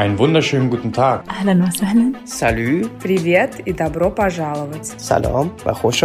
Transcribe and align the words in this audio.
Einen 0.00 0.18
wunderschönen 0.18 0.70
guten 0.70 0.94
Tag. 0.94 1.24
Ahlan 1.28 1.60
wa 1.60 1.70
sahlan. 1.70 2.16
Salü. 2.24 2.88
Privet 3.00 3.60
и 3.66 3.72
добро 3.74 4.10
пожаловать. 4.10 4.86
Salam 4.96 5.50
wa 5.62 5.74
khosh 5.74 6.02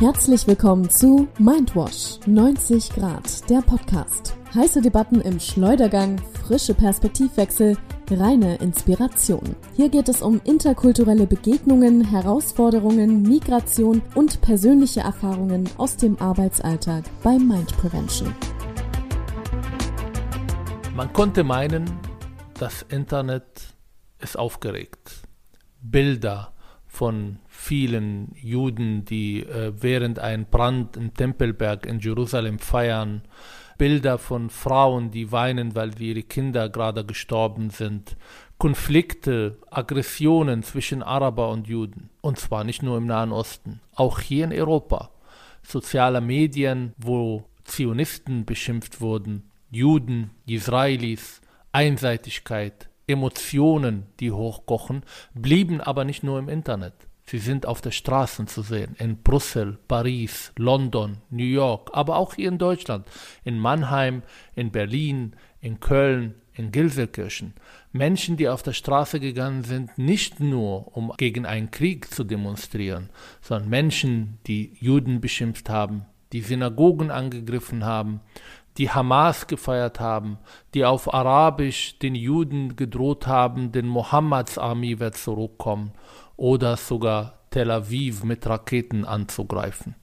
Herzlich 0.00 0.46
willkommen 0.46 0.88
zu 0.88 1.26
Mindwash 1.40 2.20
90 2.26 2.90
Grad, 2.90 3.50
der 3.50 3.62
Podcast. 3.62 4.36
Heiße 4.54 4.82
Debatten 4.82 5.20
im 5.20 5.40
Schleudergang, 5.40 6.20
frische 6.46 6.74
Perspektivwechsel, 6.74 7.76
reine 8.08 8.54
Inspiration. 8.58 9.56
Hier 9.74 9.88
geht 9.88 10.08
es 10.08 10.22
um 10.22 10.40
interkulturelle 10.44 11.26
Begegnungen, 11.26 12.04
Herausforderungen, 12.04 13.22
Migration 13.22 14.00
und 14.14 14.40
persönliche 14.42 15.00
Erfahrungen 15.00 15.68
aus 15.76 15.96
dem 15.96 16.16
Arbeitsalltag 16.20 17.02
bei 17.24 17.36
Mind 17.36 17.76
Prevention. 17.78 18.32
Man 20.94 21.12
konnte 21.12 21.42
meinen, 21.42 21.84
das 22.58 22.82
Internet 22.82 23.74
ist 24.20 24.36
aufgeregt. 24.36 25.22
Bilder 25.80 26.52
von 26.86 27.38
vielen 27.46 28.34
Juden, 28.34 29.04
die 29.04 29.44
äh, 29.44 29.72
während 29.80 30.18
ein 30.18 30.46
Brand 30.46 30.96
im 30.96 31.14
Tempelberg 31.14 31.86
in 31.86 32.00
Jerusalem 32.00 32.58
feiern, 32.58 33.22
Bilder 33.76 34.18
von 34.18 34.50
Frauen, 34.50 35.12
die 35.12 35.30
weinen, 35.30 35.76
weil 35.76 36.00
ihre 36.00 36.24
Kinder 36.24 36.68
gerade 36.68 37.04
gestorben 37.04 37.70
sind, 37.70 38.16
Konflikte, 38.58 39.58
Aggressionen 39.70 40.64
zwischen 40.64 41.04
Araber 41.04 41.50
und 41.50 41.68
Juden, 41.68 42.10
und 42.20 42.40
zwar 42.40 42.64
nicht 42.64 42.82
nur 42.82 42.98
im 42.98 43.06
Nahen 43.06 43.30
Osten, 43.30 43.80
auch 43.94 44.18
hier 44.18 44.44
in 44.44 44.52
Europa. 44.52 45.10
Soziale 45.62 46.20
Medien, 46.20 46.92
wo 46.98 47.44
Zionisten 47.62 48.44
beschimpft 48.44 49.00
wurden, 49.00 49.48
Juden, 49.70 50.30
Israelis, 50.46 51.40
Einseitigkeit, 51.72 52.88
Emotionen, 53.06 54.06
die 54.20 54.32
hochkochen, 54.32 55.02
blieben 55.34 55.80
aber 55.80 56.04
nicht 56.04 56.22
nur 56.22 56.38
im 56.38 56.48
Internet. 56.48 56.94
Sie 57.24 57.38
sind 57.38 57.66
auf 57.66 57.82
der 57.82 57.90
Straßen 57.90 58.46
zu 58.46 58.62
sehen, 58.62 58.96
in 58.98 59.22
Brüssel, 59.22 59.78
Paris, 59.86 60.52
London, 60.56 61.18
New 61.28 61.44
York, 61.44 61.90
aber 61.92 62.16
auch 62.16 62.34
hier 62.34 62.48
in 62.48 62.56
Deutschland, 62.56 63.06
in 63.44 63.58
Mannheim, 63.58 64.22
in 64.54 64.70
Berlin, 64.70 65.36
in 65.60 65.78
Köln, 65.78 66.36
in 66.54 66.72
Gilserkirchen. 66.72 67.52
Menschen, 67.92 68.38
die 68.38 68.48
auf 68.48 68.62
der 68.62 68.72
Straße 68.72 69.20
gegangen 69.20 69.62
sind, 69.62 69.98
nicht 69.98 70.40
nur 70.40 70.96
um 70.96 71.12
gegen 71.18 71.44
einen 71.44 71.70
Krieg 71.70 72.10
zu 72.12 72.24
demonstrieren, 72.24 73.10
sondern 73.42 73.68
Menschen, 73.68 74.38
die 74.46 74.72
Juden 74.80 75.20
beschimpft 75.20 75.68
haben, 75.68 76.06
die 76.32 76.40
Synagogen 76.40 77.10
angegriffen 77.10 77.84
haben, 77.84 78.20
die 78.78 78.90
Hamas 78.90 79.46
gefeiert 79.46 80.00
haben, 80.00 80.38
die 80.72 80.84
auf 80.84 81.12
Arabisch 81.12 81.98
den 81.98 82.14
Juden 82.14 82.76
gedroht 82.76 83.26
haben, 83.26 83.72
denn 83.72 83.86
Mohammeds 83.86 84.56
Armee 84.56 84.98
wird 85.00 85.16
zurückkommen 85.16 85.92
oder 86.36 86.76
sogar 86.76 87.40
Tel 87.50 87.70
Aviv 87.70 88.22
mit 88.24 88.46
Raketen 88.46 89.04
anzugreifen. 89.04 89.96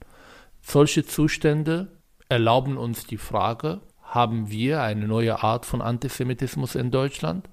Solche 0.60 1.06
Zustände 1.06 1.88
erlauben 2.28 2.76
uns 2.76 3.06
die 3.06 3.16
Frage, 3.16 3.80
haben 4.02 4.50
wir 4.50 4.82
eine 4.82 5.06
neue 5.06 5.42
Art 5.42 5.66
von 5.66 5.80
Antisemitismus 5.80 6.74
in 6.74 6.90
Deutschland? 6.90 7.48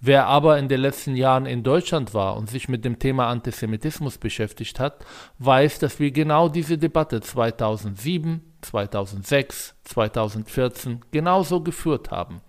Wer 0.00 0.26
aber 0.26 0.58
in 0.58 0.68
den 0.68 0.80
letzten 0.80 1.16
Jahren 1.16 1.44
in 1.44 1.62
Deutschland 1.64 2.14
war 2.14 2.36
und 2.36 2.48
sich 2.48 2.68
mit 2.68 2.84
dem 2.84 2.98
Thema 2.98 3.28
Antisemitismus 3.28 4.18
beschäftigt 4.18 4.78
hat, 4.78 5.04
weiß, 5.38 5.80
dass 5.80 5.98
wir 5.98 6.12
genau 6.12 6.48
diese 6.48 6.78
Debatte 6.78 7.20
2007, 7.20 8.47
2006, 8.62 9.74
2014 9.84 11.04
genauso 11.10 11.60
geführt 11.62 12.10
haben. 12.10 12.40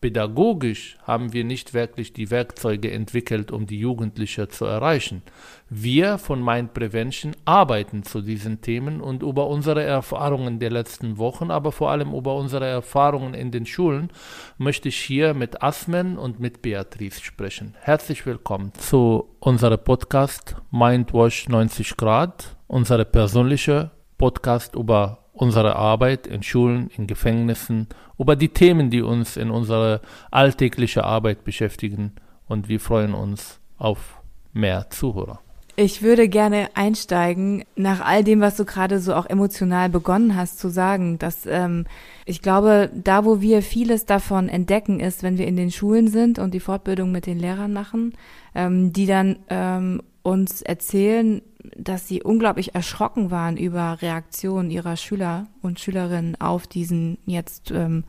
Pädagogisch 0.00 0.96
haben 1.02 1.34
wir 1.34 1.44
nicht 1.44 1.74
wirklich 1.74 2.14
die 2.14 2.30
Werkzeuge 2.30 2.90
entwickelt, 2.90 3.50
um 3.52 3.66
die 3.66 3.78
Jugendlichen 3.78 4.48
zu 4.48 4.64
erreichen. 4.64 5.22
Wir 5.68 6.16
von 6.16 6.42
Mind 6.42 6.72
Prevention 6.72 7.36
arbeiten 7.44 8.02
zu 8.02 8.22
diesen 8.22 8.62
Themen 8.62 9.02
und 9.02 9.22
über 9.22 9.46
unsere 9.48 9.82
Erfahrungen 9.82 10.58
der 10.58 10.70
letzten 10.70 11.18
Wochen, 11.18 11.50
aber 11.50 11.70
vor 11.70 11.90
allem 11.90 12.14
über 12.14 12.34
unsere 12.34 12.66
Erfahrungen 12.66 13.34
in 13.34 13.50
den 13.50 13.66
Schulen, 13.66 14.10
möchte 14.56 14.88
ich 14.88 14.96
hier 14.96 15.34
mit 15.34 15.62
Asmen 15.62 16.16
und 16.16 16.40
mit 16.40 16.62
Beatrice 16.62 17.22
sprechen. 17.22 17.76
Herzlich 17.80 18.24
willkommen 18.24 18.72
zu 18.78 19.28
unserem 19.38 19.84
Podcast 19.84 20.56
Mindwash 20.70 21.46
90 21.50 21.98
Grad, 21.98 22.56
unsere 22.68 23.04
persönliche 23.04 23.90
Podcast 24.16 24.76
über 24.76 25.19
unsere 25.40 25.76
Arbeit 25.76 26.26
in 26.26 26.42
Schulen, 26.42 26.90
in 26.94 27.06
Gefängnissen, 27.06 27.86
über 28.18 28.36
die 28.36 28.50
Themen, 28.50 28.90
die 28.90 29.00
uns 29.00 29.38
in 29.38 29.50
unserer 29.50 30.02
alltäglichen 30.30 31.02
Arbeit 31.02 31.44
beschäftigen. 31.44 32.12
Und 32.46 32.68
wir 32.68 32.78
freuen 32.78 33.14
uns 33.14 33.58
auf 33.78 34.20
mehr 34.52 34.90
Zuhörer. 34.90 35.40
Ich 35.76 36.02
würde 36.02 36.28
gerne 36.28 36.68
einsteigen, 36.74 37.64
nach 37.74 38.04
all 38.04 38.22
dem, 38.22 38.42
was 38.42 38.56
du 38.56 38.66
gerade 38.66 38.98
so 38.98 39.14
auch 39.14 39.24
emotional 39.24 39.88
begonnen 39.88 40.36
hast 40.36 40.58
zu 40.58 40.68
sagen, 40.68 41.18
dass 41.18 41.46
ähm, 41.46 41.86
ich 42.26 42.42
glaube, 42.42 42.90
da 42.92 43.24
wo 43.24 43.40
wir 43.40 43.62
vieles 43.62 44.04
davon 44.04 44.50
entdecken, 44.50 45.00
ist, 45.00 45.22
wenn 45.22 45.38
wir 45.38 45.46
in 45.46 45.56
den 45.56 45.70
Schulen 45.70 46.08
sind 46.08 46.38
und 46.38 46.52
die 46.52 46.60
Fortbildung 46.60 47.12
mit 47.12 47.24
den 47.24 47.38
Lehrern 47.38 47.72
machen, 47.72 48.12
ähm, 48.54 48.92
die 48.92 49.06
dann 49.06 49.38
ähm, 49.48 50.02
uns 50.22 50.60
erzählen, 50.60 51.40
dass 51.76 52.08
sie 52.08 52.22
unglaublich 52.22 52.74
erschrocken 52.74 53.30
waren 53.30 53.56
über 53.56 54.00
Reaktionen 54.02 54.70
ihrer 54.70 54.96
Schüler 54.96 55.46
und 55.62 55.80
Schülerinnen 55.80 56.40
auf 56.40 56.66
diesen 56.66 57.18
jetzt 57.26 57.70
ähm, 57.70 58.04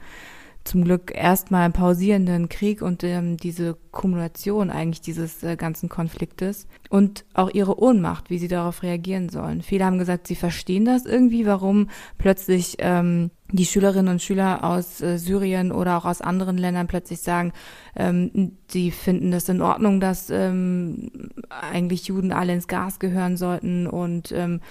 zum 0.64 0.84
Glück 0.84 1.12
erstmal 1.16 1.70
pausierenden 1.72 2.48
Krieg 2.48 2.82
und 2.82 3.04
ähm, 3.04 3.38
diese 3.38 3.78
Kumulation 3.92 4.70
eigentlich 4.70 5.02
dieses 5.02 5.44
äh, 5.44 5.56
ganzen 5.56 5.90
Konfliktes 5.90 6.68
und 6.90 7.26
auch 7.34 7.50
ihre 7.50 7.80
Ohnmacht, 7.82 8.30
wie 8.30 8.38
sie 8.38 8.48
darauf 8.48 8.84
reagieren 8.84 9.30
sollen. 9.30 9.64
Viele 9.64 9.86
haben 9.86 9.98
gesagt, 9.98 10.28
sie 10.28 10.36
verstehen 10.36 10.86
das 10.86 11.06
irgendwie, 11.06 11.46
warum 11.46 11.90
plötzlich 12.18 12.76
ähm, 12.80 13.32
die 13.52 13.66
Schülerinnen 13.66 14.14
und 14.14 14.22
Schüler 14.22 14.64
aus 14.64 15.02
äh, 15.02 15.18
Syrien 15.18 15.72
oder 15.72 15.98
auch 15.98 16.06
aus 16.06 16.22
anderen 16.22 16.58
Ländern 16.58 16.88
plötzlich 16.88 17.22
sagen, 17.22 17.54
ähm, 17.96 18.58
sie 18.68 18.92
finden 18.92 19.32
das 19.32 19.50
in 19.50 19.62
Ordnung, 19.62 20.00
dass 20.00 20.30
ähm, 20.30 21.12
eigentlich 21.50 22.08
Juden 22.08 22.32
alle 22.32 22.54
ins 22.54 22.68
Gas 22.68 23.00
gehören 23.00 23.36
sollten 23.36 23.88
und 23.88 24.32
ähm, 24.32 24.62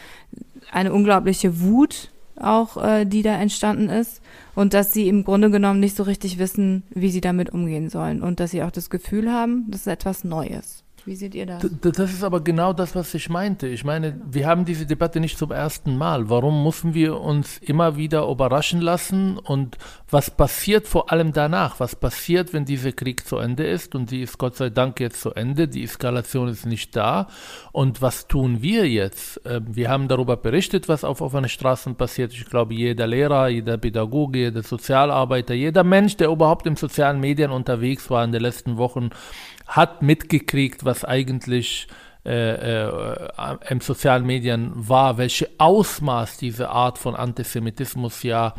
eine 0.71 0.93
unglaubliche 0.93 1.61
Wut 1.61 2.11
auch, 2.41 2.83
äh, 2.83 3.05
die 3.05 3.23
da 3.23 3.35
entstanden 3.35 3.89
ist 3.89 4.21
und 4.55 4.75
dass 4.75 4.93
sie 4.93 5.09
im 5.09 5.25
Grunde 5.25 5.51
genommen 5.51 5.81
nicht 5.81 5.97
so 5.97 6.03
richtig 6.03 6.39
wissen, 6.39 6.83
wie 6.91 7.11
sie 7.11 7.21
damit 7.21 7.51
umgehen 7.51 7.91
sollen 7.91 8.23
und 8.23 8.41
dass 8.41 8.51
sie 8.51 8.63
auch 8.63 8.71
das 8.71 8.91
Gefühl 8.91 9.33
haben, 9.33 9.67
das 9.69 9.83
ist 9.83 9.87
etwas 9.87 10.25
Neues. 10.25 10.85
Wie 11.07 11.17
seht 11.17 11.35
ihr 11.35 11.47
das? 11.47 11.65
Das 11.81 12.13
ist 12.13 12.23
aber 12.23 12.41
genau 12.41 12.73
das, 12.73 12.95
was 12.95 13.15
ich 13.15 13.29
meinte. 13.31 13.67
Ich 13.67 13.85
meine, 13.85 14.21
wir 14.31 14.47
haben 14.47 14.65
diese 14.65 14.87
Debatte 14.87 15.21
nicht 15.21 15.39
zum 15.39 15.51
ersten 15.51 15.97
Mal. 15.97 16.29
Warum 16.29 16.63
müssen 16.63 16.95
wir 16.95 17.21
uns 17.21 17.59
immer 17.59 17.97
wieder 17.97 18.29
überraschen 18.29 18.81
lassen? 18.81 19.39
Und 19.39 19.79
was 20.11 20.31
passiert 20.31 20.87
vor 20.87 21.11
allem 21.11 21.33
danach? 21.33 21.81
Was 21.81 21.97
passiert, 21.97 22.53
wenn 22.53 22.65
dieser 22.65 22.93
Krieg 22.93 23.27
zu 23.27 23.39
Ende 23.39 23.67
ist? 23.67 23.95
Und 23.95 24.11
die 24.11 24.23
ist 24.23 24.39
Gott 24.39 24.57
sei 24.57 24.71
Dank 24.71 25.01
jetzt 25.01 25.21
zu 25.23 25.33
Ende. 25.33 25.69
Die 25.69 25.85
Eskalation 25.85 26.49
ist 26.49 26.67
nicht 26.67 26.95
da. 26.97 27.29
Und 27.73 28.03
was 28.03 28.29
tun 28.29 28.61
wir 28.61 28.89
jetzt? 28.89 29.41
Ähm, 29.45 29.67
wir 29.69 29.89
haben 29.89 30.09
darüber 30.09 30.37
berichtet, 30.37 30.89
was 30.89 31.05
auf 31.05 31.21
offenen 31.21 31.49
Straßen 31.49 31.95
passiert. 31.95 32.33
Ich 32.33 32.45
glaube, 32.45 32.75
jeder 32.75 33.07
Lehrer, 33.07 33.49
jeder 33.49 33.79
Pädagoge, 33.79 34.39
jeder 34.39 34.63
Sozialarbeiter, 34.63 35.55
jeder 35.55 35.85
Mensch, 35.85 36.17
der 36.17 36.29
überhaupt 36.29 36.67
in 36.67 36.77
sozialen 36.77 37.21
Medien 37.21 37.51
unterwegs 37.51 38.11
war 38.11 38.25
in 38.25 38.33
den 38.33 38.43
letzten 38.43 38.77
Wochen, 38.77 39.11
hat 39.71 40.03
mitgekriegt, 40.03 40.85
was 40.85 41.05
eigentlich 41.05 41.89
äh, 42.27 42.83
äh, 42.85 43.17
im 43.71 43.81
sozialen 43.81 44.27
Medien 44.27 44.73
war, 44.75 45.17
welche 45.17 45.49
Ausmaß 45.57 46.37
diese 46.37 46.69
Art 46.69 46.99
von 46.99 47.17
Antisemitismus 47.17 48.23
ja 48.23 48.55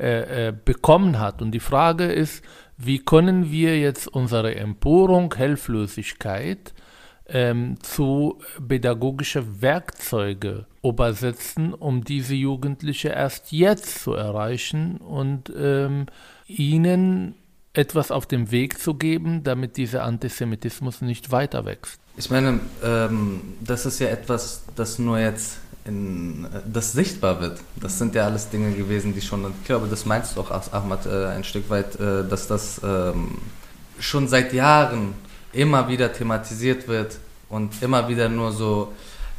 äh, 0.00 0.48
äh, 0.48 0.52
bekommen 0.52 1.20
hat. 1.20 1.40
Und 1.40 1.52
die 1.52 1.60
Frage 1.60 2.06
ist, 2.06 2.44
wie 2.76 2.98
können 2.98 3.52
wir 3.52 3.78
jetzt 3.78 4.08
unsere 4.08 4.56
Empörung, 4.56 5.32
Hilflosigkeit 5.32 6.74
ähm, 7.28 7.76
zu 7.82 8.40
pädagogische 8.66 9.62
Werkzeuge 9.62 10.66
übersetzen, 10.82 11.72
um 11.72 12.02
diese 12.02 12.34
Jugendliche 12.34 13.10
erst 13.10 13.52
jetzt 13.52 14.02
zu 14.02 14.14
erreichen 14.14 14.96
und 14.96 15.52
ähm, 15.56 16.06
ihnen 16.48 17.36
etwas 17.74 18.10
auf 18.10 18.26
den 18.26 18.50
Weg 18.50 18.78
zu 18.78 18.94
geben, 18.94 19.42
damit 19.42 19.76
dieser 19.76 20.04
Antisemitismus 20.04 21.02
nicht 21.02 21.30
weiter 21.32 21.64
wächst? 21.64 22.00
Ich 22.16 22.30
meine, 22.30 22.60
ähm, 22.82 23.40
das 23.60 23.84
ist 23.84 23.98
ja 23.98 24.08
etwas, 24.08 24.62
das 24.76 24.98
nur 24.98 25.18
jetzt 25.18 25.58
in, 25.84 26.46
das 26.72 26.92
sichtbar 26.92 27.40
wird. 27.40 27.60
Das 27.76 27.98
sind 27.98 28.14
ja 28.14 28.24
alles 28.24 28.48
Dinge 28.48 28.72
gewesen, 28.72 29.14
die 29.14 29.20
schon, 29.20 29.44
ich 29.60 29.66
glaube, 29.66 29.88
das 29.88 30.06
meinst 30.06 30.36
du 30.36 30.40
auch, 30.40 30.50
Ahmad, 30.72 31.06
äh, 31.06 31.26
ein 31.26 31.44
Stück 31.44 31.68
weit, 31.68 31.98
äh, 32.00 32.26
dass 32.26 32.46
das 32.46 32.80
ähm, 32.84 33.38
schon 33.98 34.28
seit 34.28 34.52
Jahren 34.52 35.14
immer 35.52 35.88
wieder 35.88 36.12
thematisiert 36.12 36.88
wird 36.88 37.18
und 37.48 37.82
immer 37.82 38.08
wieder 38.08 38.28
nur 38.28 38.52
so 38.52 38.92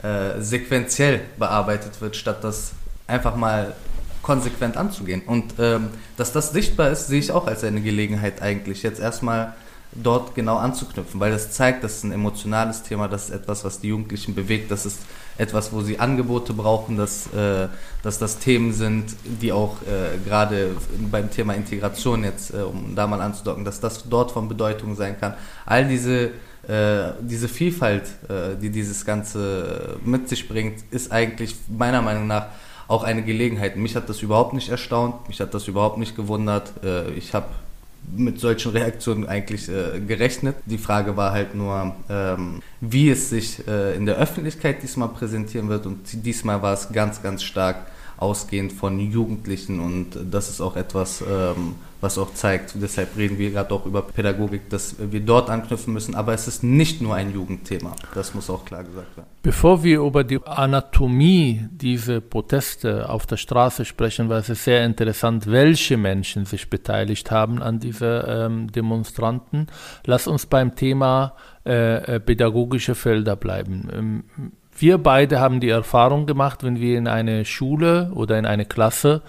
äh, 0.04 0.40
sequenziell 0.42 1.22
bearbeitet 1.38 2.00
wird, 2.02 2.16
statt 2.16 2.44
das 2.44 2.74
einfach 3.08 3.36
mal 3.36 3.74
konsequent 4.26 4.76
anzugehen. 4.76 5.22
Und 5.28 5.54
ähm, 5.60 5.90
dass 6.18 6.32
das 6.34 6.52
sichtbar 6.52 6.90
ist, 6.90 7.08
sehe 7.08 7.20
ich 7.20 7.32
auch 7.32 7.46
als 7.46 7.64
eine 7.64 7.80
Gelegenheit 7.80 8.42
eigentlich, 8.42 8.82
jetzt 8.82 9.00
erstmal 9.00 9.54
dort 9.94 10.34
genau 10.34 10.58
anzuknüpfen, 10.58 11.20
weil 11.20 11.32
das 11.32 11.52
zeigt, 11.52 11.84
das 11.84 11.98
ist 11.98 12.04
ein 12.06 12.12
emotionales 12.12 12.82
Thema, 12.82 13.08
das 13.08 13.26
ist 13.26 13.36
etwas, 13.36 13.64
was 13.64 13.80
die 13.80 13.90
Jugendlichen 13.90 14.34
bewegt, 14.34 14.72
das 14.72 14.88
ist 14.88 14.98
etwas, 15.38 15.72
wo 15.72 15.82
sie 15.82 16.00
Angebote 16.00 16.54
brauchen, 16.54 16.98
dass, 16.98 17.28
äh, 17.34 17.68
dass 18.02 18.18
das 18.18 18.40
Themen 18.40 18.74
sind, 18.74 19.16
die 19.24 19.52
auch 19.52 19.78
äh, 19.84 20.18
gerade 20.28 20.72
beim 21.12 21.30
Thema 21.30 21.54
Integration 21.54 22.24
jetzt, 22.24 22.52
äh, 22.52 22.58
um 22.58 22.96
da 22.96 23.06
mal 23.06 23.22
anzudocken, 23.22 23.64
dass 23.64 23.80
das 23.80 24.10
dort 24.10 24.32
von 24.32 24.50
Bedeutung 24.50 24.96
sein 24.96 25.20
kann. 25.20 25.36
All 25.68 25.88
diese, 25.88 26.32
äh, 26.68 27.14
diese 27.22 27.48
Vielfalt, 27.48 28.06
äh, 28.28 28.56
die 28.60 28.72
dieses 28.72 29.06
Ganze 29.06 29.98
mit 30.04 30.28
sich 30.30 30.50
bringt, 30.50 30.84
ist 30.90 31.12
eigentlich 31.12 31.56
meiner 31.70 32.02
Meinung 32.02 32.26
nach 32.26 32.48
auch 32.88 33.04
eine 33.04 33.24
Gelegenheit. 33.24 33.78
Mich 33.78 33.96
hat 33.96 34.10
das 34.10 34.22
überhaupt 34.22 34.54
nicht 34.54 34.70
erstaunt, 34.70 35.28
mich 35.28 35.40
hat 35.40 35.54
das 35.54 35.68
überhaupt 35.68 35.98
nicht 35.98 36.16
gewundert. 36.16 36.72
Äh, 36.84 37.12
ich 37.14 37.34
habe 37.34 37.48
mit 38.16 38.40
solchen 38.40 38.72
Reaktionen 38.72 39.26
eigentlich 39.26 39.68
äh, 39.68 40.00
gerechnet. 40.00 40.56
Die 40.66 40.78
Frage 40.78 41.18
war 41.18 41.32
halt 41.32 41.56
nur, 41.56 41.96
ähm, 42.10 42.62
wie 42.80 43.10
es 43.10 43.30
sich 43.30 43.68
äh, 43.68 43.96
in 43.96 44.06
der 44.06 44.18
Öffentlichkeit 44.18 44.84
diesmal 44.84 45.10
präsentieren 45.10 45.70
wird. 45.70 45.86
Und 45.86 46.00
diesmal 46.26 46.62
war 46.62 46.74
es 46.74 46.92
ganz, 46.92 47.24
ganz 47.24 47.44
stark 47.44 47.88
ausgehend 48.18 48.72
von 48.72 49.00
Jugendlichen 49.00 49.80
und 49.80 50.18
das 50.32 50.50
ist 50.50 50.62
auch 50.62 50.78
etwas, 50.78 51.22
ähm, 51.22 51.76
was 52.06 52.20
auch 52.20 52.34
zeigt, 52.34 52.76
deshalb 52.76 53.18
reden 53.18 53.40
wir 53.40 53.50
gerade 53.50 53.74
auch 53.74 53.86
über 53.88 54.04
Pädagogik, 54.04 54.70
dass 54.70 54.96
wir 55.00 55.22
dort 55.22 55.50
anknüpfen 55.50 55.92
müssen, 55.92 56.14
aber 56.14 56.34
es 56.34 56.48
ist 56.48 56.64
nicht 56.64 57.02
nur 57.02 57.16
ein 57.16 57.34
Jugendthema, 57.34 57.96
das 58.14 58.36
muss 58.36 58.50
auch 58.50 58.64
klar 58.64 58.84
gesagt 58.84 59.18
werden. 59.18 59.28
Bevor 59.42 59.84
wir 59.84 60.02
über 60.02 60.24
die 60.24 60.40
Anatomie 60.46 61.68
dieser 61.72 62.22
Proteste 62.22 63.10
auf 63.10 63.26
der 63.26 63.38
Straße 63.38 63.86
sprechen, 63.86 64.30
weil 64.30 64.40
es 64.40 64.64
sehr 64.64 64.86
interessant, 64.86 65.48
welche 65.48 65.98
Menschen 65.98 66.46
sich 66.46 66.70
beteiligt 66.70 67.32
haben 67.32 67.62
an 67.62 67.80
diese 67.80 68.26
ähm, 68.28 68.72
Demonstranten, 68.72 69.68
lass 70.06 70.28
uns 70.28 70.46
beim 70.46 70.76
Thema 70.76 71.34
äh, 71.66 72.16
äh 72.16 72.20
pädagogische 72.20 72.94
Felder 72.94 73.36
bleiben. 73.36 73.90
Ähm, 73.92 74.24
wir 74.78 74.98
beide 74.98 75.40
haben 75.40 75.60
die 75.60 75.70
Erfahrung 75.70 76.26
gemacht, 76.26 76.64
wenn 76.64 76.80
wir 76.80 76.98
in 76.98 77.08
eine 77.08 77.46
Schule 77.46 78.12
oder 78.14 78.38
in 78.38 78.46
eine 78.46 78.66
Klasse 78.66 79.22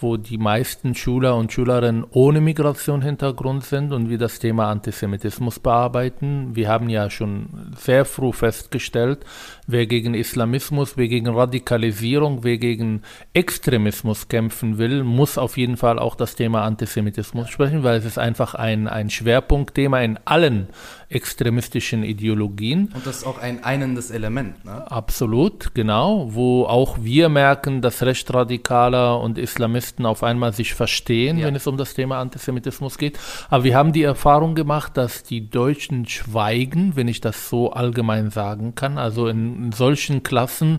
wo 0.00 0.16
die 0.16 0.38
meisten 0.38 0.94
Schüler 0.94 1.36
und 1.36 1.52
Schülerinnen 1.52 2.04
ohne 2.10 2.40
Migrationshintergrund 2.40 3.64
sind 3.64 3.92
und 3.92 4.08
wir 4.08 4.18
das 4.18 4.38
Thema 4.38 4.70
Antisemitismus 4.70 5.60
bearbeiten. 5.60 6.54
Wir 6.54 6.68
haben 6.68 6.88
ja 6.88 7.10
schon 7.10 7.72
sehr 7.76 8.04
früh 8.04 8.32
festgestellt, 8.32 9.24
wer 9.66 9.86
gegen 9.86 10.14
Islamismus, 10.14 10.96
wer 10.96 11.08
gegen 11.08 11.28
Radikalisierung, 11.28 12.44
wer 12.44 12.58
gegen 12.58 13.02
Extremismus 13.32 14.28
kämpfen 14.28 14.78
will, 14.78 15.04
muss 15.04 15.38
auf 15.38 15.56
jeden 15.56 15.76
Fall 15.76 15.98
auch 15.98 16.14
das 16.14 16.34
Thema 16.34 16.62
Antisemitismus 16.62 17.48
sprechen, 17.48 17.82
weil 17.82 17.98
es 17.98 18.04
ist 18.04 18.18
einfach 18.18 18.54
ein, 18.54 18.88
ein 18.88 19.10
Schwerpunktthema 19.10 20.00
in 20.00 20.18
allen 20.24 20.68
extremistischen 21.08 22.02
Ideologien. 22.02 22.90
Und 22.94 23.06
das 23.06 23.18
ist 23.18 23.26
auch 23.26 23.38
ein 23.38 23.62
einendes 23.62 24.10
Element. 24.10 24.64
Ne? 24.64 24.90
Absolut, 24.90 25.74
genau, 25.74 26.34
wo 26.34 26.64
auch 26.64 26.98
wir 27.00 27.28
merken, 27.28 27.82
dass 27.82 28.02
Rechtsradikaler 28.02 29.20
und 29.20 29.38
Islamisten 29.38 30.06
auf 30.06 30.22
einmal 30.22 30.52
sich 30.52 30.74
verstehen, 30.74 31.38
ja. 31.38 31.46
wenn 31.46 31.54
es 31.54 31.66
um 31.66 31.76
das 31.76 31.94
Thema 31.94 32.18
Antisemitismus 32.18 32.98
geht. 32.98 33.18
Aber 33.48 33.64
wir 33.64 33.76
haben 33.76 33.92
die 33.92 34.02
Erfahrung 34.02 34.54
gemacht, 34.54 34.96
dass 34.96 35.22
die 35.22 35.48
Deutschen 35.48 36.06
schweigen, 36.06 36.96
wenn 36.96 37.08
ich 37.08 37.20
das 37.20 37.48
so 37.48 37.72
allgemein 37.72 38.30
sagen 38.30 38.74
kann. 38.74 38.98
Also 38.98 39.28
in, 39.28 39.53
in 39.54 39.72
solchen 39.72 40.22
Klassen 40.22 40.78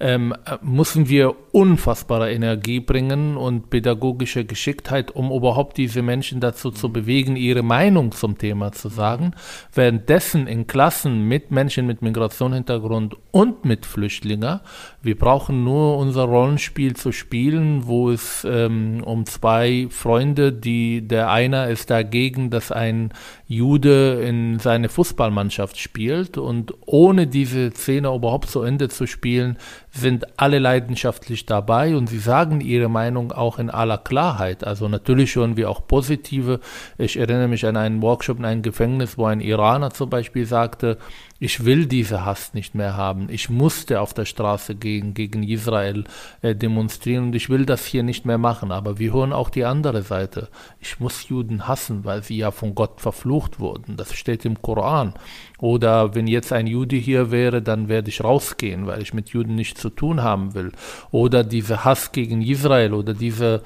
ähm, 0.00 0.34
müssen 0.62 1.08
wir 1.08 1.34
unfassbare 1.52 2.30
Energie 2.32 2.80
bringen 2.80 3.36
und 3.36 3.70
pädagogische 3.70 4.44
Geschicktheit, 4.44 5.10
um 5.10 5.32
überhaupt 5.32 5.78
diese 5.78 6.02
Menschen 6.02 6.40
dazu 6.40 6.70
zu 6.70 6.92
bewegen, 6.92 7.36
ihre 7.36 7.62
Meinung 7.62 8.12
zum 8.12 8.36
Thema 8.36 8.72
zu 8.72 8.88
sagen. 8.88 9.32
Währenddessen 9.72 10.46
in 10.46 10.66
Klassen 10.66 11.22
mit 11.22 11.50
Menschen 11.50 11.86
mit 11.86 12.02
Migrationshintergrund 12.02 13.16
und 13.30 13.64
mit 13.64 13.86
Flüchtlingen, 13.86 14.60
wir 15.02 15.16
brauchen 15.16 15.64
nur 15.64 15.96
unser 15.96 16.24
Rollenspiel 16.24 16.94
zu 16.94 17.12
spielen, 17.12 17.86
wo 17.86 18.10
es 18.10 18.46
ähm, 18.48 19.02
um 19.02 19.24
zwei 19.24 19.86
Freunde, 19.90 20.52
die 20.52 21.08
der 21.08 21.30
eine 21.30 21.70
ist 21.70 21.90
dagegen, 21.90 22.50
dass 22.50 22.70
ein 22.70 23.12
Jude 23.48 24.22
in 24.26 24.58
seine 24.58 24.88
Fußballmannschaft 24.88 25.78
spielt 25.78 26.36
und 26.36 26.74
ohne 26.84 27.28
diese 27.28 27.70
Szene 27.70 28.12
überhaupt 28.12 28.50
zu 28.50 28.62
Ende 28.62 28.88
zu 28.88 29.06
spielen, 29.06 29.56
sind 29.92 30.38
alle 30.38 30.58
leidenschaftlich 30.58 31.46
dabei 31.46 31.94
und 31.96 32.08
sie 32.08 32.18
sagen 32.18 32.60
ihre 32.60 32.88
Meinung 32.88 33.30
auch 33.30 33.60
in 33.60 33.70
aller 33.70 33.98
Klarheit. 33.98 34.64
Also 34.64 34.88
natürlich 34.88 35.36
hören 35.36 35.56
wir 35.56 35.70
auch 35.70 35.86
positive. 35.86 36.58
Ich 36.98 37.16
erinnere 37.18 37.46
mich 37.46 37.64
an 37.66 37.76
einen 37.76 38.02
Workshop 38.02 38.38
in 38.38 38.44
einem 38.44 38.62
Gefängnis, 38.62 39.16
wo 39.16 39.26
ein 39.26 39.40
Iraner 39.40 39.90
zum 39.90 40.10
Beispiel 40.10 40.44
sagte, 40.44 40.98
ich 41.38 41.64
will 41.64 41.86
diese 41.86 42.24
Hass 42.24 42.54
nicht 42.54 42.74
mehr 42.74 42.96
haben. 42.96 43.28
Ich 43.30 43.50
musste 43.50 44.00
auf 44.00 44.14
der 44.14 44.24
Straße 44.24 44.74
gehen, 44.74 45.14
gegen 45.14 45.42
Israel 45.42 46.04
äh, 46.42 46.54
demonstrieren 46.54 47.24
und 47.24 47.34
ich 47.34 47.50
will 47.50 47.66
das 47.66 47.84
hier 47.84 48.02
nicht 48.02 48.24
mehr 48.24 48.38
machen. 48.38 48.72
Aber 48.72 48.98
wir 48.98 49.12
hören 49.12 49.32
auch 49.32 49.50
die 49.50 49.64
andere 49.64 50.02
Seite. 50.02 50.48
Ich 50.80 50.98
muss 50.98 51.28
Juden 51.28 51.68
hassen, 51.68 52.04
weil 52.04 52.22
sie 52.22 52.38
ja 52.38 52.50
von 52.50 52.74
Gott 52.74 53.00
verflucht 53.00 53.60
wurden. 53.60 53.96
Das 53.96 54.14
steht 54.14 54.44
im 54.44 54.62
Koran. 54.62 55.14
Oder 55.58 56.14
wenn 56.14 56.26
jetzt 56.26 56.52
ein 56.52 56.66
Jude 56.66 56.96
hier 56.96 57.30
wäre, 57.30 57.60
dann 57.62 57.88
werde 57.88 58.08
ich 58.08 58.24
rausgehen, 58.24 58.86
weil 58.86 59.02
ich 59.02 59.14
mit 59.14 59.30
Juden 59.30 59.54
nichts 59.54 59.80
zu 59.80 59.90
tun 59.90 60.22
haben 60.22 60.54
will. 60.54 60.72
Oder 61.10 61.44
diese 61.44 61.84
Hass 61.84 62.12
gegen 62.12 62.42
Israel 62.42 62.94
oder 62.94 63.14
diese 63.14 63.62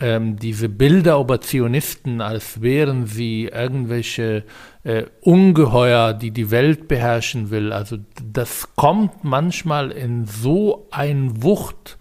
ähm, 0.00 0.36
diese 0.36 0.68
Bilder 0.68 1.20
über 1.20 1.40
Zionisten, 1.40 2.20
als 2.20 2.62
wären 2.62 3.06
sie 3.06 3.50
irgendwelche 3.52 4.44
äh, 4.82 5.04
Ungeheuer, 5.20 6.14
die 6.14 6.30
die 6.30 6.50
Welt 6.50 6.88
beherrschen 6.88 7.50
will. 7.50 7.72
Also 7.72 7.98
das 8.22 8.68
kommt 8.76 9.24
manchmal 9.24 9.90
in 9.90 10.26
so 10.26 10.88
ein 10.90 11.42
Wucht 11.42 11.98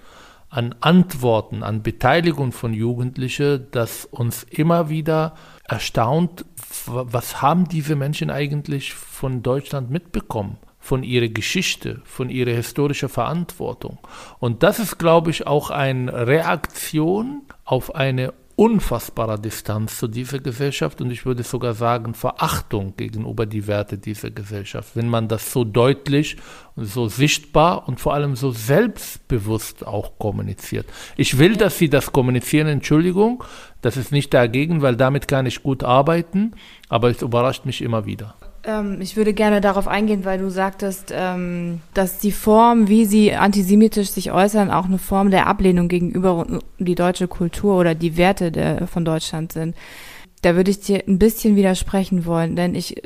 an 0.49 0.73
Antworten, 0.79 1.61
an 1.61 1.83
Beteiligung 1.83 2.51
von 2.51 2.73
Jugendlichen, 2.73 3.67
dass 3.71 4.05
uns 4.05 4.43
immer 4.43 4.89
wieder 4.89 5.35
erstaunt, 5.63 6.45
was 6.85 7.41
haben 7.41 7.67
diese 7.67 7.95
Menschen 7.95 8.31
eigentlich 8.31 8.93
von 8.93 9.43
Deutschland 9.43 9.89
mitbekommen? 9.89 10.57
von 10.81 11.03
ihrer 11.03 11.27
Geschichte, 11.27 12.01
von 12.05 12.29
ihrer 12.29 12.51
historischen 12.51 13.09
Verantwortung. 13.09 13.99
Und 14.39 14.63
das 14.63 14.79
ist, 14.79 14.97
glaube 14.97 15.29
ich, 15.29 15.45
auch 15.45 15.69
eine 15.69 16.25
Reaktion 16.25 17.43
auf 17.63 17.93
eine 17.93 18.33
unfassbare 18.59 19.39
Distanz 19.39 19.97
zu 19.99 20.09
dieser 20.09 20.39
Gesellschaft 20.39 20.99
und 20.99 21.11
ich 21.11 21.25
würde 21.25 21.43
sogar 21.43 21.73
sagen 21.73 22.13
Verachtung 22.13 22.93
gegenüber 22.97 23.45
die 23.45 23.67
Werte 23.67 23.97
dieser 23.97 24.31
Gesellschaft, 24.31 24.97
wenn 24.97 25.07
man 25.07 25.29
das 25.29 25.53
so 25.53 25.63
deutlich 25.63 26.35
und 26.75 26.83
so 26.83 27.07
sichtbar 27.07 27.87
und 27.87 28.01
vor 28.01 28.13
allem 28.13 28.35
so 28.35 28.51
selbstbewusst 28.51 29.87
auch 29.87 30.19
kommuniziert. 30.19 30.87
Ich 31.15 31.37
will, 31.37 31.55
dass 31.55 31.77
Sie 31.77 31.89
das 31.89 32.11
kommunizieren, 32.11 32.67
Entschuldigung, 32.67 33.45
das 33.81 33.95
ist 33.95 34.11
nicht 34.11 34.33
dagegen, 34.33 34.81
weil 34.81 34.97
damit 34.97 35.29
kann 35.29 35.45
ich 35.45 35.63
gut 35.63 35.85
arbeiten, 35.85 36.51
aber 36.89 37.09
es 37.09 37.21
überrascht 37.21 37.63
mich 37.65 37.81
immer 37.81 38.05
wieder. 38.05 38.35
Ähm, 38.69 39.01
ich 39.01 39.15
würde 39.15 39.33
gerne 39.33 39.61
darauf 39.61 39.87
eingehen, 39.87 40.25
weil 40.25 40.39
du 40.39 40.49
sagtest, 40.49 41.11
ähm, 41.15 41.81
dass 41.93 42.19
die 42.19 42.31
Form, 42.31 42.87
wie 42.87 43.05
sie 43.05 43.33
antisemitisch 43.33 44.11
sich 44.11 44.31
äußern, 44.31 44.71
auch 44.71 44.85
eine 44.85 44.99
Form 44.99 45.31
der 45.31 45.47
Ablehnung 45.47 45.87
gegenüber 45.87 46.45
die 46.77 46.95
deutsche 46.95 47.27
Kultur 47.27 47.77
oder 47.77 47.95
die 47.95 48.17
Werte 48.17 48.51
der, 48.51 48.87
von 48.87 49.05
Deutschland 49.05 49.51
sind. 49.53 49.75
Da 50.41 50.55
würde 50.55 50.71
ich 50.71 50.79
dir 50.79 51.03
ein 51.07 51.19
bisschen 51.19 51.55
widersprechen 51.55 52.25
wollen, 52.25 52.55
denn 52.55 52.73
ich, 52.75 53.01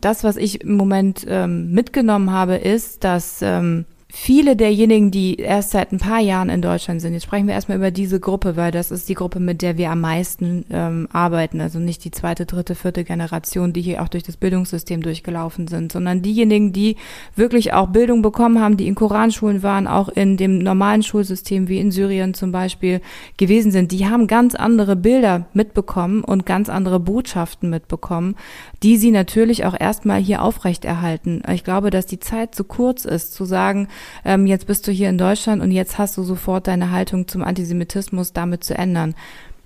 das, 0.00 0.22
was 0.22 0.36
ich 0.36 0.60
im 0.60 0.76
Moment 0.76 1.26
ähm, 1.28 1.72
mitgenommen 1.72 2.30
habe, 2.30 2.56
ist, 2.56 3.02
dass 3.02 3.40
ähm, 3.42 3.86
viele 4.08 4.54
derjenigen, 4.54 5.10
die 5.10 5.36
erst 5.36 5.72
seit 5.72 5.92
ein 5.92 5.98
paar 5.98 6.20
Jahren 6.20 6.48
in 6.48 6.62
Deutschland 6.62 7.00
sind, 7.00 7.12
jetzt 7.12 7.24
sprechen 7.24 7.48
wir 7.48 7.54
erstmal 7.54 7.76
über 7.76 7.90
diese 7.90 8.20
Gruppe, 8.20 8.56
weil 8.56 8.70
das 8.70 8.92
ist 8.92 9.08
die 9.08 9.14
Gruppe, 9.14 9.40
mit 9.40 9.62
der 9.62 9.78
wir 9.78 9.90
am 9.90 10.00
meisten 10.00 10.64
ähm, 10.70 11.08
arbeiten, 11.12 11.60
also 11.60 11.80
nicht 11.80 12.04
die 12.04 12.12
zweite, 12.12 12.46
dritte, 12.46 12.76
vierte 12.76 13.02
Generation, 13.02 13.72
die 13.72 13.82
hier 13.82 14.02
auch 14.02 14.08
durch 14.08 14.22
das 14.22 14.36
Bildungssystem 14.36 15.02
durchgelaufen 15.02 15.66
sind, 15.66 15.90
sondern 15.90 16.22
diejenigen, 16.22 16.72
die 16.72 16.96
wirklich 17.34 17.72
auch 17.72 17.88
Bildung 17.88 18.22
bekommen 18.22 18.60
haben, 18.60 18.76
die 18.76 18.86
in 18.86 18.94
Koranschulen 18.94 19.64
waren, 19.64 19.88
auch 19.88 20.08
in 20.08 20.36
dem 20.36 20.58
normalen 20.58 21.02
Schulsystem 21.02 21.66
wie 21.68 21.80
in 21.80 21.90
Syrien 21.90 22.32
zum 22.32 22.52
Beispiel 22.52 23.00
gewesen 23.38 23.72
sind, 23.72 23.90
die 23.90 24.06
haben 24.06 24.28
ganz 24.28 24.54
andere 24.54 24.94
Bilder 24.94 25.46
mitbekommen 25.52 26.22
und 26.22 26.46
ganz 26.46 26.68
andere 26.68 27.00
Botschaften 27.00 27.70
mitbekommen, 27.70 28.36
die 28.84 28.98
sie 28.98 29.10
natürlich 29.10 29.64
auch 29.64 29.78
erstmal 29.78 30.20
hier 30.20 30.42
aufrechterhalten. 30.42 31.42
Ich 31.52 31.64
glaube, 31.64 31.90
dass 31.90 32.06
die 32.06 32.20
Zeit 32.20 32.54
zu 32.54 32.62
kurz 32.62 33.04
ist, 33.04 33.34
zu 33.34 33.44
sagen, 33.44 33.88
ähm, 34.24 34.46
jetzt 34.46 34.66
bist 34.66 34.86
du 34.86 34.92
hier 34.92 35.08
in 35.08 35.18
Deutschland 35.18 35.62
und 35.62 35.70
jetzt 35.70 35.98
hast 35.98 36.16
du 36.16 36.22
sofort 36.22 36.66
deine 36.66 36.90
Haltung 36.90 37.28
zum 37.28 37.42
Antisemitismus 37.42 38.32
damit 38.32 38.64
zu 38.64 38.76
ändern. 38.76 39.14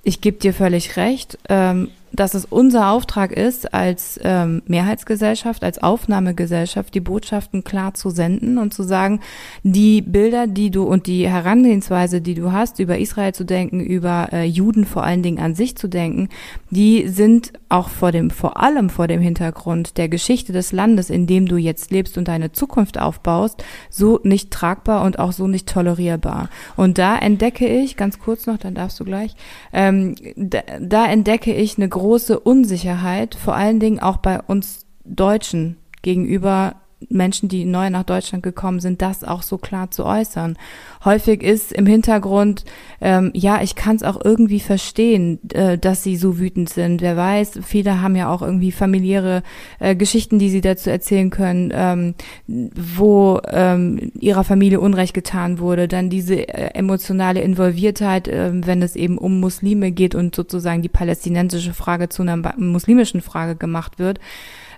Ich 0.03 0.21
gebe 0.21 0.39
dir 0.39 0.55
völlig 0.55 0.97
recht. 0.97 1.39
Ähm, 1.49 1.91
dass 2.13 2.35
es 2.35 2.45
unser 2.45 2.91
Auftrag 2.91 3.33
ist, 3.33 3.73
als 3.73 4.19
ähm, 4.23 4.63
Mehrheitsgesellschaft, 4.67 5.63
als 5.63 5.83
Aufnahmegesellschaft, 5.83 6.95
die 6.95 7.01
Botschaften 7.01 7.65
klar 7.65 7.95
zu 7.95 8.11
senden 8.11 8.59
und 8.59 8.75
zu 8.75 8.83
sagen, 8.83 9.21
die 9.63 10.03
Bilder, 10.03 10.47
die 10.47 10.71
du 10.71 10.85
und 10.85 11.07
die 11.07 11.29
Herangehensweise, 11.29 12.21
die 12.21 12.35
du 12.35 12.53
hast, 12.53 12.79
über 12.79 12.99
Israel 12.99 13.33
zu 13.33 13.45
denken, 13.45 13.81
über 13.81 14.29
äh, 14.33 14.45
Juden 14.45 14.85
vor 14.85 15.05
allen 15.05 15.23
Dingen 15.23 15.39
an 15.39 15.55
sich 15.55 15.77
zu 15.77 15.89
denken, 15.89 16.29
die 16.71 17.09
sind 17.09 17.53
auch 17.69 17.89
vor 17.89 18.13
dem, 18.13 18.31
vor 18.31 18.61
allem 18.61 18.91
vor 18.91 19.07
dem 19.07 19.21
Hintergrund 19.21 19.97
der 19.97 20.09
Geschichte 20.09 20.53
des 20.53 20.73
Landes, 20.73 21.11
in 21.11 21.27
dem 21.27 21.47
du 21.47 21.57
jetzt 21.57 21.91
lebst 21.91 22.19
und 22.19 22.27
deine 22.27 22.53
Zukunft 22.53 22.99
aufbaust, 22.99 23.63
so 23.89 24.21
nicht 24.25 24.51
tragbar 24.51 25.05
und 25.05 25.19
auch 25.19 25.33
so 25.33 25.47
nicht 25.47 25.69
tolerierbar. 25.69 26.49
Und 26.77 26.99
da 26.99 27.17
entdecke 27.17 27.67
ich, 27.67 27.97
ganz 27.97 28.19
kurz 28.19 28.47
noch, 28.47 28.59
dann 28.59 28.75
darfst 28.75 28.99
du 28.99 29.05
gleich, 29.05 29.35
ähm, 29.73 30.17
da, 30.37 30.63
da 30.81 31.07
entdecke 31.07 31.55
ich 31.55 31.77
eine 31.77 31.89
große 32.01 32.41
Unsicherheit, 32.41 33.35
vor 33.35 33.55
allen 33.55 33.79
Dingen 33.79 34.01
auch 34.01 34.17
bei 34.17 34.41
uns 34.41 34.87
Deutschen 35.05 35.77
gegenüber 36.01 36.77
Menschen, 37.09 37.49
die 37.49 37.65
neu 37.65 37.91
nach 37.91 38.05
Deutschland 38.05 38.43
gekommen 38.43 38.81
sind, 38.81 39.01
das 39.01 39.25
auch 39.25 39.43
so 39.43 39.59
klar 39.59 39.91
zu 39.91 40.05
äußern. 40.05 40.57
Häufig 41.05 41.43
ist 41.43 41.73
im 41.73 41.87
Hintergrund, 41.87 42.65
ähm, 43.01 43.31
ja, 43.35 43.63
ich 43.63 43.75
kann 43.75 43.97
es 43.97 44.03
auch 44.03 44.23
irgendwie 44.23 44.61
verstehen, 44.61 45.39
äh, 45.53 45.79
dass 45.79 46.03
sie 46.03 46.17
so 46.17 46.39
wütend 46.39 46.69
sind. 46.69 47.01
Wer 47.01 47.17
weiß, 47.17 47.61
viele 47.63 48.03
haben 48.03 48.17
ja 48.17 48.29
auch 48.29 48.43
irgendwie 48.43 48.71
familiäre 48.71 49.43
äh, 49.79 49.97
Geschichten, 49.97 50.39
die 50.39 50.51
sie 50.51 50.61
dazu 50.61 50.91
erzählen 50.91 51.31
können, 51.31 51.73
ähm, 51.75 52.15
wo 52.47 53.41
ähm, 53.49 54.13
ihrer 54.21 54.45
Familie 54.45 54.81
Unrecht 54.81 55.15
getan 55.15 55.59
wurde. 55.59 55.89
Dann 55.89 56.11
diese 56.11 56.49
äh, 56.49 56.75
emotionale 56.75 57.41
Involviertheit, 57.41 58.29
äh, 58.29 58.51
wenn 58.53 58.83
es 58.83 58.95
eben 58.95 59.17
um 59.17 59.41
Muslime 59.41 59.91
geht 59.91 60.15
und 60.15 60.35
sozusagen 60.35 60.83
die 60.83 60.89
palästinensische 60.89 61.73
Frage 61.73 62.11
zu 62.11 62.23
einer 62.23 62.37
muslimischen 62.59 63.23
Frage 63.23 63.57
gemacht 63.57 63.99
wird. 63.99 64.21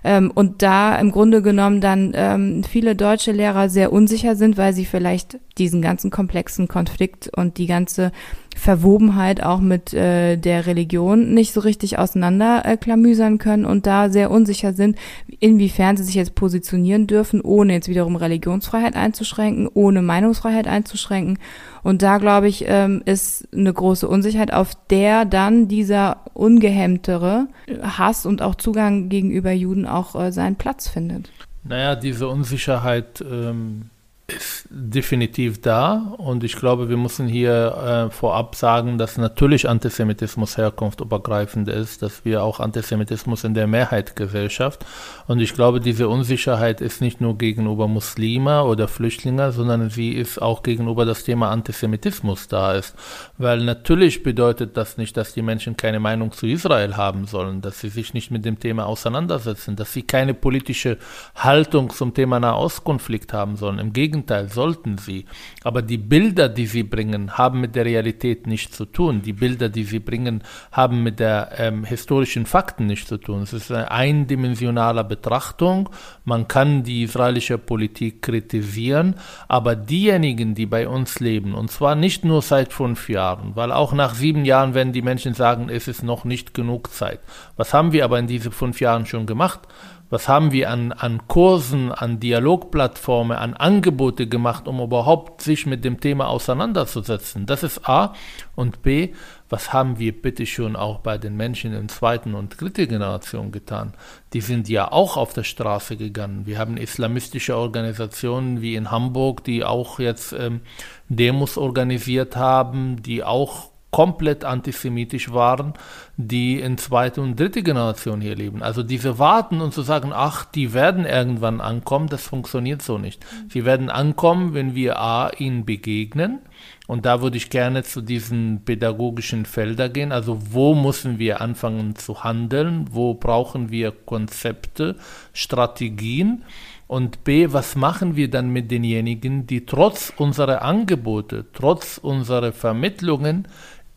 Ähm, 0.03 0.31
und 0.33 0.61
da 0.61 0.95
im 0.97 1.11
Grunde 1.11 1.41
genommen 1.41 1.81
dann 1.81 2.11
ähm, 2.15 2.63
viele 2.63 2.95
deutsche 2.95 3.31
Lehrer 3.31 3.69
sehr 3.69 3.91
unsicher 3.91 4.35
sind, 4.35 4.57
weil 4.57 4.73
sie 4.73 4.85
vielleicht 4.85 5.39
diesen 5.57 5.81
ganzen 5.81 6.11
komplexen 6.11 6.67
Konflikt 6.67 7.29
und 7.35 7.57
die 7.57 7.67
ganze 7.67 8.11
Verwobenheit 8.55 9.43
auch 9.43 9.59
mit 9.59 9.93
äh, 9.93 10.37
der 10.37 10.65
Religion 10.65 11.33
nicht 11.33 11.53
so 11.53 11.61
richtig 11.61 11.97
auseinanderklamüsern 11.97 13.35
äh, 13.35 13.37
können 13.37 13.65
und 13.65 13.85
da 13.85 14.09
sehr 14.09 14.31
unsicher 14.31 14.73
sind, 14.73 14.97
inwiefern 15.39 15.97
sie 15.97 16.03
sich 16.03 16.15
jetzt 16.15 16.35
positionieren 16.35 17.07
dürfen, 17.07 17.41
ohne 17.41 17.73
jetzt 17.73 17.87
wiederum 17.87 18.15
Religionsfreiheit 18.15 18.95
einzuschränken, 18.95 19.67
ohne 19.73 20.01
Meinungsfreiheit 20.01 20.67
einzuschränken. 20.67 21.39
Und 21.83 22.01
da, 22.01 22.17
glaube 22.17 22.47
ich, 22.47 22.65
ähm, 22.67 23.01
ist 23.05 23.47
eine 23.53 23.73
große 23.73 24.07
Unsicherheit, 24.07 24.53
auf 24.53 24.71
der 24.89 25.25
dann 25.25 25.67
dieser 25.67 26.21
ungehemmtere 26.33 27.47
Hass 27.81 28.25
und 28.25 28.41
auch 28.41 28.55
Zugang 28.55 29.09
gegenüber 29.09 29.51
Juden 29.51 29.85
auch 29.85 30.15
äh, 30.15 30.31
seinen 30.31 30.55
Platz 30.55 30.87
findet. 30.87 31.29
Naja, 31.63 31.95
diese 31.95 32.27
Unsicherheit 32.27 33.23
ähm, 33.29 33.89
ist 34.35 34.67
definitiv 34.69 35.61
da 35.61 36.13
und 36.17 36.43
ich 36.43 36.55
glaube, 36.55 36.89
wir 36.89 36.97
müssen 36.97 37.27
hier 37.27 38.07
äh, 38.09 38.11
vorab 38.11 38.55
sagen, 38.55 38.97
dass 38.97 39.17
natürlich 39.17 39.69
Antisemitismus 39.69 40.57
herkunftübergreifend 40.57 41.69
ist, 41.69 42.01
dass 42.01 42.25
wir 42.25 42.43
auch 42.43 42.59
Antisemitismus 42.59 43.43
in 43.43 43.53
der 43.53 43.67
Mehrheitsgesellschaft 43.67 44.85
und 45.27 45.39
ich 45.39 45.53
glaube, 45.53 45.79
diese 45.79 46.09
Unsicherheit 46.09 46.81
ist 46.81 47.01
nicht 47.01 47.21
nur 47.21 47.37
gegenüber 47.37 47.87
Muslime 47.87 48.63
oder 48.63 48.87
Flüchtlinge, 48.87 49.51
sondern 49.51 49.89
sie 49.89 50.11
ist 50.11 50.41
auch 50.41 50.63
gegenüber 50.63 51.05
das 51.05 51.23
Thema 51.23 51.51
Antisemitismus 51.51 52.47
da 52.47 52.73
ist, 52.73 52.95
weil 53.37 53.63
natürlich 53.63 54.23
bedeutet 54.23 54.75
das 54.75 54.97
nicht, 54.97 55.15
dass 55.15 55.33
die 55.33 55.41
Menschen 55.41 55.77
keine 55.77 55.99
Meinung 55.99 56.31
zu 56.31 56.47
Israel 56.47 56.97
haben 56.97 57.25
sollen, 57.25 57.61
dass 57.61 57.79
sie 57.79 57.89
sich 57.89 58.13
nicht 58.13 58.31
mit 58.31 58.45
dem 58.45 58.59
Thema 58.59 58.85
auseinandersetzen, 58.87 59.75
dass 59.75 59.93
sie 59.93 60.03
keine 60.03 60.33
politische 60.33 60.97
Haltung 61.35 61.89
zum 61.91 62.13
Thema 62.13 62.39
Nahostkonflikt 62.39 63.33
haben 63.33 63.55
sollen. 63.55 63.79
Im 63.79 63.93
Gegenteil 63.93 64.22
Gegenteil, 64.23 64.49
sollten 64.49 64.97
sie. 64.97 65.25
Aber 65.63 65.81
die 65.81 65.97
Bilder, 65.97 66.47
die 66.47 66.65
sie 66.65 66.83
bringen, 66.83 67.37
haben 67.37 67.59
mit 67.59 67.75
der 67.75 67.85
Realität 67.85 68.47
nichts 68.47 68.77
zu 68.77 68.85
tun. 68.85 69.21
Die 69.21 69.33
Bilder, 69.33 69.67
die 69.69 69.83
sie 69.83 69.99
bringen, 69.99 70.43
haben 70.71 71.03
mit 71.03 71.19
der 71.19 71.51
ähm, 71.57 71.83
historischen 71.83 72.45
Fakten 72.45 72.85
nichts 72.85 73.09
zu 73.09 73.17
tun. 73.17 73.41
Es 73.41 73.51
ist 73.51 73.71
eine 73.71 73.91
eindimensionale 73.91 75.03
Betrachtung. 75.03 75.89
Man 76.23 76.47
kann 76.47 76.83
die 76.83 77.03
israelische 77.03 77.57
Politik 77.57 78.21
kritisieren, 78.21 79.15
aber 79.49 79.75
diejenigen, 79.75 80.55
die 80.55 80.65
bei 80.65 80.87
uns 80.87 81.19
leben, 81.19 81.53
und 81.53 81.69
zwar 81.69 81.95
nicht 81.95 82.23
nur 82.23 82.41
seit 82.41 82.71
fünf 82.71 83.09
Jahren, 83.09 83.55
weil 83.55 83.71
auch 83.71 83.91
nach 83.93 84.15
sieben 84.15 84.45
Jahren 84.45 84.73
werden 84.73 84.93
die 84.93 85.01
Menschen 85.01 85.33
sagen, 85.33 85.67
es 85.69 85.87
ist 85.87 86.03
noch 86.03 86.23
nicht 86.23 86.53
genug 86.53 86.93
Zeit. 86.93 87.19
Was 87.57 87.73
haben 87.73 87.91
wir 87.91 88.05
aber 88.05 88.19
in 88.19 88.27
diesen 88.27 88.51
fünf 88.51 88.79
Jahren 88.79 89.05
schon 89.05 89.25
gemacht? 89.25 89.67
Was 90.13 90.27
haben 90.29 90.51
wir 90.51 90.69
an, 90.69 90.91
an 90.91 91.27
Kursen, 91.27 91.91
an 91.91 92.19
Dialogplattformen, 92.19 93.35
an 93.35 93.55
Angebote 93.55 94.27
gemacht, 94.27 94.67
um 94.67 94.79
überhaupt 94.79 95.41
sich 95.41 95.65
mit 95.65 95.83
dem 95.83 95.99
Thema 95.99 96.27
auseinanderzusetzen? 96.27 97.47
Das 97.47 97.63
ist 97.63 97.89
A. 97.89 98.13
Und 98.55 98.83
B, 98.83 99.13
was 99.49 99.73
haben 99.73 99.97
wir 99.97 100.11
bitte 100.11 100.45
schon 100.45 100.75
auch 100.75 100.99
bei 100.99 101.17
den 101.17 101.35
Menschen 101.35 101.73
in 101.73 101.89
zweiten 101.89 102.35
und 102.35 102.61
dritte 102.61 102.85
Generation 102.85 103.51
getan? 103.51 103.95
Die 104.33 104.41
sind 104.41 104.69
ja 104.69 104.91
auch 104.91 105.17
auf 105.17 105.33
der 105.33 105.45
Straße 105.45 105.97
gegangen. 105.97 106.45
Wir 106.45 106.59
haben 106.59 106.77
islamistische 106.77 107.57
Organisationen 107.57 108.61
wie 108.61 108.75
in 108.75 108.91
Hamburg, 108.91 109.43
die 109.43 109.63
auch 109.63 109.97
jetzt 109.97 110.31
ähm, 110.33 110.61
Demos 111.09 111.57
organisiert 111.57 112.35
haben, 112.35 113.01
die 113.01 113.23
auch 113.23 113.72
komplett 113.93 114.43
antisemitisch 114.43 115.31
waren, 115.31 115.73
die 116.17 116.59
in 116.59 116.79
zweite 116.79 117.21
und 117.21 117.39
dritte 117.39 117.61
Generation 117.61 118.21
hier 118.21 118.35
leben. 118.35 118.63
Also 118.63 118.81
diese 118.81 119.19
warten 119.19 119.61
und 119.61 119.71
zu 119.71 119.83
sagen, 119.83 120.11
ach, 120.11 120.45
die 120.45 120.73
werden 120.73 121.05
irgendwann 121.05 121.61
ankommen, 121.61 122.07
das 122.07 122.23
funktioniert 122.23 122.81
so 122.81 122.97
nicht. 122.97 123.23
Sie 123.49 123.65
werden 123.65 123.91
ankommen, 123.91 124.55
wenn 124.55 124.73
wir 124.73 124.99
A, 124.99 125.29
ihnen 125.37 125.63
begegnen. 125.63 126.39
Und 126.87 127.05
da 127.05 127.21
würde 127.21 127.37
ich 127.37 127.51
gerne 127.51 127.83
zu 127.83 128.01
diesen 128.01 128.63
pädagogischen 128.65 129.45
Feldern 129.45 129.93
gehen. 129.93 130.11
Also 130.11 130.39
wo 130.51 130.73
müssen 130.73 131.19
wir 131.19 131.39
anfangen 131.39 131.95
zu 131.95 132.23
handeln? 132.23 132.87
Wo 132.91 133.13
brauchen 133.13 133.69
wir 133.69 133.91
Konzepte, 133.91 134.95
Strategien? 135.33 136.43
Und 136.87 137.23
B, 137.23 137.47
was 137.51 137.75
machen 137.75 138.15
wir 138.15 138.29
dann 138.29 138.49
mit 138.49 138.69
denjenigen, 138.69 139.47
die 139.47 139.65
trotz 139.65 140.13
unserer 140.15 140.61
Angebote, 140.61 141.45
trotz 141.53 141.97
unserer 141.97 142.51
Vermittlungen 142.51 143.47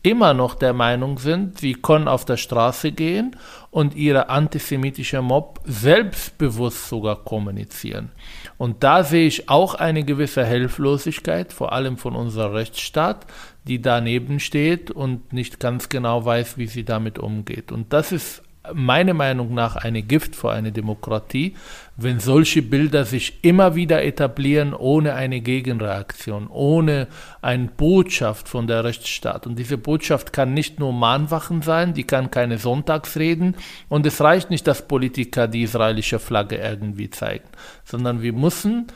immer 0.09 0.33
noch 0.33 0.55
der 0.55 0.73
Meinung 0.73 1.19
sind, 1.19 1.59
sie 1.59 1.73
können 1.73 2.07
auf 2.07 2.23
der 2.23 2.37
Straße 2.37 2.91
gehen 2.91 3.35
und 3.71 3.95
ihre 3.95 4.29
antisemitische 4.29 5.21
Mob 5.21 5.59
selbstbewusst 5.65 6.87
sogar 6.87 7.23
kommunizieren. 7.23 8.11
Und 8.57 8.83
da 8.83 9.03
sehe 9.03 9.27
ich 9.27 9.49
auch 9.49 9.75
eine 9.75 10.03
gewisse 10.03 10.45
Hilflosigkeit, 10.45 11.51
vor 11.51 11.73
allem 11.73 11.97
von 11.97 12.15
unserem 12.15 12.53
Rechtsstaat, 12.53 13.27
die 13.67 13.81
daneben 13.81 14.39
steht 14.39 14.91
und 14.91 15.33
nicht 15.33 15.59
ganz 15.59 15.89
genau 15.89 16.23
weiß, 16.23 16.57
wie 16.57 16.67
sie 16.67 16.85
damit 16.85 17.19
umgeht. 17.19 17.71
Und 17.71 17.91
das 17.91 18.11
ist 18.11 18.43
meiner 18.73 19.13
Meinung 19.13 19.53
nach 19.53 19.75
eine 19.75 20.01
Gift 20.01 20.35
für 20.35 20.51
eine 20.51 20.71
Demokratie, 20.71 21.55
wenn 21.95 22.19
solche 22.19 22.61
Bilder 22.61 23.05
sich 23.05 23.43
immer 23.43 23.75
wieder 23.75 24.03
etablieren 24.03 24.73
ohne 24.73 25.15
eine 25.15 25.41
Gegenreaktion, 25.41 26.47
ohne 26.47 27.07
eine 27.41 27.67
Botschaft 27.67 28.47
von 28.47 28.67
der 28.67 28.83
Rechtsstaat. 28.83 29.47
Und 29.47 29.57
diese 29.57 29.77
Botschaft 29.77 30.31
kann 30.31 30.53
nicht 30.53 30.79
nur 30.79 30.93
Mahnwachen 30.93 31.61
sein, 31.61 31.93
die 31.93 32.03
kann 32.03 32.29
keine 32.29 32.57
Sonntagsreden 32.57 33.55
und 33.89 34.05
es 34.05 34.21
reicht 34.21 34.49
nicht, 34.49 34.67
dass 34.67 34.87
Politiker 34.87 35.47
die 35.47 35.63
israelische 35.63 36.19
Flagge 36.19 36.57
irgendwie 36.57 37.09
zeigen, 37.09 37.47
sondern 37.83 38.21
wir 38.21 38.33
müssen 38.33 38.87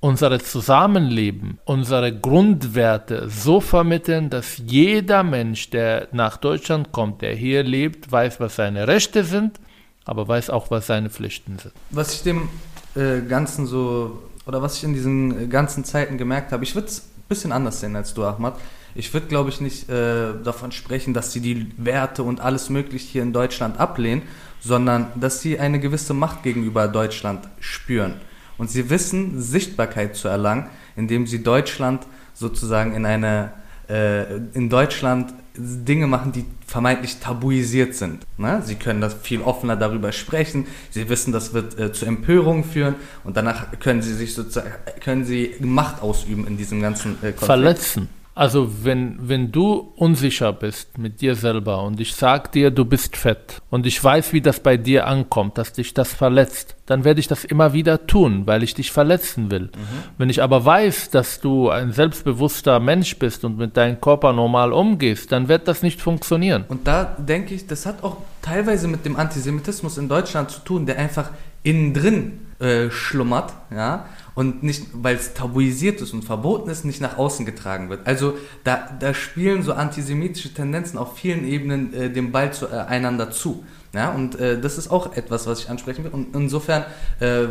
unser 0.00 0.38
Zusammenleben, 0.38 1.58
unsere 1.64 2.16
Grundwerte 2.16 3.28
so 3.28 3.60
vermitteln, 3.60 4.30
dass 4.30 4.62
jeder 4.64 5.22
Mensch, 5.22 5.70
der 5.70 6.08
nach 6.12 6.36
Deutschland 6.36 6.92
kommt, 6.92 7.22
der 7.22 7.34
hier 7.34 7.62
lebt, 7.62 8.10
weiß, 8.10 8.38
was 8.38 8.56
seine 8.56 8.86
Rechte 8.86 9.24
sind, 9.24 9.58
aber 10.04 10.28
weiß 10.28 10.50
auch, 10.50 10.70
was 10.70 10.86
seine 10.86 11.10
Pflichten 11.10 11.58
sind. 11.58 11.72
Was 11.90 12.14
ich 12.14 12.22
dem 12.22 12.48
äh, 12.94 13.20
Ganzen 13.22 13.66
so, 13.66 14.22
oder 14.46 14.62
was 14.62 14.76
ich 14.76 14.84
in 14.84 14.94
diesen 14.94 15.50
ganzen 15.50 15.84
Zeiten 15.84 16.16
gemerkt 16.16 16.52
habe, 16.52 16.62
ich 16.62 16.74
würde 16.74 16.88
es 16.88 17.00
ein 17.00 17.28
bisschen 17.28 17.52
anders 17.52 17.80
sehen 17.80 17.96
als 17.96 18.14
du, 18.14 18.24
Ahmad. 18.24 18.58
Ich 18.94 19.12
würde, 19.12 19.26
glaube 19.26 19.50
ich, 19.50 19.60
nicht 19.60 19.88
äh, 19.90 20.32
davon 20.42 20.72
sprechen, 20.72 21.12
dass 21.12 21.32
sie 21.32 21.40
die 21.40 21.70
Werte 21.76 22.22
und 22.22 22.40
alles 22.40 22.70
Mögliche 22.70 23.06
hier 23.06 23.22
in 23.22 23.32
Deutschland 23.32 23.78
ablehnen, 23.78 24.22
sondern 24.60 25.08
dass 25.14 25.40
sie 25.40 25.58
eine 25.58 25.78
gewisse 25.78 26.14
Macht 26.14 26.42
gegenüber 26.42 26.88
Deutschland 26.88 27.48
spüren. 27.60 28.14
Und 28.58 28.70
sie 28.70 28.90
wissen, 28.90 29.40
Sichtbarkeit 29.40 30.16
zu 30.16 30.28
erlangen, 30.28 30.66
indem 30.96 31.26
sie 31.26 31.42
Deutschland 31.42 32.06
sozusagen 32.34 32.94
in 32.94 33.06
eine, 33.06 33.52
äh, 33.88 34.36
in 34.52 34.68
Deutschland 34.68 35.32
Dinge 35.56 36.06
machen, 36.06 36.32
die 36.32 36.44
vermeintlich 36.66 37.18
tabuisiert 37.18 37.94
sind. 37.94 38.24
Ne? 38.36 38.62
Sie 38.64 38.76
können 38.76 39.00
das 39.00 39.14
viel 39.14 39.40
offener 39.40 39.76
darüber 39.76 40.12
sprechen. 40.12 40.66
Sie 40.90 41.08
wissen, 41.08 41.32
das 41.32 41.52
wird 41.52 41.78
äh, 41.78 41.92
zu 41.92 42.04
Empörungen 42.04 42.64
führen 42.64 42.94
und 43.24 43.36
danach 43.36 43.78
können 43.80 44.02
sie 44.02 44.14
sich 44.14 44.34
sozusagen 44.34 44.72
können 45.00 45.24
sie 45.24 45.54
Macht 45.60 46.02
ausüben 46.02 46.46
in 46.46 46.56
diesem 46.56 46.80
ganzen 46.80 47.12
äh, 47.12 47.32
Konflikt. 47.32 47.44
Verletzen. 47.44 48.08
Also 48.38 48.84
wenn, 48.84 49.18
wenn 49.20 49.50
du 49.50 49.92
unsicher 49.96 50.52
bist 50.52 50.96
mit 50.96 51.20
dir 51.20 51.34
selber 51.34 51.82
und 51.82 51.98
ich 51.98 52.14
sag 52.14 52.52
dir, 52.52 52.70
du 52.70 52.84
bist 52.84 53.16
fett 53.16 53.60
und 53.68 53.84
ich 53.84 54.02
weiß, 54.02 54.32
wie 54.32 54.40
das 54.40 54.60
bei 54.60 54.76
dir 54.76 55.08
ankommt, 55.08 55.58
dass 55.58 55.72
dich 55.72 55.92
das 55.92 56.12
verletzt, 56.12 56.76
dann 56.86 57.02
werde 57.02 57.18
ich 57.18 57.26
das 57.26 57.44
immer 57.44 57.72
wieder 57.72 58.06
tun, 58.06 58.46
weil 58.46 58.62
ich 58.62 58.74
dich 58.74 58.92
verletzen 58.92 59.50
will. 59.50 59.62
Mhm. 59.62 60.04
Wenn 60.18 60.30
ich 60.30 60.40
aber 60.40 60.64
weiß, 60.64 61.10
dass 61.10 61.40
du 61.40 61.68
ein 61.68 61.90
selbstbewusster 61.90 62.78
Mensch 62.78 63.18
bist 63.18 63.44
und 63.44 63.58
mit 63.58 63.76
deinem 63.76 64.00
Körper 64.00 64.32
normal 64.32 64.72
umgehst, 64.72 65.32
dann 65.32 65.48
wird 65.48 65.66
das 65.66 65.82
nicht 65.82 66.00
funktionieren. 66.00 66.64
Und 66.68 66.86
da 66.86 67.16
denke 67.18 67.54
ich, 67.54 67.66
das 67.66 67.86
hat 67.86 68.04
auch 68.04 68.18
teilweise 68.40 68.86
mit 68.86 69.04
dem 69.04 69.16
Antisemitismus 69.16 69.98
in 69.98 70.08
Deutschland 70.08 70.52
zu 70.52 70.60
tun, 70.60 70.86
der 70.86 70.96
einfach 70.96 71.30
innen 71.64 71.92
drin 71.92 72.38
äh, 72.60 72.88
schlummert, 72.90 73.52
ja, 73.74 74.06
und 74.38 74.62
nicht, 74.62 74.84
weil 74.92 75.16
es 75.16 75.34
tabuisiert 75.34 76.00
ist 76.00 76.12
und 76.12 76.24
verboten 76.24 76.70
ist, 76.70 76.84
nicht 76.84 77.00
nach 77.00 77.18
außen 77.18 77.44
getragen 77.44 77.90
wird. 77.90 78.06
Also 78.06 78.34
da, 78.62 78.88
da 79.00 79.12
spielen 79.12 79.64
so 79.64 79.72
antisemitische 79.72 80.54
Tendenzen 80.54 80.96
auf 80.96 81.18
vielen 81.18 81.44
Ebenen 81.44 81.92
äh, 81.92 82.08
den 82.08 82.30
Ball 82.30 82.52
zueinander 82.52 83.30
äh, 83.30 83.32
zu. 83.32 83.64
Ja, 83.92 84.10
und 84.10 84.38
äh, 84.38 84.60
das 84.60 84.78
ist 84.78 84.92
auch 84.92 85.16
etwas, 85.16 85.48
was 85.48 85.62
ich 85.62 85.70
ansprechen 85.70 86.04
will. 86.04 86.12
Und 86.12 86.36
insofern, 86.36 86.84
äh, 87.18 87.46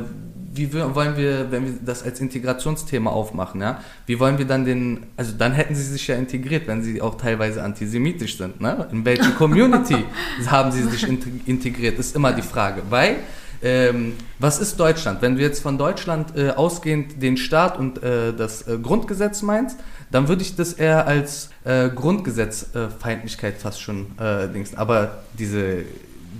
wie 0.53 0.73
wollen 0.73 1.17
wir, 1.17 1.51
wenn 1.51 1.65
wir 1.65 1.73
das 1.85 2.03
als 2.03 2.21
Integrationsthema 2.21 3.09
aufmachen, 3.09 3.59
ja, 3.59 3.81
wie 4.05 4.17
wollen 4.17 4.37
wir 4.37 4.45
dann 4.45 4.63
den, 4.63 5.07
also 5.17 5.33
dann 5.37 5.51
hätten 5.51 5.75
sie 5.75 5.83
sich 5.83 6.07
ja 6.07 6.15
integriert, 6.15 6.67
wenn 6.67 6.83
sie 6.83 7.01
auch 7.01 7.15
teilweise 7.15 7.63
antisemitisch 7.63 8.37
sind. 8.37 8.61
Ne? 8.61 8.87
In 8.93 9.03
welche 9.03 9.31
Community 9.37 10.05
haben 10.45 10.71
sie 10.71 10.83
sich 10.83 11.05
integriert, 11.45 11.99
ist 11.99 12.15
immer 12.15 12.31
die 12.31 12.43
Frage. 12.43 12.83
Weil 12.89 13.17
ähm, 13.61 14.13
was 14.39 14.59
ist 14.59 14.79
Deutschland? 14.79 15.21
Wenn 15.21 15.35
du 15.35 15.41
jetzt 15.41 15.61
von 15.61 15.77
Deutschland 15.77 16.37
äh, 16.37 16.51
ausgehend 16.51 17.21
den 17.21 17.37
Staat 17.37 17.77
und 17.77 18.01
äh, 18.03 18.33
das 18.33 18.67
äh, 18.67 18.77
Grundgesetz 18.77 19.41
meinst, 19.41 19.79
dann 20.11 20.27
würde 20.27 20.41
ich 20.41 20.55
das 20.55 20.73
eher 20.73 21.07
als 21.07 21.49
äh, 21.63 21.89
Grundgesetzfeindlichkeit 21.89 23.57
fast 23.57 23.81
schon 23.81 24.17
äh, 24.19 24.47
Dings. 24.47 24.75
Aber 24.75 25.23
diese 25.37 25.83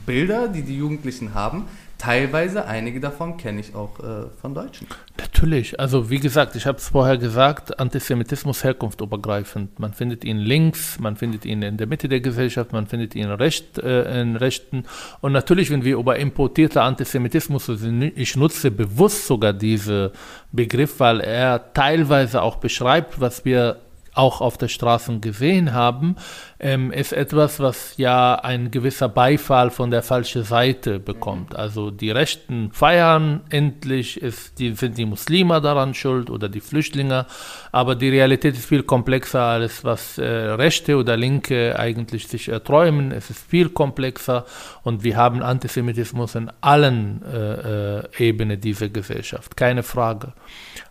Bilder, 0.06 0.48
die 0.48 0.62
die 0.62 0.78
Jugendlichen 0.78 1.34
haben, 1.34 1.66
teilweise, 1.98 2.66
einige 2.66 3.00
davon 3.00 3.38
kenne 3.38 3.60
ich 3.60 3.76
auch 3.76 4.00
äh, 4.00 4.30
von 4.42 4.54
Deutschen. 4.54 4.88
Natürlich, 5.18 5.80
also 5.80 6.10
wie 6.10 6.20
gesagt, 6.20 6.56
ich 6.56 6.66
habe 6.66 6.78
es 6.78 6.90
vorher 6.90 7.18
gesagt, 7.18 7.80
Antisemitismus 7.80 8.64
herkunftübergreifend. 8.64 9.80
Man 9.80 9.94
findet 9.94 10.24
ihn 10.24 10.38
links, 10.38 11.00
man 11.00 11.16
findet 11.16 11.46
ihn 11.46 11.62
in 11.62 11.78
der 11.78 11.88
Mitte 11.88 12.08
der 12.08 12.22
Gesellschaft, 12.22 12.72
man 12.72 12.88
findet 12.88 13.16
ihn 13.16 13.30
recht, 13.30 13.80
äh, 13.80 14.22
in 14.22 14.36
Rechten. 14.36 14.84
Und 15.22 15.32
natürlich, 15.32 15.72
wenn 15.72 15.84
wir 15.84 15.98
über 15.98 16.18
importierter 16.18 16.84
Antisemitismus, 16.84 17.70
ich 18.16 18.36
nutze 18.36 18.72
bewusst 18.72 19.28
sogar 19.28 19.54
diesen 19.54 20.10
Begriff, 20.52 21.00
weil 21.00 21.20
er 21.22 21.74
teilweise 21.74 22.42
auch 22.42 22.58
beschreibt, 22.58 23.20
was 23.20 23.46
wir 23.46 23.78
auch 24.18 24.42
auf 24.42 24.58
der 24.58 24.68
Straße 24.68 25.20
gesehen 25.20 25.74
haben, 25.74 26.16
ähm, 26.60 26.92
ist 26.92 27.14
etwas, 27.14 27.60
was 27.60 27.98
ja 27.98 28.36
ein 28.36 28.72
gewisser 28.72 29.10
Beifall 29.10 29.70
von 29.70 29.92
der 29.92 30.02
falschen 30.02 30.44
Seite 30.44 31.00
bekommt. 31.00 31.56
Also 31.56 31.92
die 31.92 32.12
Rechten 32.12 32.72
feiern 32.72 33.42
endlich, 33.50 34.22
ist, 34.22 34.60
die, 34.60 34.74
sind 34.74 34.98
die 34.98 35.06
Muslime 35.06 35.62
daran 35.62 35.94
schuld 35.94 36.30
oder 36.30 36.50
die 36.50 36.60
Flüchtlinge, 36.60 37.26
aber 37.72 37.96
die 37.96 38.10
Realität 38.10 38.56
ist 38.56 38.66
viel 38.66 38.84
komplexer 38.84 39.42
als 39.42 39.84
was 39.84 40.18
äh, 40.18 40.26
Rechte 40.26 40.98
oder 40.98 41.16
Linke 41.16 41.78
eigentlich 41.78 42.28
sich 42.28 42.50
erträumen. 42.50 43.12
Es 43.12 43.30
ist 43.30 43.40
viel 43.48 43.70
komplexer 43.70 44.46
und 44.84 45.04
wir 45.04 45.16
haben 45.16 45.44
Antisemitismus 45.44 46.36
in 46.36 46.52
allen 46.62 47.22
äh, 47.24 48.00
äh, 48.00 48.04
Ebenen 48.18 48.60
dieser 48.60 48.90
Gesellschaft, 48.90 49.56
keine 49.56 49.84
Frage. 49.84 50.34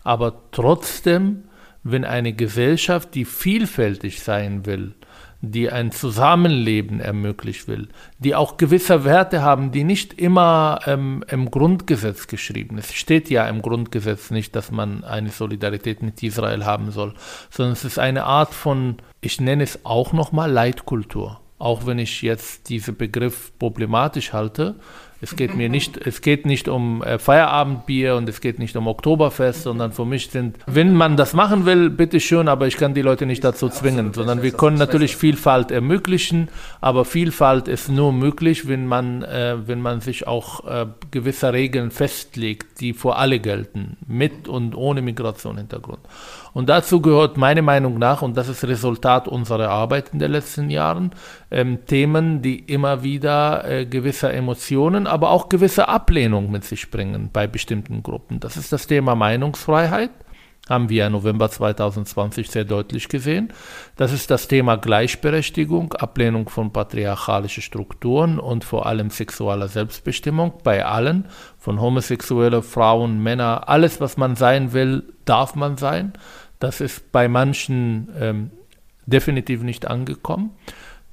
Aber 0.04 0.34
trotzdem 0.52 1.45
wenn 1.92 2.04
eine 2.04 2.32
Gesellschaft, 2.32 3.14
die 3.14 3.24
vielfältig 3.24 4.22
sein 4.22 4.66
will, 4.66 4.94
die 5.40 5.70
ein 5.70 5.92
Zusammenleben 5.92 7.00
ermöglichen 7.00 7.68
will, 7.68 7.88
die 8.18 8.34
auch 8.34 8.56
gewisse 8.56 9.04
Werte 9.04 9.42
haben, 9.42 9.70
die 9.70 9.84
nicht 9.84 10.14
immer 10.14 10.80
ähm, 10.86 11.24
im 11.28 11.50
Grundgesetz 11.50 12.26
geschrieben 12.26 12.78
ist. 12.78 12.90
Es 12.90 12.96
steht 12.96 13.30
ja 13.30 13.48
im 13.48 13.62
Grundgesetz 13.62 14.30
nicht, 14.30 14.56
dass 14.56 14.70
man 14.70 15.04
eine 15.04 15.30
Solidarität 15.30 16.02
mit 16.02 16.22
Israel 16.22 16.64
haben 16.64 16.90
soll, 16.90 17.14
sondern 17.50 17.74
es 17.74 17.84
ist 17.84 17.98
eine 17.98 18.24
Art 18.24 18.54
von, 18.54 18.96
ich 19.20 19.40
nenne 19.40 19.62
es 19.62 19.84
auch 19.84 20.12
nochmal 20.12 20.50
Leitkultur. 20.50 21.40
Auch 21.58 21.86
wenn 21.86 21.98
ich 21.98 22.20
jetzt 22.20 22.68
diesen 22.68 22.96
Begriff 22.96 23.52
problematisch 23.58 24.32
halte, 24.32 24.76
es 25.20 25.34
geht 25.34 25.56
mir 25.56 25.68
nicht, 25.68 25.96
es 25.96 26.20
geht 26.20 26.44
nicht 26.44 26.68
um 26.68 27.02
äh, 27.02 27.18
Feierabendbier 27.18 28.16
und 28.16 28.28
es 28.28 28.40
geht 28.40 28.58
nicht 28.58 28.76
um 28.76 28.86
Oktoberfest, 28.86 29.62
sondern 29.62 29.92
für 29.92 30.04
mich 30.04 30.30
sind, 30.30 30.58
wenn 30.66 30.94
man 30.94 31.16
das 31.16 31.32
machen 31.32 31.64
will, 31.64 31.90
bitteschön, 31.90 32.48
aber 32.48 32.66
ich 32.66 32.76
kann 32.76 32.94
die 32.94 33.02
Leute 33.02 33.24
nicht 33.24 33.42
dazu 33.42 33.68
zwingen, 33.68 34.12
sondern 34.12 34.42
wir 34.42 34.52
können 34.52 34.76
natürlich 34.76 35.16
Vielfalt 35.16 35.70
ermöglichen, 35.70 36.48
aber 36.80 37.04
Vielfalt 37.04 37.68
ist 37.68 37.88
nur 37.88 38.12
möglich, 38.12 38.68
wenn 38.68 38.86
man, 38.86 39.22
äh, 39.22 39.56
wenn 39.66 39.80
man 39.80 40.00
sich 40.00 40.26
auch 40.26 40.66
äh, 40.66 40.86
gewisse 41.10 41.52
Regeln 41.52 41.90
festlegt, 41.90 42.80
die 42.80 42.92
für 42.92 43.16
alle 43.16 43.40
gelten, 43.40 43.96
mit 44.06 44.48
und 44.48 44.74
ohne 44.74 45.02
Migrationshintergrund. 45.02 46.00
Und 46.56 46.70
dazu 46.70 47.02
gehört 47.02 47.36
meiner 47.36 47.60
Meinung 47.60 47.98
nach, 47.98 48.22
und 48.22 48.34
das 48.34 48.48
ist 48.48 48.64
Resultat 48.64 49.28
unserer 49.28 49.68
Arbeit 49.68 50.14
in 50.14 50.20
den 50.20 50.32
letzten 50.32 50.70
Jahren, 50.70 51.10
ähm, 51.50 51.84
Themen, 51.84 52.40
die 52.40 52.60
immer 52.60 53.02
wieder 53.02 53.68
äh, 53.68 53.84
gewisse 53.84 54.32
Emotionen, 54.32 55.06
aber 55.06 55.32
auch 55.32 55.50
gewisse 55.50 55.86
Ablehnung 55.86 56.50
mit 56.50 56.64
sich 56.64 56.90
bringen 56.90 57.28
bei 57.30 57.46
bestimmten 57.46 58.02
Gruppen. 58.02 58.40
Das 58.40 58.56
ist 58.56 58.72
das 58.72 58.86
Thema 58.86 59.14
Meinungsfreiheit 59.14 60.08
haben 60.68 60.88
wir 60.88 61.06
im 61.06 61.12
November 61.12 61.48
2020 61.48 62.50
sehr 62.50 62.64
deutlich 62.64 63.08
gesehen. 63.08 63.52
Das 63.94 64.12
ist 64.12 64.30
das 64.30 64.48
Thema 64.48 64.76
Gleichberechtigung, 64.76 65.92
Ablehnung 65.94 66.48
von 66.48 66.72
patriarchalischen 66.72 67.62
Strukturen 67.62 68.40
und 68.40 68.64
vor 68.64 68.86
allem 68.86 69.10
sexueller 69.10 69.68
Selbstbestimmung 69.68 70.54
bei 70.64 70.84
allen, 70.84 71.26
von 71.58 71.80
homosexuelle 71.80 72.62
Frauen, 72.62 73.22
Männer, 73.22 73.68
alles, 73.68 74.00
was 74.00 74.16
man 74.16 74.34
sein 74.34 74.72
will, 74.72 75.04
darf 75.24 75.54
man 75.54 75.76
sein. 75.76 76.14
Das 76.58 76.80
ist 76.80 77.12
bei 77.12 77.28
manchen 77.28 78.08
ähm, 78.18 78.50
definitiv 79.06 79.62
nicht 79.62 79.86
angekommen. 79.86 80.50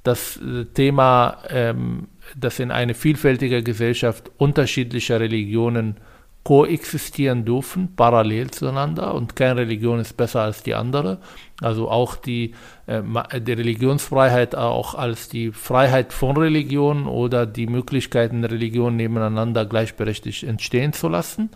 Das 0.02 0.36
äh, 0.36 0.66
Thema, 0.66 1.38
ähm, 1.48 2.08
dass 2.36 2.58
in 2.58 2.70
einer 2.70 2.94
vielfältigen 2.94 3.64
Gesellschaft 3.64 4.30
unterschiedliche 4.38 5.18
Religionen 5.18 5.96
koexistieren 6.44 7.46
dürfen, 7.46 7.96
parallel 7.96 8.50
zueinander 8.50 9.14
und 9.14 9.34
keine 9.34 9.60
Religion 9.60 9.98
ist 9.98 10.14
besser 10.14 10.42
als 10.42 10.62
die 10.62 10.74
andere. 10.74 11.18
Also 11.62 11.90
auch 11.90 12.16
die, 12.16 12.54
äh, 12.86 13.00
die 13.40 13.52
Religionsfreiheit 13.52 14.54
auch 14.54 14.94
als 14.94 15.30
die 15.30 15.52
Freiheit 15.52 16.12
von 16.12 16.36
Religion 16.36 17.06
oder 17.06 17.46
die 17.46 17.66
Möglichkeiten, 17.66 18.44
Religion 18.44 18.94
nebeneinander 18.96 19.64
gleichberechtigt 19.64 20.42
entstehen 20.42 20.92
zu 20.92 21.08
lassen. 21.08 21.48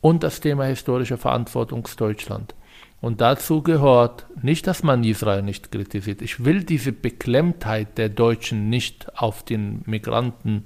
Und 0.00 0.22
das 0.22 0.40
Thema 0.40 0.64
historische 0.64 1.18
Verantwortungsdeutschland. 1.18 2.54
Und 3.02 3.20
dazu 3.20 3.62
gehört 3.62 4.26
nicht, 4.42 4.68
dass 4.68 4.84
man 4.84 5.02
Israel 5.02 5.42
nicht 5.42 5.72
kritisiert. 5.72 6.22
Ich 6.22 6.44
will 6.44 6.62
diese 6.62 6.92
Beklemmtheit 6.92 7.98
der 7.98 8.08
Deutschen 8.08 8.70
nicht 8.70 9.18
auf 9.18 9.42
den 9.44 9.82
Migranten 9.86 10.62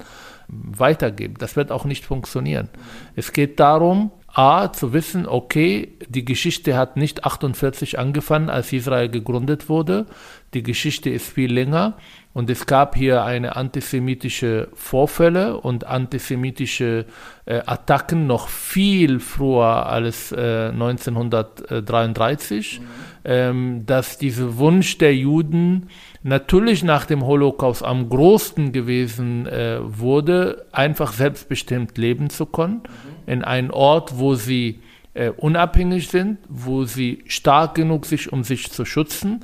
weitergeben. 0.47 1.37
Das 1.39 1.57
wird 1.57 1.73
auch 1.73 1.87
nicht 1.87 2.05
funktionieren. 2.05 2.69
Es 3.15 3.33
geht 3.33 3.59
darum, 3.59 4.11
A, 4.29 4.71
zu 4.71 4.93
wissen, 4.93 5.27
okay, 5.27 5.97
die 6.09 6.27
Geschichte 6.27 6.77
hat 6.77 6.99
nicht 6.99 7.25
48 7.25 7.99
angefangen, 7.99 8.51
als 8.51 8.71
Israel 8.71 9.09
gegründet 9.09 9.71
wurde. 9.71 10.05
Die 10.53 10.63
Geschichte 10.63 11.09
ist 11.09 11.33
viel 11.33 11.51
länger. 11.51 11.97
Und 12.37 12.51
es 12.51 12.67
gab 12.67 12.97
hier 12.97 13.25
eine 13.25 13.57
antisemitische 13.57 14.69
Vorfälle 14.75 15.59
und 15.59 15.87
antisemitische 15.87 17.07
äh, 17.47 17.63
Attacken 17.65 18.27
noch 18.27 18.49
viel 18.49 19.21
früher 19.21 19.87
als 19.87 20.33
äh, 20.33 20.69
1933, 20.71 22.81
mhm. 22.81 22.85
ähm, 23.25 23.87
dass 23.87 24.19
dieser 24.19 24.59
Wunsch 24.59 24.99
der 24.99 25.17
Juden 25.17 25.89
natürlich 26.23 26.85
nach 26.85 27.07
dem 27.07 27.25
Holocaust 27.25 27.83
am 27.83 28.11
größten 28.11 28.73
gewesen 28.73 29.47
äh, 29.47 29.79
wurde, 29.81 30.67
einfach 30.73 31.15
selbstbestimmt 31.15 31.97
leben 31.97 32.29
zu 32.29 32.45
können, 32.45 32.83
mhm. 32.83 33.33
in 33.33 33.45
einem 33.45 33.71
Ort, 33.71 34.19
wo 34.19 34.35
sie 34.35 34.81
äh, 35.15 35.31
unabhängig 35.31 36.09
sind, 36.09 36.37
wo 36.51 36.85
sie 36.85 37.25
stark 37.29 37.77
genug 37.77 38.05
sind, 38.05 38.31
um 38.31 38.45
sich 38.45 38.71
zu 38.71 38.85
schützen 38.85 39.43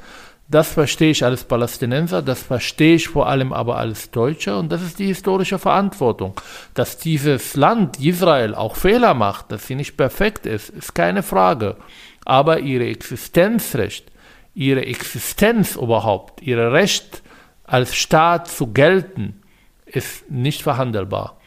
das 0.53 0.73
verstehe 0.73 1.11
ich 1.11 1.25
als 1.25 1.45
Palästinenser, 1.45 2.23
das 2.23 2.43
verstehe 2.43 2.97
ich 2.97 3.09
vor 3.09 3.27
allem 3.29 3.53
aber 3.53 3.79
als 3.79 4.11
Deutscher 4.11 4.59
und 4.59 4.71
das 4.71 4.83
ist 4.83 4.99
die 4.99 5.07
historische 5.07 5.59
Verantwortung. 5.59 6.39
Dass 6.75 6.99
dieses 6.99 7.57
Land, 7.57 7.99
Israel, 7.99 8.55
auch 8.55 8.77
Fehler 8.77 9.15
macht, 9.15 9.51
dass 9.51 9.67
sie 9.67 9.75
nicht 9.75 9.97
perfekt 9.97 10.47
ist, 10.47 10.69
ist 10.69 10.95
keine 10.95 11.23
Frage. 11.23 11.77
Aber 12.25 12.61
ihre 12.61 12.87
Existenzrecht, 12.87 14.13
ihre 14.55 14.85
Existenz 14.85 15.77
überhaupt, 15.77 16.43
ihr 16.43 16.59
Recht 16.71 17.23
als 17.65 17.95
Staat 17.95 18.47
zu 18.49 18.69
gelten, 18.69 19.43
ist 19.87 20.31
nicht 20.31 20.63
verhandelbar. 20.63 21.39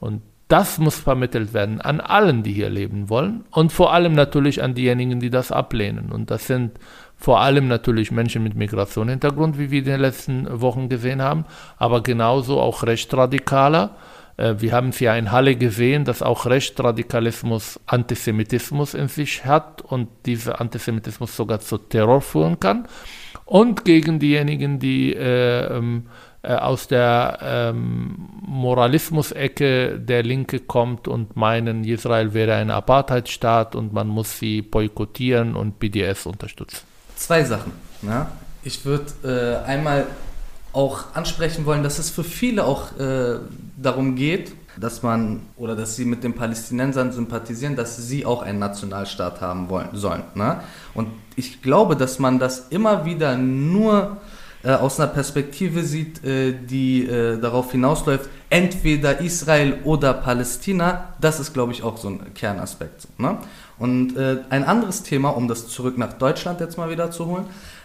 Und 0.00 0.22
Das 0.48 0.78
muss 0.78 1.00
vermittelt 1.00 1.54
werden 1.54 1.80
an 1.80 2.00
allen, 2.00 2.42
die 2.42 2.52
hier 2.52 2.68
leben 2.68 3.08
wollen 3.08 3.44
und 3.50 3.72
vor 3.72 3.94
allem 3.94 4.12
natürlich 4.12 4.62
an 4.62 4.74
diejenigen, 4.74 5.18
die 5.18 5.30
das 5.30 5.50
ablehnen. 5.50 6.12
Und 6.12 6.30
das 6.30 6.46
sind 6.46 6.72
vor 7.16 7.40
allem 7.40 7.68
natürlich 7.68 8.10
Menschen 8.10 8.42
mit 8.42 8.54
Migrationshintergrund, 8.54 9.58
wie 9.58 9.70
wir 9.70 9.80
in 9.80 9.84
den 9.84 10.00
letzten 10.00 10.60
Wochen 10.60 10.88
gesehen 10.88 11.22
haben, 11.22 11.44
aber 11.78 12.02
genauso 12.02 12.60
auch 12.60 12.82
Rechtsradikaler. 12.82 13.96
Äh, 14.36 14.56
wir 14.58 14.72
haben 14.72 14.90
es 14.90 15.00
ja 15.00 15.14
in 15.16 15.32
Halle 15.32 15.56
gesehen, 15.56 16.04
dass 16.04 16.22
auch 16.22 16.46
Rechtsradikalismus 16.46 17.80
Antisemitismus 17.86 18.94
in 18.94 19.08
sich 19.08 19.44
hat 19.44 19.82
und 19.82 20.08
dieser 20.26 20.60
Antisemitismus 20.60 21.36
sogar 21.36 21.60
zu 21.60 21.78
Terror 21.78 22.20
führen 22.20 22.60
kann. 22.60 22.86
Und 23.46 23.84
gegen 23.84 24.18
diejenigen, 24.18 24.78
die 24.78 25.14
äh, 25.14 25.66
ähm, 25.66 26.06
äh, 26.42 26.54
aus 26.54 26.88
der 26.88 27.38
ähm, 27.42 28.28
Moralismus-Ecke 28.46 29.98
der 29.98 30.22
Linke 30.22 30.60
kommt 30.60 31.08
und 31.08 31.36
meinen, 31.36 31.84
Israel 31.84 32.34
wäre 32.34 32.54
ein 32.54 32.70
Apartheidstaat 32.70 33.74
und 33.74 33.92
man 33.92 34.08
muss 34.08 34.38
sie 34.38 34.62
boykottieren 34.62 35.56
und 35.56 35.78
BDS 35.78 36.26
unterstützen. 36.26 36.93
Zwei 37.16 37.44
Sachen. 37.44 37.72
Ja? 38.02 38.30
Ich 38.62 38.84
würde 38.84 39.62
äh, 39.64 39.66
einmal 39.66 40.06
auch 40.72 41.14
ansprechen 41.14 41.66
wollen, 41.66 41.82
dass 41.82 41.98
es 41.98 42.10
für 42.10 42.24
viele 42.24 42.64
auch 42.64 42.98
äh, 42.98 43.38
darum 43.76 44.16
geht, 44.16 44.52
dass 44.76 45.02
man 45.02 45.42
oder 45.56 45.76
dass 45.76 45.94
sie 45.96 46.04
mit 46.04 46.24
den 46.24 46.34
Palästinensern 46.34 47.12
sympathisieren, 47.12 47.76
dass 47.76 47.96
sie 47.96 48.26
auch 48.26 48.42
einen 48.42 48.58
Nationalstaat 48.58 49.40
haben 49.40 49.68
wollen 49.68 49.90
sollen. 49.92 50.24
Ne? 50.34 50.60
Und 50.94 51.08
ich 51.36 51.62
glaube, 51.62 51.96
dass 51.96 52.18
man 52.18 52.38
das 52.38 52.68
immer 52.70 53.04
wieder 53.04 53.36
nur 53.36 54.16
äh, 54.64 54.72
aus 54.72 54.98
einer 54.98 55.10
Perspektive 55.10 55.82
sieht, 55.82 56.24
äh, 56.24 56.54
die 56.54 57.06
äh, 57.06 57.38
darauf 57.38 57.70
hinausläuft, 57.70 58.28
entweder 58.50 59.20
Israel 59.20 59.78
oder 59.84 60.14
Palästina, 60.14 61.14
das 61.20 61.38
ist, 61.38 61.52
glaube 61.52 61.72
ich, 61.72 61.82
auch 61.82 61.98
so 61.98 62.08
ein 62.08 62.34
Kernaspekt. 62.34 63.06
Ne? 63.18 63.38
Und 63.78 64.16
äh, 64.16 64.38
ein 64.50 64.64
anderes 64.64 65.02
Thema, 65.02 65.30
um 65.30 65.48
das 65.48 65.68
zurück 65.68 65.98
nach 65.98 66.12
Deutschland 66.14 66.60
jetzt 66.60 66.78
mal 66.78 66.90
wieder 66.90 67.10
zu 67.10 67.26
holen, 67.26 67.44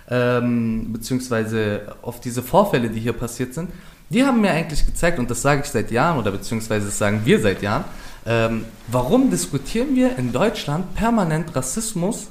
ähm, 0.09 0.93
beziehungsweise 0.93 1.95
auf 2.01 2.19
diese 2.19 2.43
Vorfälle, 2.43 2.89
die 2.89 2.99
hier 2.99 3.13
passiert 3.13 3.53
sind, 3.53 3.69
die 4.09 4.23
haben 4.23 4.41
mir 4.41 4.51
eigentlich 4.51 4.85
gezeigt, 4.85 5.19
und 5.19 5.29
das 5.29 5.41
sage 5.41 5.61
ich 5.63 5.69
seit 5.69 5.91
Jahren, 5.91 6.17
oder 6.17 6.31
beziehungsweise 6.31 6.87
das 6.87 6.97
sagen 6.97 7.21
wir 7.25 7.39
seit 7.39 7.61
Jahren, 7.61 7.85
ähm, 8.25 8.65
warum 8.87 9.29
diskutieren 9.29 9.95
wir 9.95 10.17
in 10.17 10.31
Deutschland 10.31 10.95
permanent 10.95 11.55
Rassismus 11.55 12.27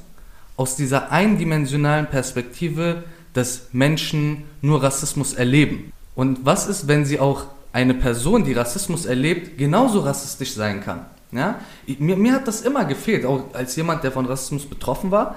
aus 0.56 0.74
dieser 0.74 1.12
eindimensionalen 1.12 2.06
Perspektive, 2.06 3.04
dass 3.32 3.68
Menschen 3.72 4.44
nur 4.60 4.82
Rassismus 4.82 5.34
erleben. 5.34 5.92
Und 6.16 6.44
was 6.44 6.66
ist, 6.66 6.88
wenn 6.88 7.04
sie 7.04 7.20
auch 7.20 7.44
eine 7.72 7.94
Person, 7.94 8.44
die 8.44 8.54
Rassismus 8.54 9.06
erlebt, 9.06 9.56
genauso 9.56 10.00
rassistisch 10.00 10.54
sein 10.54 10.82
kann? 10.82 11.06
Ja? 11.32 11.60
Mir, 11.98 12.16
mir 12.16 12.32
hat 12.32 12.48
das 12.48 12.62
immer 12.62 12.84
gefehlt, 12.84 13.24
auch 13.24 13.54
als 13.54 13.76
jemand, 13.76 14.04
der 14.04 14.12
von 14.12 14.26
Rassismus 14.26 14.66
betroffen 14.66 15.10
war, 15.10 15.36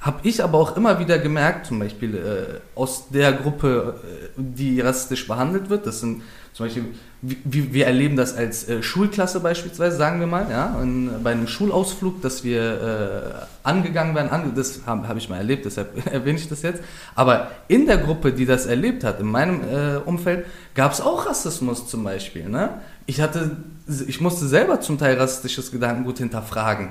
habe 0.00 0.18
ich 0.24 0.42
aber 0.42 0.58
auch 0.58 0.76
immer 0.76 0.98
wieder 0.98 1.18
gemerkt, 1.18 1.66
zum 1.66 1.78
Beispiel 1.78 2.16
äh, 2.16 2.78
aus 2.78 3.08
der 3.10 3.32
Gruppe, 3.32 4.00
äh, 4.02 4.28
die 4.36 4.80
rassistisch 4.80 5.28
behandelt 5.28 5.70
wird, 5.70 5.86
das 5.86 6.00
sind 6.00 6.22
zum 6.52 6.66
Beispiel, 6.66 6.84
wie, 7.22 7.72
wir 7.72 7.86
erleben 7.86 8.16
das 8.16 8.36
als 8.36 8.68
äh, 8.68 8.82
Schulklasse 8.82 9.40
beispielsweise, 9.40 9.96
sagen 9.96 10.20
wir 10.20 10.26
mal, 10.26 10.48
ja, 10.50 10.78
in, 10.82 11.22
bei 11.22 11.30
einem 11.30 11.46
Schulausflug, 11.46 12.20
dass 12.20 12.44
wir 12.44 13.46
äh, 13.62 13.66
angegangen 13.66 14.14
werden, 14.14 14.30
ange 14.30 14.52
das 14.54 14.80
habe 14.84 15.08
hab 15.08 15.16
ich 15.16 15.30
mal 15.30 15.36
erlebt, 15.36 15.64
deshalb 15.64 16.04
erwähne 16.12 16.38
ich 16.38 16.48
das 16.48 16.60
jetzt. 16.60 16.82
Aber 17.14 17.52
in 17.68 17.86
der 17.86 17.98
Gruppe, 17.98 18.32
die 18.32 18.44
das 18.44 18.66
erlebt 18.66 19.02
hat, 19.02 19.20
in 19.20 19.26
meinem 19.26 19.60
äh, 19.62 19.96
Umfeld, 20.04 20.44
gab 20.74 20.92
es 20.92 21.00
auch 21.00 21.26
Rassismus 21.26 21.88
zum 21.88 22.04
Beispiel. 22.04 22.48
Ne? 22.48 22.70
Ich, 23.06 23.22
hatte, 23.22 23.56
ich 24.06 24.20
musste 24.20 24.46
selber 24.46 24.80
zum 24.80 24.98
Teil 24.98 25.16
rassistisches 25.16 25.70
Gedankengut 25.70 26.18
hinterfragen. 26.18 26.88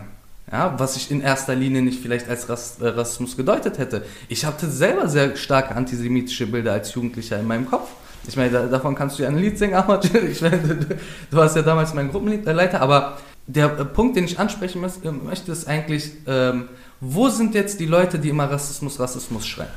Ja, 0.52 0.76
was 0.78 0.98
ich 0.98 1.10
in 1.12 1.22
erster 1.22 1.56
Linie 1.56 1.82
nicht 1.82 2.02
vielleicht 2.02 2.28
als 2.28 2.46
äh, 2.80 2.88
Rassismus 2.88 3.38
gedeutet 3.38 3.78
hätte. 3.78 4.04
Ich 4.28 4.44
hatte 4.46 4.70
selber 4.70 5.08
sehr 5.08 5.38
starke 5.38 5.76
antisemitische 5.76 6.48
Bilder 6.48 6.74
als 6.74 6.94
Jugendlicher 6.94 7.40
in 7.40 7.48
meinem 7.48 7.70
Kopf. 7.70 7.90
Ich 8.28 8.36
meine, 8.36 8.52
da, 8.52 8.66
davon 8.68 8.94
kannst 8.96 9.18
du 9.18 9.24
ja 9.24 9.30
ein 9.30 9.38
Lied 9.38 9.58
singen, 9.58 9.76
Ahmad. 9.76 10.10
Ich 10.30 10.42
meine, 10.42 10.58
du, 10.58 10.76
du 10.76 10.98
warst 11.38 11.56
ja 11.56 11.62
damals 11.62 11.94
mein 11.94 12.12
Gruppenleiter, 12.12 12.82
aber 12.82 13.18
der 13.48 13.80
äh, 13.80 13.86
Punkt, 13.86 14.18
den 14.18 14.26
ich 14.26 14.40
ansprechen 14.40 14.82
möchte, 14.82 15.52
ist 15.52 15.68
eigentlich, 15.68 16.12
ähm, 16.28 16.68
wo 17.00 17.30
sind 17.30 17.56
jetzt 17.56 17.80
die 17.80 17.86
Leute, 17.86 18.20
die 18.20 18.30
immer 18.30 18.52
Rassismus, 18.52 19.00
Rassismus 19.00 19.48
schreien? 19.48 19.70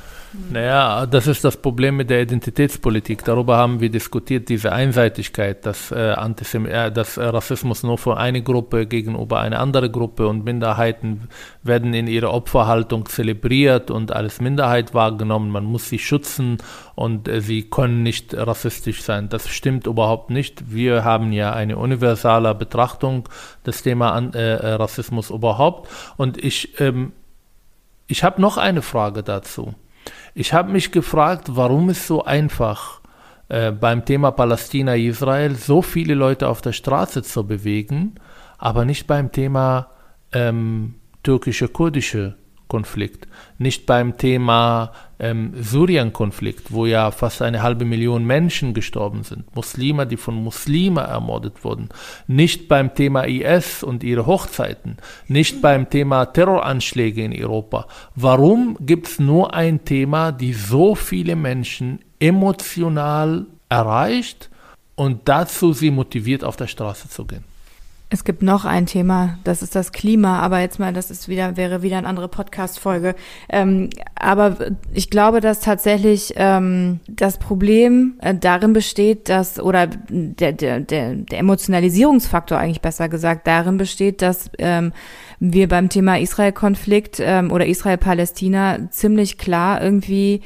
Naja, 0.51 1.07
das 1.07 1.29
ist 1.29 1.45
das 1.45 1.57
Problem 1.57 1.97
mit 1.97 2.11
der 2.11 2.23
Identitätspolitik. 2.23 3.25
Darüber 3.25 3.57
haben 3.57 3.81
wir 3.81 3.89
diskutiert, 3.89 4.49
diese 4.49 4.73
Einseitigkeit, 4.73 5.65
dass, 5.65 5.93
äh, 5.93 6.11
Antisem 6.17 6.67
äh, 6.67 6.91
dass 6.91 7.19
Rassismus 7.19 7.85
nur 7.85 7.99
für 7.99 8.17
eine 8.17 8.43
Gruppe 8.43 8.87
gegenüber 8.87 9.41
einer 9.41 9.61
anderen 9.61 9.93
Gruppe 9.93 10.27
und 10.27 10.45
Minderheiten 10.45 11.29
werden 11.63 11.95
in 11.95 12.09
ihrer 12.09 12.33
Opferhaltung 12.33 13.07
zelebriert 13.07 13.93
und 13.93 14.11
als 14.11 14.41
Minderheit 14.41 14.93
wahrgenommen. 14.93 15.51
Man 15.51 15.65
muss 15.65 15.89
sie 15.89 16.01
schützen 16.01 16.59
und 16.97 17.29
äh, 17.29 17.41
sie 17.41 17.63
können 17.63 18.03
nicht 18.03 18.35
rassistisch 18.35 19.03
sein. 19.03 19.29
Das 19.29 19.49
stimmt 19.49 19.87
überhaupt 19.87 20.31
nicht. 20.31 20.75
Wir 20.75 21.05
haben 21.05 21.33
ja 21.33 21.53
eine 21.53 21.77
universale 21.77 22.55
Betrachtung 22.57 23.29
des 23.65 23.83
Thema 23.83 24.19
äh, 24.19 24.39
äh, 24.39 24.73
Rassismus 24.75 25.31
überhaupt. 25.31 25.89
Und 26.17 26.43
ich, 26.43 26.81
ähm, 26.81 27.13
ich 28.09 28.25
habe 28.25 28.41
noch 28.41 28.57
eine 28.57 28.83
Frage 28.83 29.23
dazu. 29.23 29.75
Ich 30.35 30.53
habe 30.53 30.73
mich 30.73 30.91
gefragt, 30.91 31.55
warum 31.55 31.89
es 31.91 32.09
so 32.09 32.25
einfach 32.25 33.01
äh, 33.49 33.71
beim 33.71 34.05
Thema 34.05 34.33
Palästina-Israel 34.33 35.55
so 35.55 35.81
viele 35.81 36.15
Leute 36.15 36.49
auf 36.49 36.61
der 36.61 36.73
Straße 36.73 37.23
zu 37.23 37.47
bewegen, 37.47 38.17
aber 38.59 38.85
nicht 38.85 39.07
beim 39.07 39.31
Thema 39.31 39.91
ähm, 40.33 40.97
türkische-kurdische 41.23 42.37
Konflikt, 42.75 43.29
nicht 43.57 43.87
beim 43.87 44.17
Thema 44.17 44.91
ähm, 45.21 45.53
Syrien-Konflikt, 45.55 46.73
wo 46.73 46.87
ja 46.87 47.13
fast 47.13 47.41
eine 47.41 47.63
halbe 47.63 47.85
Million 47.85 48.25
Menschen 48.25 48.75
gestorben 48.75 49.23
sind, 49.23 49.55
Muslime, 49.55 50.09
die 50.09 50.17
von 50.17 50.35
Muslimen 50.35 51.05
ermordet 51.05 51.63
wurden, 51.63 51.91
nicht 52.27 52.67
beim 52.67 52.93
Thema 52.93 53.29
IS 53.29 53.85
und 53.85 54.03
ihre 54.03 54.27
Hochzeiten, 54.27 54.97
nicht 55.29 55.63
beim 55.63 55.89
Thema 55.89 56.27
Terroranschläge 56.27 57.23
in 57.23 57.33
Europa. 57.33 57.87
Warum 58.17 58.77
gibt 58.81 59.07
es 59.07 59.21
nur 59.21 59.55
ein 59.55 59.85
Thema, 59.85 60.33
die 60.33 60.53
so 60.53 60.97
viele 60.97 61.37
Menschen 61.37 62.01
emotional 62.19 63.47
erreicht 63.69 64.51
und 64.97 65.29
dazu 65.29 65.73
sie 65.73 65.93
motiviert, 65.93 66.43
auf 66.43 66.57
der 66.57 66.67
Straße 66.67 67.09
zu 67.09 67.25
gehen? 67.25 67.54
Es 68.15 68.23
gibt 68.23 68.43
noch 68.43 68.65
ein 68.65 68.87
Thema, 68.87 69.39
das 69.43 69.61
ist 69.61 69.75
das 69.75 69.91
Klima, 69.91 70.39
aber 70.39 70.61
jetzt 70.61 70.79
mal, 70.79 70.93
das 70.93 71.11
ist 71.11 71.29
wieder, 71.29 71.57
wäre 71.57 71.83
wieder 71.83 71.99
eine 71.99 72.07
andere 72.07 72.29
Podcast-Folge. 72.29 73.17
Ähm, 73.49 73.91
aber 74.15 74.57
ich 74.93 75.11
glaube, 75.11 75.41
dass 75.41 75.59
tatsächlich 75.59 76.33
ähm, 76.37 77.01
das 77.09 77.39
Problem 77.39 78.15
äh, 78.21 78.33
darin 78.33 78.73
besteht, 78.73 79.29
dass, 79.29 79.59
oder 79.59 79.89
der, 79.89 80.53
der, 80.53 80.79
der, 80.79 81.17
der 81.17 81.39
Emotionalisierungsfaktor 81.41 82.57
eigentlich 82.57 82.83
besser 82.83 83.09
gesagt, 83.09 83.49
darin 83.49 83.79
besteht, 83.79 84.23
dass 84.23 84.49
ähm, 84.59 84.93
wir 85.41 85.67
beim 85.67 85.89
Thema 85.89 86.21
Israel-Konflikt 86.21 87.19
ähm, 87.19 87.51
oder 87.51 87.67
Israel-Palästina 87.67 88.91
ziemlich 88.91 89.39
klar 89.39 89.83
irgendwie 89.83 90.41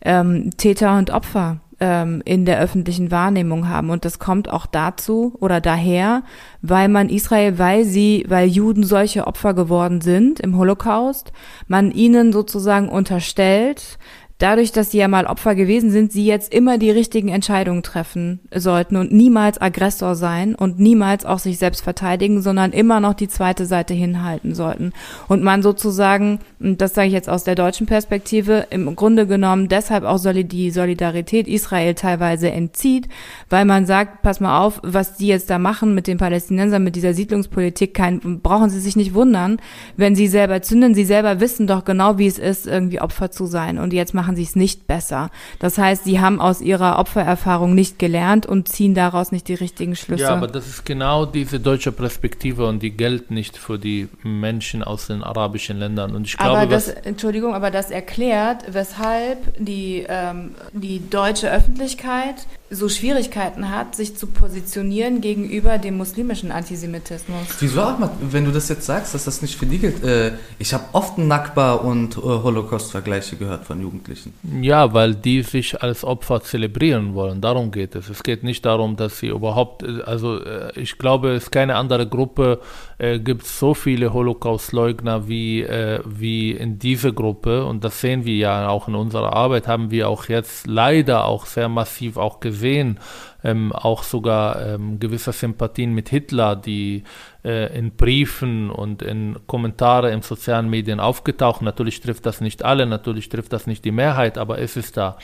ähm, 0.00 0.52
Täter 0.56 0.96
und 0.96 1.10
Opfer 1.10 1.60
ähm, 1.80 2.22
in 2.24 2.44
der 2.44 2.60
öffentlichen 2.60 3.10
Wahrnehmung 3.10 3.68
haben. 3.68 3.90
Und 3.90 4.04
das 4.04 4.18
kommt 4.18 4.48
auch 4.50 4.66
dazu 4.66 5.34
oder 5.40 5.60
daher, 5.60 6.22
weil 6.62 6.88
man 6.88 7.08
Israel, 7.08 7.58
weil 7.58 7.84
sie, 7.84 8.24
weil 8.28 8.48
Juden 8.48 8.84
solche 8.84 9.26
Opfer 9.26 9.54
geworden 9.54 10.00
sind 10.00 10.40
im 10.40 10.56
Holocaust, 10.56 11.32
man 11.66 11.90
ihnen 11.90 12.32
sozusagen 12.32 12.88
unterstellt, 12.88 13.98
dadurch, 14.40 14.72
dass 14.72 14.90
sie 14.90 14.98
ja 14.98 15.06
mal 15.06 15.26
Opfer 15.26 15.54
gewesen 15.54 15.90
sind, 15.90 16.12
sie 16.12 16.26
jetzt 16.26 16.52
immer 16.52 16.78
die 16.78 16.90
richtigen 16.90 17.28
Entscheidungen 17.28 17.82
treffen 17.82 18.40
sollten 18.52 18.96
und 18.96 19.12
niemals 19.12 19.60
Aggressor 19.60 20.16
sein 20.16 20.54
und 20.54 20.80
niemals 20.80 21.24
auch 21.24 21.38
sich 21.38 21.58
selbst 21.58 21.82
verteidigen, 21.82 22.42
sondern 22.42 22.72
immer 22.72 23.00
noch 23.00 23.14
die 23.14 23.28
zweite 23.28 23.66
Seite 23.66 23.94
hinhalten 23.94 24.54
sollten. 24.54 24.92
Und 25.28 25.42
man 25.42 25.62
sozusagen, 25.62 26.40
und 26.58 26.80
das 26.80 26.94
sage 26.94 27.08
ich 27.08 27.12
jetzt 27.12 27.28
aus 27.28 27.44
der 27.44 27.54
deutschen 27.54 27.86
Perspektive, 27.86 28.66
im 28.70 28.96
Grunde 28.96 29.26
genommen 29.26 29.68
deshalb 29.68 30.04
auch 30.04 30.18
die 30.20 30.70
Solidarität 30.70 31.46
Israel 31.46 31.94
teilweise 31.94 32.50
entzieht, 32.50 33.08
weil 33.48 33.64
man 33.64 33.86
sagt, 33.86 34.22
pass 34.22 34.40
mal 34.40 34.60
auf, 34.60 34.80
was 34.82 35.16
die 35.16 35.26
jetzt 35.26 35.50
da 35.50 35.58
machen 35.58 35.94
mit 35.94 36.06
den 36.06 36.18
Palästinensern, 36.18 36.82
mit 36.82 36.96
dieser 36.96 37.14
Siedlungspolitik, 37.14 37.94
kein, 37.94 38.40
brauchen 38.42 38.70
sie 38.70 38.80
sich 38.80 38.96
nicht 38.96 39.14
wundern, 39.14 39.60
wenn 39.96 40.14
sie 40.14 40.28
selber 40.28 40.62
zünden, 40.62 40.94
sie 40.94 41.04
selber 41.04 41.40
wissen 41.40 41.66
doch 41.66 41.84
genau, 41.84 42.18
wie 42.18 42.26
es 42.26 42.38
ist, 42.38 42.66
irgendwie 42.66 43.00
Opfer 43.00 43.30
zu 43.30 43.46
sein. 43.46 43.78
Und 43.78 43.92
jetzt 43.92 44.14
machen 44.14 44.29
machen 44.30 44.36
sie 44.36 44.42
es 44.44 44.54
nicht 44.54 44.86
besser. 44.86 45.30
Das 45.58 45.76
heißt, 45.76 46.04
sie 46.04 46.20
haben 46.20 46.40
aus 46.40 46.60
ihrer 46.60 46.98
Opfererfahrung 46.98 47.74
nicht 47.74 47.98
gelernt 47.98 48.46
und 48.46 48.68
ziehen 48.68 48.94
daraus 48.94 49.32
nicht 49.32 49.48
die 49.48 49.54
richtigen 49.54 49.96
Schlüsse. 49.96 50.22
Ja, 50.22 50.36
aber 50.36 50.46
das 50.46 50.68
ist 50.68 50.86
genau 50.86 51.26
diese 51.26 51.58
deutsche 51.58 51.90
Perspektive 51.90 52.66
und 52.66 52.80
die 52.80 52.92
gilt 52.92 53.32
nicht 53.32 53.56
für 53.56 53.78
die 53.78 54.08
Menschen 54.22 54.84
aus 54.84 55.08
den 55.08 55.24
arabischen 55.24 55.78
Ländern. 55.78 56.14
Und 56.14 56.26
ich 56.26 56.36
glaube, 56.36 56.58
aber 56.58 56.66
das, 56.66 56.88
Entschuldigung, 56.88 57.54
aber 57.54 57.72
das 57.72 57.90
erklärt, 57.90 58.64
weshalb 58.68 59.38
die, 59.58 60.06
ähm, 60.08 60.54
die 60.72 61.10
deutsche 61.10 61.50
Öffentlichkeit 61.50 62.46
so 62.72 62.88
Schwierigkeiten 62.88 63.68
hat, 63.70 63.96
sich 63.96 64.16
zu 64.16 64.28
positionieren 64.28 65.20
gegenüber 65.20 65.78
dem 65.78 65.96
muslimischen 65.96 66.52
Antisemitismus. 66.52 67.48
Wieso, 67.58 67.82
Ahmad, 67.82 68.12
wenn 68.20 68.44
du 68.44 68.52
das 68.52 68.68
jetzt 68.68 68.86
sagst, 68.86 69.12
dass 69.12 69.24
das 69.24 69.42
nicht 69.42 69.56
für 69.56 69.66
die 69.66 69.78
gilt? 69.78 70.04
Äh, 70.04 70.32
ich 70.60 70.72
habe 70.72 70.84
oft 70.92 71.18
Nakba 71.18 71.74
und 71.74 72.16
äh, 72.16 72.20
Holocaust-Vergleiche 72.20 73.36
gehört 73.36 73.64
von 73.64 73.80
Jugendlichen. 73.80 74.34
Ja, 74.60 74.94
weil 74.94 75.16
die 75.16 75.42
sich 75.42 75.82
als 75.82 76.04
Opfer 76.04 76.42
zelebrieren 76.42 77.14
wollen. 77.14 77.40
Darum 77.40 77.72
geht 77.72 77.96
es. 77.96 78.08
Es 78.08 78.22
geht 78.22 78.44
nicht 78.44 78.64
darum, 78.64 78.96
dass 78.96 79.18
sie 79.18 79.28
überhaupt, 79.28 79.82
äh, 79.82 80.02
also 80.02 80.40
äh, 80.40 80.70
ich 80.78 80.96
glaube, 80.96 81.30
es 81.30 81.44
ist 81.44 81.50
keine 81.50 81.74
andere 81.74 82.06
Gruppe, 82.06 82.60
äh, 83.00 83.18
gibt 83.18 83.46
so 83.46 83.72
viele 83.72 84.12
Holocaust-Leugner 84.12 85.26
wie, 85.26 85.62
äh, 85.62 86.00
wie 86.04 86.52
in 86.52 86.78
dieser 86.78 87.12
Gruppe. 87.12 87.64
Und 87.64 87.82
das 87.82 88.02
sehen 88.02 88.26
wir 88.26 88.36
ja 88.36 88.68
auch 88.68 88.88
in 88.88 88.94
unserer 88.94 89.32
Arbeit, 89.32 89.66
haben 89.66 89.90
wir 89.90 90.10
auch 90.10 90.28
jetzt 90.28 90.66
leider 90.66 91.24
auch 91.24 91.46
sehr 91.46 91.70
massiv 91.70 92.18
auch 92.18 92.40
gesehen 92.40 93.00
ähm, 93.42 93.72
auch 93.72 94.02
sogar 94.02 94.74
ähm, 94.74 94.98
gewisse 94.98 95.32
Sympathien 95.32 95.94
mit 95.94 96.08
Hitler, 96.08 96.56
die 96.56 97.04
äh, 97.44 97.76
in 97.76 97.92
Briefen 97.92 98.70
und 98.70 99.02
in 99.02 99.38
Kommentare 99.46 100.10
in 100.10 100.22
sozialen 100.22 100.68
Medien 100.68 101.00
aufgetaucht. 101.00 101.62
Natürlich 101.62 102.00
trifft 102.00 102.26
das 102.26 102.40
nicht 102.40 102.64
alle, 102.64 102.86
natürlich 102.86 103.28
trifft 103.28 103.52
das 103.52 103.66
nicht 103.66 103.84
die 103.84 103.92
Mehrheit, 103.92 104.36
aber 104.36 104.58
es 104.58 104.76
ist 104.76 104.96
da. 104.96 105.18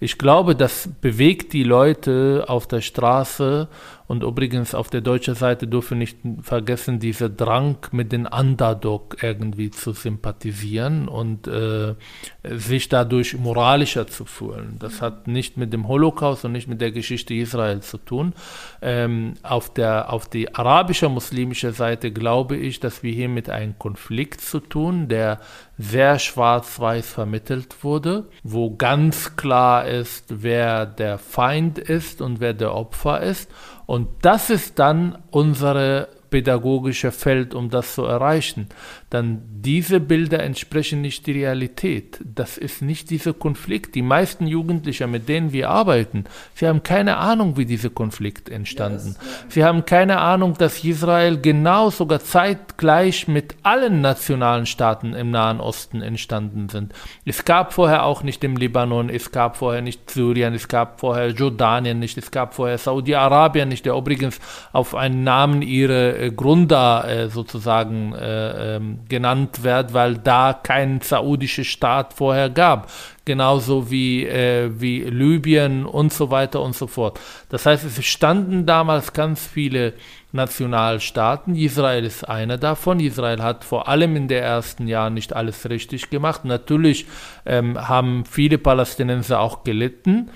Ich 0.00 0.18
glaube, 0.18 0.54
das 0.54 0.88
bewegt 1.00 1.52
die 1.52 1.64
Leute 1.64 2.44
auf 2.48 2.66
der 2.66 2.80
Straße 2.80 3.68
und 4.08 4.22
übrigens 4.22 4.74
auf 4.74 4.88
der 4.88 5.02
deutschen 5.02 5.34
Seite 5.34 5.68
dürfen 5.68 5.98
nicht 5.98 6.16
vergessen, 6.40 6.98
dieser 6.98 7.28
Drang 7.28 7.76
mit 7.92 8.10
dem 8.10 8.26
Underdog 8.26 9.22
irgendwie 9.22 9.70
zu 9.70 9.92
sympathisieren 9.92 11.08
und 11.08 11.46
äh, 11.46 11.94
sich 12.42 12.88
dadurch 12.88 13.36
moralischer 13.36 14.06
zu 14.06 14.24
fühlen. 14.24 14.76
Das 14.78 15.02
hat 15.02 15.28
nicht 15.28 15.58
mit 15.58 15.74
dem 15.74 15.88
Holocaust 15.88 16.46
und 16.46 16.52
nicht 16.52 16.68
mit 16.68 16.80
der 16.80 16.90
Geschichte 16.90 17.34
Israels 17.34 17.90
zu 17.90 17.98
tun. 17.98 18.32
Ähm, 18.80 19.34
auf, 19.42 19.74
der, 19.74 20.10
auf 20.10 20.26
die 20.26 20.54
arabische 20.54 21.10
muslimische 21.10 21.72
Seite 21.72 22.10
glaube 22.10 22.56
ich, 22.56 22.80
dass 22.80 23.02
wir 23.02 23.12
hier 23.12 23.28
mit 23.28 23.50
einem 23.50 23.78
Konflikt 23.78 24.40
zu 24.40 24.60
tun, 24.60 25.08
der 25.08 25.38
sehr 25.76 26.18
schwarz-weiß 26.18 27.12
vermittelt 27.12 27.84
wurde, 27.84 28.24
wo 28.42 28.74
ganz 28.74 29.36
klar 29.36 29.86
ist, 29.86 30.42
wer 30.42 30.86
der 30.86 31.18
Feind 31.18 31.78
ist 31.78 32.22
und 32.22 32.40
wer 32.40 32.54
der 32.54 32.74
Opfer 32.74 33.20
ist. 33.20 33.50
Und 33.88 34.08
das 34.20 34.50
ist 34.50 34.78
dann 34.78 35.16
unsere 35.30 36.08
pädagogische 36.28 37.10
Feld, 37.10 37.54
um 37.54 37.70
das 37.70 37.94
zu 37.94 38.04
erreichen. 38.04 38.68
Dann 39.10 39.42
diese 39.62 40.00
Bilder 40.00 40.42
entsprechen 40.42 41.00
nicht 41.00 41.26
die 41.26 41.32
Realität. 41.32 42.20
Das 42.22 42.58
ist 42.58 42.82
nicht 42.82 43.08
dieser 43.08 43.32
Konflikt. 43.32 43.94
Die 43.94 44.02
meisten 44.02 44.46
Jugendlichen, 44.46 45.10
mit 45.10 45.28
denen 45.28 45.52
wir 45.52 45.70
arbeiten, 45.70 46.24
sie 46.54 46.68
haben 46.68 46.82
keine 46.82 47.16
Ahnung, 47.16 47.56
wie 47.56 47.64
dieser 47.64 47.88
Konflikt 47.88 48.50
entstanden. 48.50 49.16
Sie 49.48 49.64
haben 49.64 49.86
keine 49.86 50.20
Ahnung, 50.20 50.54
dass 50.58 50.84
Israel 50.84 51.40
genau 51.40 51.88
sogar 51.88 52.20
zeitgleich 52.20 53.28
mit 53.28 53.56
allen 53.62 54.02
nationalen 54.02 54.66
Staaten 54.66 55.14
im 55.14 55.30
Nahen 55.30 55.60
Osten 55.60 56.02
entstanden 56.02 56.68
sind. 56.68 56.92
Es 57.24 57.46
gab 57.46 57.72
vorher 57.72 58.04
auch 58.04 58.22
nicht 58.22 58.44
im 58.44 58.56
Libanon, 58.56 59.08
es 59.08 59.32
gab 59.32 59.56
vorher 59.56 59.80
nicht 59.80 60.10
Syrien, 60.10 60.52
es 60.52 60.68
gab 60.68 61.00
vorher 61.00 61.28
Jordanien 61.28 61.98
nicht, 61.98 62.18
es 62.18 62.30
gab 62.30 62.54
vorher 62.54 62.76
Saudi-Arabien 62.76 63.70
nicht, 63.70 63.86
der 63.86 63.94
übrigens 63.94 64.38
auf 64.72 64.94
einen 64.94 65.24
Namen 65.24 65.62
ihre 65.62 66.18
äh, 66.18 66.30
Gründer 66.30 67.08
äh, 67.08 67.28
sozusagen 67.28 68.14
äh, 68.14 68.76
ähm, 68.76 68.97
genannt 69.08 69.62
wird, 69.62 69.94
weil 69.94 70.16
da 70.16 70.52
kein 70.52 71.00
saudischer 71.00 71.64
Staat 71.64 72.14
vorher 72.14 72.50
gab. 72.50 72.90
Genauso 73.24 73.90
wie, 73.90 74.24
äh, 74.24 74.70
wie 74.80 75.00
Libyen 75.00 75.84
und 75.84 76.12
so 76.12 76.30
weiter 76.30 76.62
und 76.62 76.74
so 76.74 76.86
fort. 76.86 77.20
Das 77.50 77.66
heißt, 77.66 77.84
es 77.84 78.04
standen 78.04 78.64
damals 78.64 79.12
ganz 79.12 79.46
viele 79.46 79.92
Nationalstaaten. 80.32 81.54
Israel 81.54 82.04
ist 82.04 82.28
einer 82.28 82.58
davon. 82.58 83.00
Israel 83.00 83.42
hat 83.42 83.64
vor 83.64 83.88
allem 83.88 84.16
in 84.16 84.28
den 84.28 84.42
ersten 84.42 84.86
Jahren 84.86 85.14
nicht 85.14 85.34
alles 85.34 85.68
richtig 85.68 86.10
gemacht. 86.10 86.44
Natürlich 86.44 87.06
ähm, 87.46 87.88
haben 87.88 88.24
viele 88.24 88.58
Palästinenser 88.58 89.40
auch 89.40 89.64
gelitten. 89.64 90.30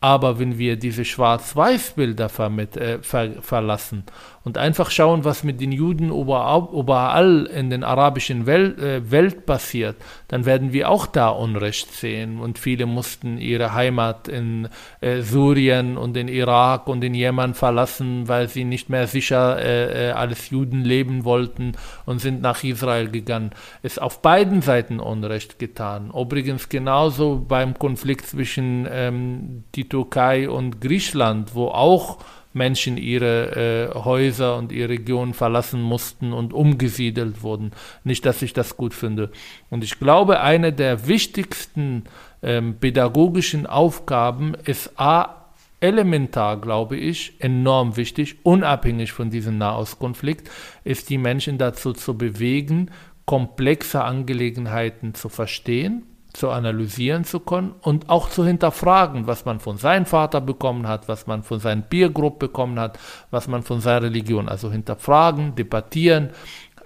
Aber 0.00 0.38
wenn 0.38 0.58
wir 0.58 0.76
diese 0.76 1.04
Schwarz-Weiß-Bilder 1.04 2.30
äh, 2.76 2.98
ver 3.02 3.42
verlassen 3.42 4.04
und 4.44 4.56
einfach 4.56 4.92
schauen, 4.92 5.24
was 5.24 5.42
mit 5.42 5.60
den 5.60 5.72
Juden 5.72 6.10
überall 6.10 7.46
in 7.52 7.68
den 7.68 7.82
arabischen 7.82 8.46
Welt, 8.46 8.78
äh, 8.78 9.10
Welt 9.10 9.44
passiert, 9.44 9.96
dann 10.28 10.46
werden 10.46 10.72
wir 10.72 10.88
auch 10.88 11.06
da 11.06 11.30
Unrecht 11.30 11.92
sehen. 11.92 12.38
Und 12.38 12.58
viele 12.60 12.86
mussten 12.86 13.38
ihre 13.38 13.74
Heimat 13.74 14.28
in 14.28 14.68
äh, 15.00 15.20
Syrien 15.22 15.98
und 15.98 16.16
in 16.16 16.28
Irak 16.28 16.86
und 16.86 17.02
in 17.02 17.14
Jemen 17.14 17.54
verlassen, 17.54 18.28
weil 18.28 18.48
sie 18.48 18.64
nicht 18.64 18.90
mehr 18.90 19.08
sicher 19.08 19.58
äh, 19.58 20.10
äh 20.10 20.12
als 20.12 20.50
Juden 20.50 20.84
leben 20.84 21.24
wollten 21.24 21.72
und 22.06 22.20
sind 22.20 22.40
nach 22.40 22.62
Israel 22.62 23.10
gegangen. 23.10 23.50
Ist 23.82 24.00
auf 24.00 24.22
beiden 24.22 24.62
Seiten 24.62 25.00
Unrecht 25.00 25.58
getan. 25.58 26.12
Übrigens 26.16 26.68
genauso 26.68 27.44
beim 27.46 27.78
Konflikt 27.78 28.26
zwischen 28.26 28.86
ähm, 28.90 29.64
die 29.74 29.87
Türkei 29.88 30.48
und 30.48 30.80
Griechenland, 30.80 31.54
wo 31.54 31.68
auch 31.68 32.18
Menschen 32.52 32.96
ihre 32.96 33.92
äh, 33.94 33.94
Häuser 33.94 34.56
und 34.56 34.72
ihre 34.72 34.90
Region 34.90 35.34
verlassen 35.34 35.80
mussten 35.80 36.32
und 36.32 36.52
umgesiedelt 36.52 37.42
wurden. 37.42 37.72
Nicht, 38.04 38.26
dass 38.26 38.42
ich 38.42 38.52
das 38.52 38.76
gut 38.76 38.94
finde. 38.94 39.30
Und 39.70 39.84
ich 39.84 39.98
glaube, 39.98 40.40
eine 40.40 40.72
der 40.72 41.06
wichtigsten 41.06 42.04
ähm, 42.42 42.76
pädagogischen 42.78 43.66
Aufgaben 43.66 44.54
ist 44.64 44.98
A, 44.98 45.34
elementar, 45.80 46.60
glaube 46.60 46.96
ich, 46.96 47.34
enorm 47.38 47.96
wichtig, 47.96 48.38
unabhängig 48.42 49.12
von 49.12 49.30
diesem 49.30 49.58
Nahostkonflikt, 49.58 50.50
ist 50.84 51.08
die 51.08 51.18
Menschen 51.18 51.56
dazu 51.56 51.92
zu 51.92 52.18
bewegen, 52.18 52.90
komplexe 53.26 54.02
Angelegenheiten 54.02 55.14
zu 55.14 55.28
verstehen 55.28 56.07
zu 56.32 56.50
analysieren 56.50 57.24
zu 57.24 57.40
können 57.40 57.74
und 57.80 58.10
auch 58.10 58.28
zu 58.28 58.44
hinterfragen, 58.44 59.26
was 59.26 59.44
man 59.44 59.60
von 59.60 59.76
seinem 59.78 60.06
Vater 60.06 60.40
bekommen 60.40 60.86
hat, 60.86 61.08
was 61.08 61.26
man 61.26 61.42
von 61.42 61.58
seinem 61.58 61.82
Peer 61.82 62.10
Group 62.10 62.38
bekommen 62.38 62.78
hat, 62.78 62.98
was 63.30 63.48
man 63.48 63.62
von 63.62 63.80
seiner 63.80 64.02
Religion. 64.02 64.48
Also 64.48 64.70
hinterfragen, 64.70 65.54
debattieren, 65.54 66.30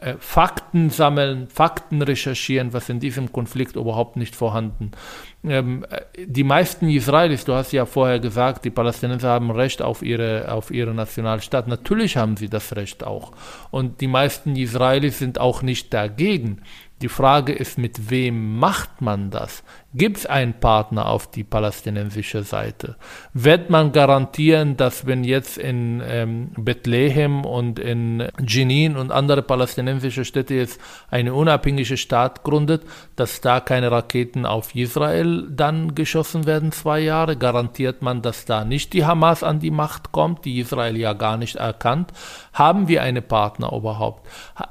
äh, 0.03 0.17
Fakten 0.19 0.91
sammeln, 0.91 1.47
Fakten 1.47 2.03
recherchieren, 2.03 2.73
was 2.73 2.89
in 2.89 2.99
diesem 2.99 3.31
Konflikt 3.31 3.77
überhaupt 3.77 4.17
nicht 4.17 4.35
vorhanden. 4.35 4.91
Ähm, 5.45 5.87
äh, 5.91 6.27
die 6.27 6.43
meisten 6.43 6.89
Israelis, 6.89 7.45
du 7.45 7.55
hast 7.55 7.73
ja 7.73 7.87
vorher 7.87 8.19
gesagt, 8.19 8.65
die 8.65 8.71
Palästinenser 8.71 9.29
haben 9.29 9.53
Recht 9.53 9.81
auf 9.81 10.03
ihre, 10.03 10.51
auf 10.51 10.73
ihre 10.73 10.93
Nationalstaat. 10.93 11.69
Natürlich 11.69 12.17
haben 12.17 12.37
sie 12.37 12.49
das 12.49 12.75
Recht 12.75 13.05
auch. 13.05 13.31
Und 13.71 14.01
die 14.01 14.09
meisten 14.09 14.57
Israelis 14.57 15.21
sind 15.21 15.39
auch 15.39 15.63
nicht 15.63 15.95
dagegen. 15.95 16.63
Die 17.03 17.09
Frage 17.09 17.53
ist, 17.53 17.79
mit 17.79 18.11
wem 18.11 18.59
macht 18.59 19.01
man 19.01 19.31
das? 19.31 19.65
Gibt 19.95 20.17
es 20.17 20.27
einen 20.27 20.55
Partner 20.55 21.07
auf 21.07 21.31
die 21.31 21.45
palästinensische 21.45 22.45
Seite? 22.45 22.97
Wird 23.35 23.69
man 23.69 23.93
garantieren, 23.93 24.79
dass 24.79 25.07
wenn 25.07 25.23
jetzt 25.23 25.59
in 25.59 26.03
ähm, 26.07 26.53
Bethlehem 26.57 27.45
und 27.45 27.79
in 27.79 28.27
Jenin 28.41 28.97
und 28.97 29.13
andere 29.13 29.43
palästinensische 29.43 30.25
Städte 30.25 30.55
jetzt 30.55 30.81
eine 31.11 31.35
unabhängige 31.35 31.99
Staat 31.99 32.43
gründet, 32.43 32.85
dass 33.17 33.43
da 33.43 33.61
keine 33.61 33.91
Raketen 33.91 34.47
auf 34.47 34.75
Israel 34.75 35.47
dann 35.51 35.95
geschossen 35.95 36.47
werden 36.47 36.73
zwei 36.73 37.01
Jahre? 37.01 37.37
Garantiert 37.37 38.01
man, 38.01 38.23
dass 38.23 38.47
da 38.47 38.65
nicht 38.65 38.95
die 38.95 39.05
Hamas 39.05 39.43
an 39.43 39.61
die 39.61 39.71
Macht 39.71 40.11
kommt, 40.11 40.47
die 40.47 40.59
Israel 40.61 40.97
ja 40.97 41.13
gar 41.13 41.37
nicht 41.37 41.57
erkannt? 41.57 42.15
Haben 42.55 42.89
wir 42.89 43.03
eine 43.03 43.21
Partner 43.21 43.71
überhaupt? 43.75 44.27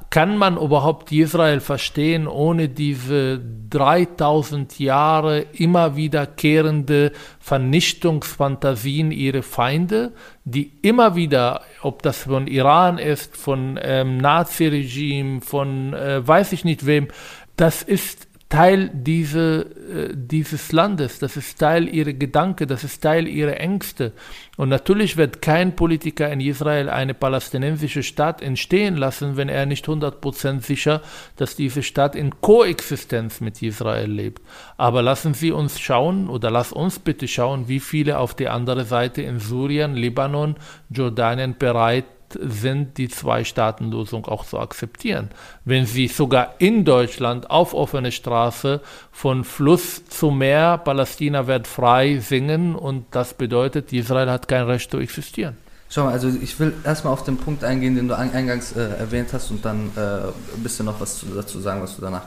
Kann 0.09 0.35
man 0.35 0.57
überhaupt 0.57 1.11
Israel 1.11 1.59
verstehen 1.59 2.27
ohne 2.27 2.69
diese 2.69 3.39
3000 3.69 4.79
Jahre 4.79 5.10
immer 5.19 5.95
wiederkehrende 5.95 7.11
Vernichtungsfantasien 7.39 9.11
ihrer 9.11 9.43
Feinde, 9.43 10.13
die 10.45 10.71
immer 10.81 11.15
wieder, 11.15 11.61
ob 11.81 12.01
das 12.01 12.23
von 12.23 12.47
Iran 12.47 12.97
ist, 12.97 13.35
von 13.37 13.79
ähm, 13.81 14.17
Nazi-Regime, 14.17 15.41
von 15.41 15.93
äh, 15.93 16.25
weiß 16.25 16.53
ich 16.53 16.65
nicht 16.65 16.85
wem, 16.85 17.07
das 17.55 17.83
ist 17.83 18.27
Teil 18.51 18.91
diese, 18.93 19.61
äh, 19.61 20.09
dieses 20.13 20.73
Landes, 20.73 21.19
das 21.19 21.37
ist 21.37 21.57
Teil 21.57 21.87
ihrer 21.87 22.11
Gedanken, 22.11 22.67
das 22.67 22.83
ist 22.83 23.01
Teil 23.01 23.25
ihrer 23.25 23.57
Ängste. 23.61 24.11
Und 24.57 24.67
natürlich 24.67 25.15
wird 25.15 25.41
kein 25.41 25.77
Politiker 25.77 26.29
in 26.29 26.41
Israel 26.41 26.89
eine 26.89 27.13
palästinensische 27.13 28.03
Stadt 28.03 28.41
entstehen 28.41 28.97
lassen, 28.97 29.37
wenn 29.37 29.47
er 29.47 29.65
nicht 29.65 29.87
100% 29.87 30.59
sicher, 30.59 31.01
dass 31.37 31.55
diese 31.55 31.81
Stadt 31.81 32.13
in 32.13 32.41
Koexistenz 32.41 33.39
mit 33.39 33.61
Israel 33.61 34.11
lebt. 34.11 34.41
Aber 34.75 35.01
lassen 35.01 35.33
Sie 35.33 35.53
uns 35.53 35.79
schauen 35.79 36.27
oder 36.27 36.51
lass 36.51 36.73
uns 36.73 36.99
bitte 36.99 37.29
schauen, 37.29 37.69
wie 37.69 37.79
viele 37.79 38.19
auf 38.19 38.33
der 38.33 38.53
anderen 38.53 38.85
Seite 38.85 39.21
in 39.21 39.39
Syrien, 39.39 39.95
Libanon, 39.95 40.57
Jordanien 40.89 41.55
bereit 41.57 42.03
sind, 42.39 42.97
die 42.97 43.09
Zwei-Staaten-Lösung 43.09 44.25
auch 44.25 44.45
zu 44.45 44.59
akzeptieren. 44.59 45.29
Wenn 45.65 45.85
sie 45.85 46.07
sogar 46.07 46.55
in 46.59 46.85
Deutschland 46.85 47.49
auf 47.49 47.73
offene 47.73 48.11
Straße 48.11 48.81
von 49.11 49.43
Fluss 49.43 50.05
zu 50.05 50.31
Meer, 50.31 50.77
Palästina 50.77 51.47
wird 51.47 51.67
frei 51.67 52.19
singen 52.19 52.75
und 52.75 53.05
das 53.11 53.33
bedeutet, 53.33 53.93
Israel 53.93 54.29
hat 54.29 54.47
kein 54.47 54.65
Recht 54.65 54.91
zu 54.91 54.99
existieren. 54.99 55.57
Schau 55.89 56.05
mal, 56.05 56.13
also 56.13 56.29
ich 56.29 56.57
will 56.57 56.73
erstmal 56.85 57.11
auf 57.11 57.23
den 57.23 57.35
Punkt 57.35 57.65
eingehen, 57.65 57.95
den 57.95 58.07
du 58.07 58.17
eingangs 58.17 58.71
äh, 58.71 58.79
erwähnt 58.97 59.33
hast 59.33 59.51
und 59.51 59.65
dann 59.65 59.91
äh, 59.97 59.99
ein 59.99 60.63
bisschen 60.63 60.85
noch 60.85 61.01
was 61.01 61.19
zu, 61.19 61.25
dazu 61.25 61.59
sagen, 61.59 61.81
was 61.81 61.97
du 61.97 62.01
danach. 62.01 62.23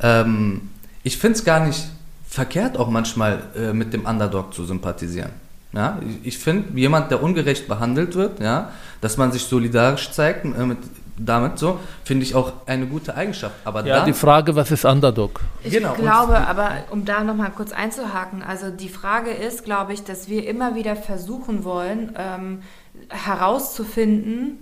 Ähm, 0.00 0.70
ich 1.02 1.18
finde 1.18 1.36
es 1.38 1.44
gar 1.44 1.66
nicht 1.66 1.88
verkehrt, 2.28 2.76
auch 2.76 2.88
manchmal 2.88 3.42
äh, 3.56 3.72
mit 3.72 3.92
dem 3.92 4.04
Underdog 4.04 4.54
zu 4.54 4.64
sympathisieren. 4.64 5.30
Ja, 5.72 5.98
ich 6.22 6.38
finde, 6.38 6.78
jemand, 6.78 7.10
der 7.10 7.22
ungerecht 7.22 7.68
behandelt 7.68 8.14
wird, 8.14 8.40
ja, 8.40 8.72
dass 9.02 9.16
man 9.18 9.32
sich 9.32 9.42
solidarisch 9.42 10.10
zeigt 10.12 10.44
äh, 10.46 10.48
mit, 10.48 10.78
damit 11.18 11.58
so, 11.58 11.78
finde 12.04 12.22
ich 12.24 12.34
auch 12.34 12.52
eine 12.66 12.86
gute 12.86 13.14
Eigenschaft. 13.14 13.54
Aber 13.66 13.84
ja, 13.84 13.96
dann, 13.96 14.06
die 14.06 14.12
Frage, 14.14 14.56
was 14.56 14.70
ist 14.70 14.84
Underdog? 14.86 15.40
Ich 15.62 15.72
Genau, 15.72 15.90
und- 15.92 15.98
glaube, 16.00 16.38
aber 16.38 16.70
um 16.90 17.04
da 17.04 17.22
nochmal 17.22 17.50
kurz 17.50 17.72
einzuhaken, 17.72 18.42
also 18.42 18.70
die 18.70 18.88
Frage 18.88 19.30
ist, 19.30 19.64
glaube 19.64 19.92
ich, 19.92 20.04
dass 20.04 20.28
wir 20.30 20.46
immer 20.48 20.74
wieder 20.74 20.96
versuchen 20.96 21.64
wollen, 21.64 22.14
ähm, 22.16 22.62
herauszufinden, 23.10 24.58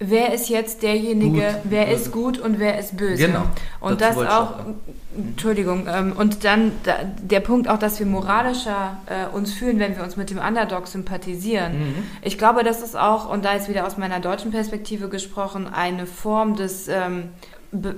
wer 0.00 0.32
ist 0.32 0.48
jetzt 0.48 0.82
derjenige, 0.82 1.40
Gut, 1.42 1.60
wer 1.64 1.88
ist 1.90 2.10
gut 2.10 2.38
und 2.38 2.58
wer 2.58 2.78
ist 2.78 2.96
böse. 2.96 3.26
Genau, 3.26 3.44
Und 3.80 4.00
dazu 4.00 4.24
das 4.24 4.32
auch, 4.32 4.56
kommen. 4.56 4.80
Entschuldigung, 5.14 5.86
ähm, 5.88 6.14
und 6.16 6.44
dann 6.44 6.72
da, 6.84 6.94
der 7.20 7.40
Punkt 7.40 7.68
auch, 7.68 7.78
dass 7.78 7.98
wir 7.98 8.06
moralischer 8.06 8.96
äh, 9.06 9.34
uns 9.34 9.52
fühlen, 9.52 9.78
wenn 9.78 9.96
wir 9.96 10.02
uns 10.02 10.16
mit 10.16 10.30
dem 10.30 10.38
Underdog 10.38 10.86
sympathisieren. 10.86 11.78
Mhm. 11.78 11.94
Ich 12.22 12.38
glaube, 12.38 12.64
das 12.64 12.80
ist 12.80 12.96
auch, 12.96 13.30
und 13.30 13.44
da 13.44 13.54
jetzt 13.54 13.68
wieder 13.68 13.86
aus 13.86 13.98
meiner 13.98 14.20
deutschen 14.20 14.50
Perspektive 14.52 15.10
gesprochen, 15.10 15.68
eine 15.70 16.06
Form 16.06 16.56
des, 16.56 16.88
ähm, 16.88 17.28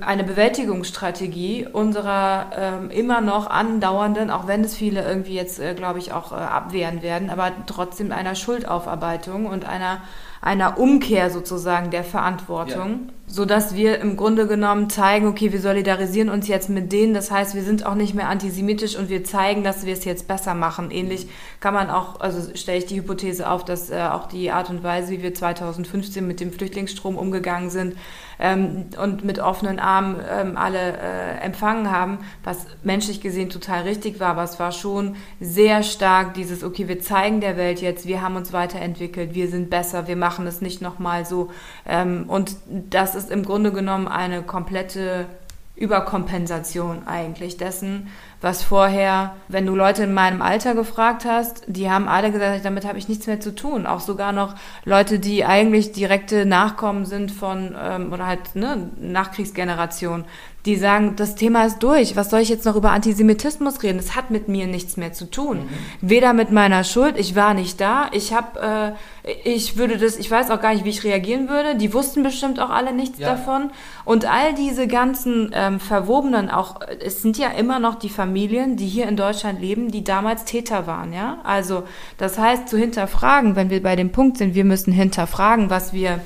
eine 0.01 0.23
Bewältigungsstrategie 0.25 1.67
unserer 1.71 2.51
ähm, 2.57 2.91
immer 2.91 3.21
noch 3.21 3.47
andauernden, 3.49 4.29
auch 4.29 4.45
wenn 4.45 4.61
es 4.61 4.75
viele 4.75 5.03
irgendwie 5.03 5.35
jetzt, 5.35 5.59
äh, 5.59 5.73
glaube 5.73 5.99
ich, 5.99 6.11
auch 6.11 6.33
äh, 6.33 6.35
abwehren 6.35 7.01
werden, 7.01 7.29
aber 7.29 7.51
trotzdem 7.65 8.11
einer 8.11 8.35
Schuldaufarbeitung 8.35 9.45
und 9.45 9.65
einer 9.65 10.01
einer 10.43 10.77
Umkehr 10.77 11.29
sozusagen 11.29 11.89
der 11.89 12.03
Verantwortung, 12.03 13.09
so 13.25 13.45
dass 13.45 13.73
wir 13.73 13.99
im 13.99 14.17
Grunde 14.17 14.47
genommen 14.47 14.89
zeigen, 14.89 15.27
okay, 15.27 15.51
wir 15.53 15.61
solidarisieren 15.61 16.29
uns 16.29 16.47
jetzt 16.47 16.69
mit 16.69 16.91
denen. 16.91 17.13
Das 17.13 17.31
heißt, 17.31 17.55
wir 17.55 17.63
sind 17.63 17.85
auch 17.85 17.95
nicht 17.95 18.13
mehr 18.13 18.27
antisemitisch 18.27 18.95
und 18.97 19.09
wir 19.09 19.23
zeigen, 19.23 19.63
dass 19.63 19.85
wir 19.85 19.93
es 19.93 20.03
jetzt 20.03 20.27
besser 20.27 20.53
machen. 20.53 20.91
Ähnlich 20.91 21.27
kann 21.59 21.73
man 21.73 21.89
auch, 21.89 22.19
also 22.19 22.55
stelle 22.55 22.79
ich 22.79 22.85
die 22.85 22.97
Hypothese 22.97 23.49
auf, 23.49 23.63
dass 23.63 23.89
äh, 23.89 24.01
auch 24.11 24.27
die 24.27 24.51
Art 24.51 24.69
und 24.69 24.83
Weise, 24.83 25.11
wie 25.11 25.23
wir 25.23 25.33
2015 25.33 26.25
mit 26.27 26.41
dem 26.41 26.51
Flüchtlingsstrom 26.51 27.17
umgegangen 27.17 27.69
sind 27.69 27.95
ähm, 28.39 28.85
und 29.01 29.23
mit 29.23 29.39
offenen 29.39 29.79
Armen 29.79 30.17
ähm, 30.29 30.57
alle 30.57 30.97
äh, 30.97 31.37
empfangen 31.43 31.89
haben, 31.89 32.19
was 32.43 32.65
menschlich 32.83 33.21
gesehen 33.21 33.49
total 33.49 33.83
richtig 33.83 34.19
war, 34.19 34.31
aber 34.31 34.43
es 34.43 34.59
war 34.59 34.71
schon 34.71 35.15
sehr 35.39 35.81
stark 35.83 36.33
dieses, 36.33 36.63
okay, 36.63 36.87
wir 36.87 36.99
zeigen 36.99 37.41
der 37.41 37.57
Welt 37.57 37.81
jetzt, 37.81 38.05
wir 38.05 38.21
haben 38.21 38.35
uns 38.35 38.51
weiterentwickelt, 38.53 39.33
wir 39.33 39.47
sind 39.47 39.69
besser, 39.69 40.07
wir 40.07 40.17
machen 40.17 40.45
es 40.45 40.61
nicht 40.61 40.81
nochmal 40.81 41.25
so. 41.25 41.51
Ähm, 41.87 42.25
und 42.27 42.57
das 42.89 43.12
ist 43.15 43.31
im 43.31 43.43
Grunde 43.43 43.71
genommen 43.71 44.07
eine 44.07 44.43
komplette 44.43 45.27
Überkompensation 45.75 47.07
eigentlich 47.07 47.57
dessen, 47.57 48.09
was 48.41 48.61
vorher, 48.61 49.35
wenn 49.47 49.65
du 49.65 49.75
Leute 49.75 50.03
in 50.03 50.13
meinem 50.13 50.43
Alter 50.43 50.75
gefragt 50.75 51.25
hast, 51.25 51.63
die 51.65 51.89
haben 51.89 52.07
alle 52.07 52.31
gesagt, 52.31 52.63
damit 52.63 52.85
habe 52.85 52.99
ich 52.99 53.09
nichts 53.09 53.25
mehr 53.25 53.39
zu 53.39 53.55
tun. 53.55 53.87
Auch 53.87 53.99
sogar 53.99 54.33
noch 54.33 54.53
Leute, 54.85 55.17
die 55.17 55.45
eigentlich 55.45 55.91
direkte 55.91 56.45
Nachkommen 56.45 57.05
sind 57.05 57.31
von, 57.31 57.75
ähm, 57.81 58.13
oder 58.13 58.27
halt 58.27 58.55
ne, 58.55 58.91
Nachkriegsgeneration, 58.99 60.25
die 60.65 60.77
sagen, 60.77 61.15
das 61.17 61.35
Thema 61.35 61.65
ist 61.65 61.79
durch. 61.79 62.15
Was 62.15 62.29
soll 62.29 62.39
ich 62.39 62.47
jetzt 62.47 62.65
noch 62.65 62.77
über 62.77 62.91
Antisemitismus 62.91 63.83
reden? 63.83 63.99
Es 63.99 64.15
hat 64.15 64.31
mit 64.31 64.47
mir 64.47 64.65
nichts 64.65 64.95
mehr 64.95 65.11
zu 65.11 65.29
tun. 65.29 65.67
Weder 65.99 66.31
mit 66.31 66.51
meiner 66.51 66.85
Schuld, 66.85 67.17
ich 67.19 67.35
war 67.35 67.53
nicht 67.53 67.81
da. 67.81 68.05
Ich 68.13 68.33
habe, 68.33 68.95
äh, 69.25 69.31
ich 69.43 69.75
würde 69.75 69.97
das, 69.97 70.17
ich 70.17 70.31
weiß 70.31 70.51
auch 70.51 70.61
gar 70.61 70.73
nicht, 70.73 70.85
wie 70.85 70.89
ich 70.89 71.03
reagieren 71.03 71.49
würde. 71.49 71.75
Die 71.75 71.93
wussten 71.93 72.23
bestimmt 72.23 72.61
auch 72.61 72.69
alle 72.69 72.93
nichts 72.93 73.19
Ja. 73.19 73.31
davon. 73.31 73.71
Und 74.05 74.25
all 74.25 74.53
diese 74.53 74.87
ganzen 74.87 75.51
ähm, 75.53 75.81
verwobenen, 75.81 76.49
auch 76.49 76.79
es 77.05 77.21
sind 77.21 77.37
ja 77.37 77.49
immer 77.49 77.79
noch 77.79 77.95
die 77.95 78.09
Familien, 78.09 78.77
die 78.77 78.87
hier 78.87 79.07
in 79.09 79.17
Deutschland 79.17 79.59
leben, 79.59 79.91
die 79.91 80.05
damals 80.05 80.45
Täter 80.45 80.87
waren, 80.87 81.11
ja. 81.11 81.39
Also 81.43 81.83
das 82.17 82.37
heißt, 82.37 82.69
zu 82.69 82.77
hinterfragen, 82.77 83.57
wenn 83.57 83.69
wir 83.69 83.83
bei 83.83 83.97
dem 83.97 84.11
Punkt 84.13 84.37
sind, 84.37 84.55
wir 84.55 84.63
müssen 84.63 84.93
hinterfragen, 84.93 85.69
was 85.69 85.91
wir 85.91 86.21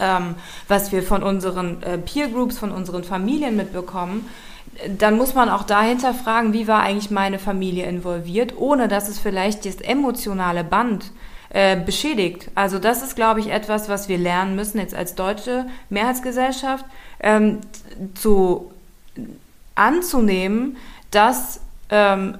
ähm, 0.00 0.34
was 0.68 0.92
wir 0.92 1.02
von 1.02 1.22
unseren 1.22 1.82
äh, 1.82 1.98
Peer 1.98 2.28
Groups, 2.28 2.58
von 2.58 2.72
unseren 2.72 3.04
Familien 3.04 3.56
mitbekommen, 3.56 4.28
dann 4.98 5.16
muss 5.16 5.34
man 5.34 5.48
auch 5.48 5.64
dahinter 5.64 6.14
fragen, 6.14 6.52
wie 6.52 6.66
war 6.66 6.82
eigentlich 6.82 7.10
meine 7.10 7.38
Familie 7.38 7.86
involviert, 7.86 8.54
ohne 8.56 8.88
dass 8.88 9.08
es 9.08 9.18
vielleicht 9.18 9.66
das 9.66 9.76
emotionale 9.76 10.64
Band 10.64 11.10
äh, 11.50 11.76
beschädigt. 11.76 12.50
Also 12.54 12.78
das 12.78 13.02
ist, 13.02 13.16
glaube 13.16 13.40
ich, 13.40 13.50
etwas, 13.50 13.88
was 13.88 14.08
wir 14.08 14.18
lernen 14.18 14.54
müssen 14.54 14.78
jetzt 14.78 14.94
als 14.94 15.14
deutsche 15.16 15.66
Mehrheitsgesellschaft 15.88 16.84
ähm, 17.20 17.58
zu 18.14 18.70
anzunehmen, 19.74 20.76
dass 21.10 21.60
ähm, 21.90 22.38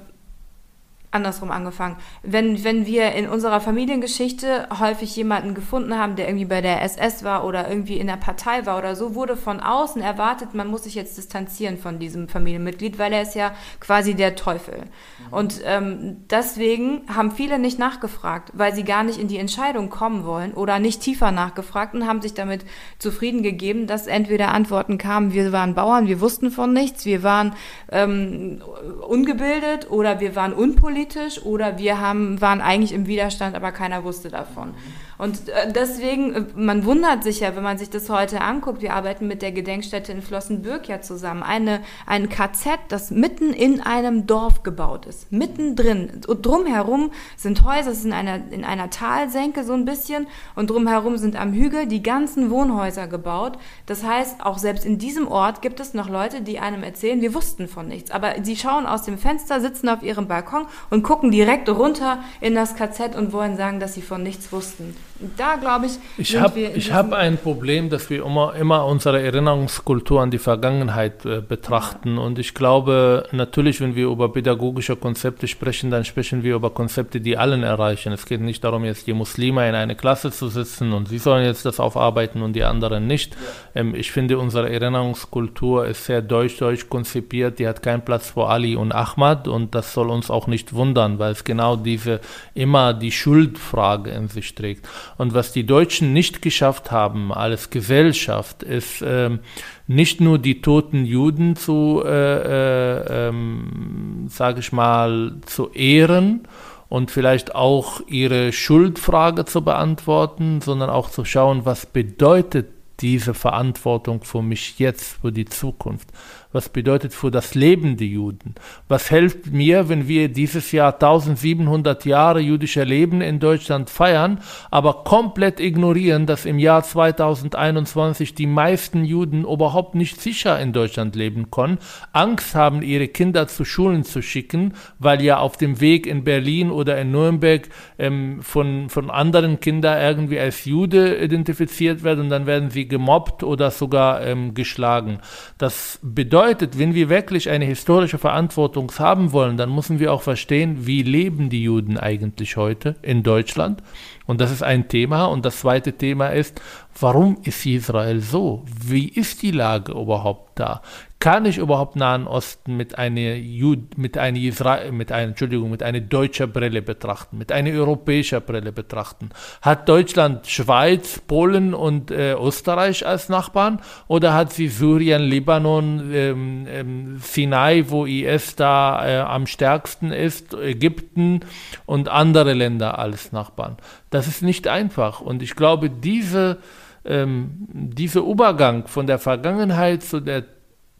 andersrum 1.11 1.51
angefangen. 1.51 1.97
Wenn, 2.23 2.63
wenn 2.65 2.87
wir 2.87 3.13
in 3.13 3.29
unserer 3.29 3.61
Familiengeschichte 3.61 4.69
häufig 4.79 5.15
jemanden 5.17 5.55
gefunden 5.55 5.99
haben, 5.99 6.17
der 6.17 6.29
irgendwie 6.29 6.45
bei 6.45 6.61
der 6.61 6.83
SS 6.83 7.25
war 7.25 7.45
oder 7.45 7.69
irgendwie 7.69 7.99
in 7.99 8.07
der 8.07 8.17
Partei 8.17 8.67
war 8.67 8.79
oder 8.79 8.95
so, 8.95 9.15
wurde 9.15 9.37
von 9.37 9.61
außen 9.61 10.03
erwartet, 10.03 10.55
man 10.55 10.69
muss 10.69 10.85
sich 10.85 10.95
jetzt 10.95 11.19
distanzieren 11.19 11.79
von 11.79 11.99
diesem 11.99 12.29
Familienmitglied, 12.29 12.99
weil 12.99 13.13
er 13.13 13.23
ist 13.23 13.35
ja 13.35 13.55
quasi 13.81 14.15
der 14.15 14.37
Teufel. 14.37 14.85
Und 15.31 15.61
ähm, 15.65 16.19
deswegen 16.31 17.03
haben 17.15 17.31
viele 17.31 17.59
nicht 17.59 17.79
nachgefragt, 17.79 18.51
weil 18.55 18.75
sie 18.75 18.85
gar 18.85 19.05
nicht 19.05 19.19
in 19.19 19.29
die 19.29 19.39
Entscheidung 19.39 19.89
kommen 19.89 20.25
wollen 20.25 20.53
oder 20.53 20.79
nicht 20.79 21.01
tiefer 21.03 21.31
nachgefragt 21.31 21.95
und 21.95 22.07
haben 22.07 22.21
sich 22.21 22.35
damit 22.35 22.65
zufrieden 22.99 23.43
gegeben, 23.43 23.87
dass 23.87 24.07
entweder 24.07 24.53
Antworten 24.53 24.99
kamen, 24.99 25.33
wir 25.33 25.53
waren 25.53 25.75
Bauern, 25.75 26.09
wir 26.09 26.21
wussten 26.21 26.51
von 26.51 26.73
nichts, 26.73 27.05
wir 27.05 27.23
waren 27.23 27.55
ähm, 27.93 28.63
ungebildet 29.07 29.91
oder 29.91 30.21
wir 30.21 30.35
waren 30.35 30.53
unpolitisch 30.53 31.43
oder 31.43 31.79
wir 31.79 32.01
haben, 32.01 32.41
waren 32.41 32.61
eigentlich 32.61 32.93
im 32.93 33.07
Widerstand, 33.07 33.55
aber 33.55 33.73
keiner 33.73 34.05
wusste 34.05 34.31
davon. 34.31 34.75
Und 35.21 35.51
äh, 35.51 35.71
deswegen, 35.71 36.35
äh, 36.35 36.45
man 36.55 36.87
wundert 36.87 37.25
sich 37.25 37.41
ja, 37.41 37.55
wenn 37.55 37.63
man 37.63 37.77
sich 37.77 37.91
das 37.91 38.09
heute 38.09 38.41
anguckt, 38.41 38.81
wir 38.81 38.95
arbeiten 38.95 39.29
mit 39.29 39.43
der 39.43 39.53
Gedenkstätte 39.53 40.13
in 40.13 40.23
Flossenbürg 40.23 40.89
ja 40.89 41.03
zusammen, 41.03 41.43
eine, 41.43 41.83
ein 42.07 42.31
KZ, 42.31 42.79
das 42.89 43.11
mitten 43.11 43.53
in 43.53 43.83
einem 43.83 44.27
Dorf 44.27 44.63
gebaut 44.63 45.05
ist, 45.05 45.31
mittendrin. 45.31 46.23
Und 46.27 46.47
drumherum 46.47 47.11
sind 47.37 47.65
Häuser, 47.65 47.91
es 47.91 47.99
ist 47.99 48.07
in 48.07 48.15
einer, 48.15 48.51
in 48.51 48.65
einer 48.65 48.89
Talsenke 48.89 49.63
so 49.63 49.75
ein 49.75 49.85
bisschen 49.85 50.27
und 50.55 50.71
drumherum 50.71 51.19
sind 51.19 51.39
am 51.39 51.53
Hügel 51.53 51.87
die 51.87 52.03
ganzen 52.03 52.49
Wohnhäuser 52.49 53.07
gebaut. 53.07 53.59
Das 53.85 54.03
heißt, 54.03 54.41
auch 54.41 54.57
selbst 54.57 54.87
in 54.87 54.97
diesem 54.97 55.29
Ort 55.29 55.61
gibt 55.61 55.81
es 55.81 55.93
noch 55.93 56.09
Leute, 56.09 56.41
die 56.41 56.61
einem 56.61 56.83
erzählen, 56.83 57.21
wir 57.21 57.35
wussten 57.35 57.69
von 57.69 57.87
nichts. 57.87 58.11
Aber 58.11 58.37
sie 58.43 58.57
schauen 58.57 58.87
aus 58.87 59.03
dem 59.03 59.19
Fenster, 59.19 59.61
sitzen 59.61 59.91
auf 59.91 60.03
ihrem 60.03 60.29
Balkon 60.29 60.65
und 60.89 61.03
gucken 61.03 61.31
direkt 61.31 61.69
runter 61.69 62.25
in 62.41 62.55
das 62.55 62.75
KZ 62.75 63.17
und 63.17 63.35
wollen 63.35 63.59
sagen, 63.59 63.81
dass 63.81 63.93
sie 63.93 64.03
von 64.03 64.23
nichts 64.23 64.51
wussten. 64.51 64.97
Da 65.37 65.57
glaube 65.57 65.87
ich, 65.87 65.99
Ich 66.17 66.41
habe 66.41 66.61
hab 66.61 67.13
ein 67.13 67.37
Problem, 67.37 67.91
dass 67.91 68.09
wir 68.09 68.25
immer, 68.25 68.55
immer 68.55 68.87
unsere 68.87 69.21
Erinnerungskultur 69.21 70.23
an 70.23 70.31
die 70.31 70.39
Vergangenheit 70.39 71.27
äh, 71.27 71.43
betrachten. 71.43 72.17
Und 72.17 72.39
ich 72.39 72.55
glaube, 72.55 73.25
natürlich, 73.31 73.83
wenn 73.83 73.95
wir 73.95 74.07
über 74.07 74.33
pädagogische 74.33 74.97
Konzepte 74.97 75.47
sprechen, 75.47 75.91
dann 75.91 76.07
sprechen 76.07 76.43
wir 76.43 76.55
über 76.55 76.71
Konzepte, 76.71 77.21
die 77.21 77.37
allen 77.37 77.63
erreichen. 77.63 78.15
Es 78.15 78.25
geht 78.25 78.41
nicht 78.41 78.65
darum, 78.65 78.85
jetzt 78.85 79.07
die 79.07 79.13
Muslime 79.13 79.69
in 79.69 79.75
eine 79.75 79.95
Klasse 79.95 80.31
zu 80.31 80.49
sitzen 80.49 80.95
und 80.95 81.09
sie 81.09 81.19
sollen 81.19 81.45
jetzt 81.45 81.67
das 81.67 81.81
aufarbeiten 81.81 82.41
und 82.41 82.55
die 82.55 82.65
anderen 82.65 83.07
nicht. 83.07 83.37
Ähm, 83.75 83.95
ich 83.95 84.13
finde, 84.13 84.39
unsere 84.39 84.71
Erinnerungskultur 84.71 85.87
ist 85.87 86.07
sehr 86.07 86.23
deutsch-deutsch 86.23 86.89
konzipiert. 86.89 87.59
Die 87.59 87.69
hat 87.69 87.83
keinen 87.83 88.07
Platz 88.07 88.31
für 88.31 88.47
Ali 88.47 88.75
und 88.75 88.93
Ahmad 88.93 89.49
und 89.49 89.75
das 89.75 89.93
soll 89.93 90.09
uns 90.09 90.31
auch 90.31 90.47
nicht 90.47 90.73
wundern, 90.73 91.19
weil 91.19 91.33
es 91.33 91.45
genau 91.45 91.77
diese 91.77 92.21
immer 92.55 92.95
die 92.95 93.13
Schuldfrage 93.13 94.11
in 94.13 94.29
sich 94.29 94.55
trägt. 94.55 94.89
Und 95.19 95.35
was 95.35 95.53
die 95.53 95.67
Deutschen 95.67 96.13
nicht 96.13 96.43
geschafft 96.43 96.91
haben 96.91 97.33
als 97.33 97.71
Gesellschaft, 97.71 98.63
ist 98.63 99.03
ähm, 99.05 99.41
nicht 99.87 100.21
nur 100.21 100.39
die 100.39 100.63
toten 100.63 101.05
Juden 101.05 101.57
zu, 101.57 102.03
äh, 102.05 102.09
äh, 102.09 103.29
ähm, 103.29 104.27
sage 104.29 104.61
ich 104.61 104.73
mal, 104.73 105.37
zu 105.47 105.71
ehren 105.73 106.47
und 106.89 107.11
vielleicht 107.11 107.55
auch 107.55 108.01
ihre 108.09 108.53
Schuldfrage 108.53 109.45
zu 109.45 109.63
beantworten, 109.63 110.61
sondern 110.61 110.91
auch 110.91 111.11
zu 111.11 111.25
schauen, 111.25 111.65
was 111.65 111.87
bedeutet 111.87 112.69
diese 113.01 113.33
Verantwortung 113.35 114.23
für 114.25 114.43
mich 114.43 114.79
jetzt, 114.79 115.19
für 115.21 115.33
die 115.33 115.45
Zukunft? 115.45 116.09
Was 116.53 116.69
bedeutet 116.69 117.15
für 117.15 117.31
das 117.31 117.55
Leben 117.55 117.97
die 117.97 118.13
Juden? 118.13 118.57
Was 118.89 119.09
hilft 119.09 119.53
mir, 119.53 119.89
wenn 119.89 120.09
wir 120.09 120.29
dieses 120.29 120.73
Jahr 120.73 120.95
1700 120.95 122.05
Jahre 122.05 122.41
jüdischer 122.41 122.85
Leben 122.85 123.21
in 123.21 123.39
Deutschland 123.39 123.89
feiern, 123.89 124.41
aber 124.69 125.05
komplett 125.05 125.61
ignorieren, 125.61 126.27
dass 126.27 126.47
im 126.47 126.59
Jahr 126.59 126.83
2021 126.83 128.35
die 128.35 128.49
meisten 128.49 129.05
Juden 129.05 129.45
überhaupt 129.45 129.95
nicht 129.95 130.21
sicher 130.21 130.59
in 130.59 130.73
Deutschland 130.73 131.15
leben 131.15 131.53
können, 131.53 131.79
Angst 132.13 132.57
haben, 132.57 132.83
ihre 132.83 133.07
Kinder 133.07 133.47
zu 133.47 133.65
Schulen 133.65 134.03
zu 134.03 134.21
schicken, 134.21 134.75
weil 134.99 135.23
ja 135.23 135.39
auf 135.39 135.57
dem 135.57 135.81
Weg 135.81 136.05
in 136.09 136.25
Berlin 136.25 136.73
oder 136.73 137.01
in 137.01 137.13
Nürnberg 137.13 137.69
ähm, 137.97 138.43
von, 138.43 138.91
von 138.91 139.09
anderen 139.09 139.61
Kindern 139.61 140.01
irgendwie 140.01 140.41
als 140.41 140.65
Jude 140.65 141.17
identifiziert 141.19 142.03
werden 142.03 142.25
und 142.25 142.31
dann 142.31 142.47
werden 142.47 142.71
sie 142.71 142.89
gemobbt 142.89 143.45
oder 143.45 143.71
sogar 143.71 144.27
ähm, 144.27 144.53
geschlagen. 144.55 145.21
Das 145.57 146.01
bedeutet, 146.03 146.40
bedeutet, 146.41 146.79
wenn 146.79 146.95
wir 146.95 147.11
wirklich 147.11 147.51
eine 147.51 147.67
historische 147.67 148.17
Verantwortung 148.17 148.91
haben 148.99 149.33
wollen, 149.33 149.59
dann 149.59 149.75
müssen 149.75 149.99
wir 149.99 150.11
auch 150.11 150.23
verstehen, 150.23 150.87
wie 150.87 151.03
leben 151.03 151.51
die 151.51 151.65
Juden 151.65 151.99
eigentlich 151.99 152.57
heute 152.57 152.97
in 153.03 153.23
Deutschland. 153.23 153.83
Und 154.25 154.41
das 154.41 154.51
ist 154.51 154.63
ein 154.63 154.89
Thema. 154.89 155.27
Und 155.27 155.45
das 155.45 155.61
zweite 155.61 155.93
Thema 155.93 156.29
ist, 156.29 156.59
warum 156.99 157.37
ist 157.43 157.67
Israel 157.67 158.21
so? 158.21 158.65
Wie 158.65 159.07
ist 159.07 159.43
die 159.43 159.51
Lage 159.51 159.93
überhaupt 159.93 160.59
da? 160.59 160.81
Kann 161.21 161.45
ich 161.45 161.59
überhaupt 161.59 161.97
Nahen 161.97 162.27
Osten 162.27 162.79
mit 162.79 162.97
einer, 162.97 163.35
Jud 163.35 163.99
mit 163.99 164.17
einer, 164.17 164.39
Israel, 164.39 164.91
mit 164.91 165.13
einer, 165.13 165.29
Entschuldigung, 165.29 165.71
mit 165.71 165.83
einer 165.83 166.01
deutschen 166.01 166.51
Brille 166.51 166.81
betrachten, 166.81 167.37
mit 167.37 167.53
einer 167.53 167.71
europäischen 167.71 168.41
Brille 168.41 168.73
betrachten? 168.73 169.29
Hat 169.61 169.87
Deutschland 169.87 170.47
Schweiz, 170.47 171.21
Polen 171.21 171.75
und 171.75 172.11
äh, 172.11 172.33
Österreich 172.33 173.07
als 173.07 173.29
Nachbarn 173.29 173.83
oder 174.09 174.33
hat 174.33 174.55
sie 174.55 174.69
Syrien, 174.69 175.21
Libanon, 175.23 176.11
ähm, 176.11 176.67
ähm, 176.67 177.19
Sinai, 177.19 177.85
wo 177.89 178.07
IS 178.07 178.57
da 178.57 179.07
äh, 179.07 179.19
am 179.19 179.47
stärksten 179.47 180.13
ist, 180.13 180.55
Ägypten 180.55 181.41
und 181.85 182.09
andere 182.09 182.55
Länder 182.55 182.99
als 182.99 183.31
Nachbarn? 183.31 183.77
Das 184.09 184.27
ist 184.27 184.43
nicht 184.43 184.69
einfach 184.69 185.21
und 185.21 185.43
ich 185.43 185.55
glaube, 185.55 185.91
diese 185.91 186.57
ähm, 187.05 187.67
dieser 187.73 188.21
Übergang 188.21 188.87
von 188.87 189.07
der 189.07 189.19
Vergangenheit 189.19 190.03
zu 190.03 190.21
der 190.21 190.45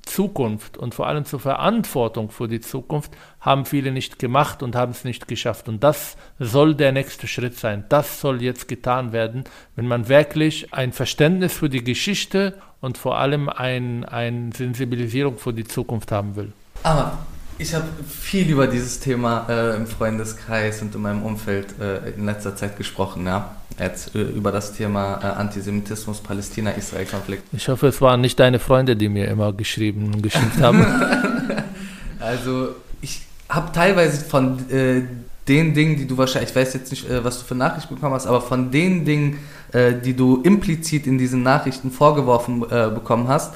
Zukunft 0.03 0.77
und 0.77 0.95
vor 0.95 1.07
allem 1.07 1.25
zur 1.25 1.41
Verantwortung 1.41 2.31
für 2.31 2.49
die 2.49 2.61
Zukunft 2.61 3.13
haben 3.41 3.65
viele 3.65 3.93
nicht 3.93 4.19
gemacht 4.19 4.63
und 4.63 4.77
haben 4.77 4.93
es 4.93 5.05
nicht 5.05 5.29
geschafft. 5.29 5.69
Und 5.69 5.85
das 5.85 6.17
soll 6.39 6.75
der 6.75 6.93
nächste 6.93 7.27
Schritt 7.27 7.59
sein. 7.59 7.85
Das 7.89 8.21
soll 8.21 8.43
jetzt 8.43 8.69
getan 8.69 9.13
werden, 9.13 9.45
wenn 9.77 9.87
man 9.87 10.09
wirklich 10.09 10.73
ein 10.73 10.93
Verständnis 10.93 11.53
für 11.53 11.69
die 11.69 11.85
Geschichte 11.85 12.55
und 12.81 12.99
vor 12.99 13.19
allem 13.19 13.49
eine 13.49 14.11
ein 14.11 14.53
Sensibilisierung 14.53 15.39
für 15.39 15.53
die 15.53 15.65
Zukunft 15.65 16.13
haben 16.13 16.37
will. 16.37 16.53
Aber 16.83 17.19
ich 17.59 17.75
habe 17.75 17.85
viel 18.09 18.49
über 18.49 18.67
dieses 18.67 19.01
Thema 19.01 19.47
äh, 19.49 19.77
im 19.77 19.87
Freundeskreis 19.87 20.81
und 20.81 20.95
in 20.95 21.03
meinem 21.03 21.23
Umfeld 21.23 21.79
äh, 21.79 22.11
in 22.11 22.25
letzter 22.25 22.57
Zeit 22.57 22.77
gesprochen, 22.79 23.27
ja. 23.27 23.55
Jetzt 23.79 24.15
äh, 24.15 24.23
über 24.23 24.53
das 24.53 24.73
Thema 24.73 25.21
äh, 25.23 25.27
Antisemitismus, 25.27 26.21
Palästina-Israel-Konflikt. 26.21 27.43
Ich 27.53 27.69
hoffe, 27.69 27.89
es 27.89 28.01
waren 28.01 28.21
nicht 28.21 28.39
deine 28.39 28.59
Freunde, 28.59 28.97
die 28.97 29.09
mir 29.09 29.29
immer 29.29 29.53
geschrieben 29.53 30.13
und 30.15 30.23
geschimpft 30.23 30.61
haben. 30.61 30.85
also, 32.21 32.71
ich 33.01 33.23
habe 33.49 33.73
teilweise 33.73 34.25
von 34.25 34.71
äh, 34.71 35.03
den 35.49 35.75
Dingen, 35.75 35.97
die 35.97 36.07
du 36.07 36.19
wahrscheinlich, 36.19 36.51
ich 36.51 36.57
weiß 36.57 36.75
jetzt 36.75 36.91
nicht, 36.91 37.09
äh, 37.09 37.25
was 37.25 37.39
du 37.39 37.45
für 37.45 37.55
Nachrichten 37.55 37.95
bekommen 37.95 38.15
hast, 38.15 38.27
aber 38.27 38.41
von 38.41 38.71
den 38.71 39.05
Dingen, 39.05 39.39
die 39.73 40.17
du 40.17 40.43
implizit 40.43 41.07
in 41.07 41.17
diesen 41.17 41.45
Nachrichten 41.45 41.93
vorgeworfen 41.93 42.59
bekommen 42.59 43.29
hast, 43.29 43.55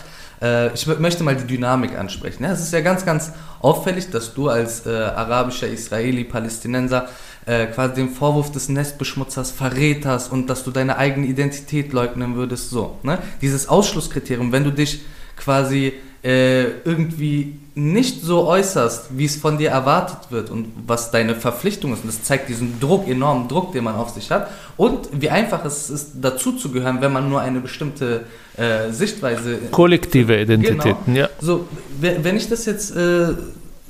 ich 0.72 0.86
möchte 0.86 1.24
mal 1.24 1.34
die 1.34 1.44
Dynamik 1.44 1.98
ansprechen. 1.98 2.44
es 2.44 2.60
ist 2.60 2.72
ja 2.72 2.82
ganz, 2.82 3.04
ganz 3.04 3.32
auffällig, 3.60 4.10
dass 4.10 4.32
du 4.32 4.48
als 4.48 4.86
äh, 4.86 4.90
arabischer 4.90 5.66
Israeli, 5.66 6.22
Palästinenser 6.22 7.08
äh, 7.46 7.66
quasi 7.66 7.94
den 7.94 8.10
Vorwurf 8.10 8.52
des 8.52 8.68
Nestbeschmutzers, 8.68 9.50
Verräters 9.50 10.28
und 10.28 10.48
dass 10.48 10.64
du 10.64 10.70
deine 10.70 10.96
eigene 10.96 11.26
Identität 11.26 11.92
leugnen 11.92 12.36
würdest, 12.36 12.70
so. 12.70 12.98
Ne? 13.02 13.18
Dieses 13.42 13.68
Ausschlusskriterium, 13.68 14.52
wenn 14.52 14.64
du 14.64 14.70
dich 14.70 15.02
quasi 15.36 15.92
äh, 16.24 16.80
irgendwie 16.84 17.56
nicht 17.74 18.22
so 18.22 18.46
äußerst, 18.46 19.18
wie 19.18 19.26
es 19.26 19.36
von 19.36 19.58
dir 19.58 19.70
erwartet 19.70 20.30
wird 20.30 20.48
und 20.48 20.68
was 20.86 21.10
deine 21.10 21.34
Verpflichtung 21.34 21.92
ist. 21.92 22.00
Und 22.02 22.08
das 22.08 22.22
zeigt 22.22 22.48
diesen 22.48 22.80
Druck, 22.80 23.06
enormen 23.08 23.48
Druck, 23.48 23.72
den 23.72 23.84
man 23.84 23.94
auf 23.96 24.10
sich 24.10 24.30
hat. 24.30 24.48
Und 24.76 25.08
wie 25.12 25.28
einfach 25.28 25.64
es 25.64 25.90
ist, 25.90 26.12
dazu 26.22 26.52
zu 26.52 26.70
gehören, 26.70 27.02
wenn 27.02 27.12
man 27.12 27.28
nur 27.28 27.40
eine 27.40 27.60
bestimmte 27.60 28.24
äh, 28.56 28.90
Sichtweise. 28.90 29.58
Kollektive 29.70 30.40
Identitäten, 30.40 30.96
genau. 31.14 31.18
ja. 31.18 31.28
So, 31.40 31.68
wenn 32.00 32.36
ich 32.36 32.48
das 32.48 32.64
jetzt 32.64 32.96
äh, 32.96 33.34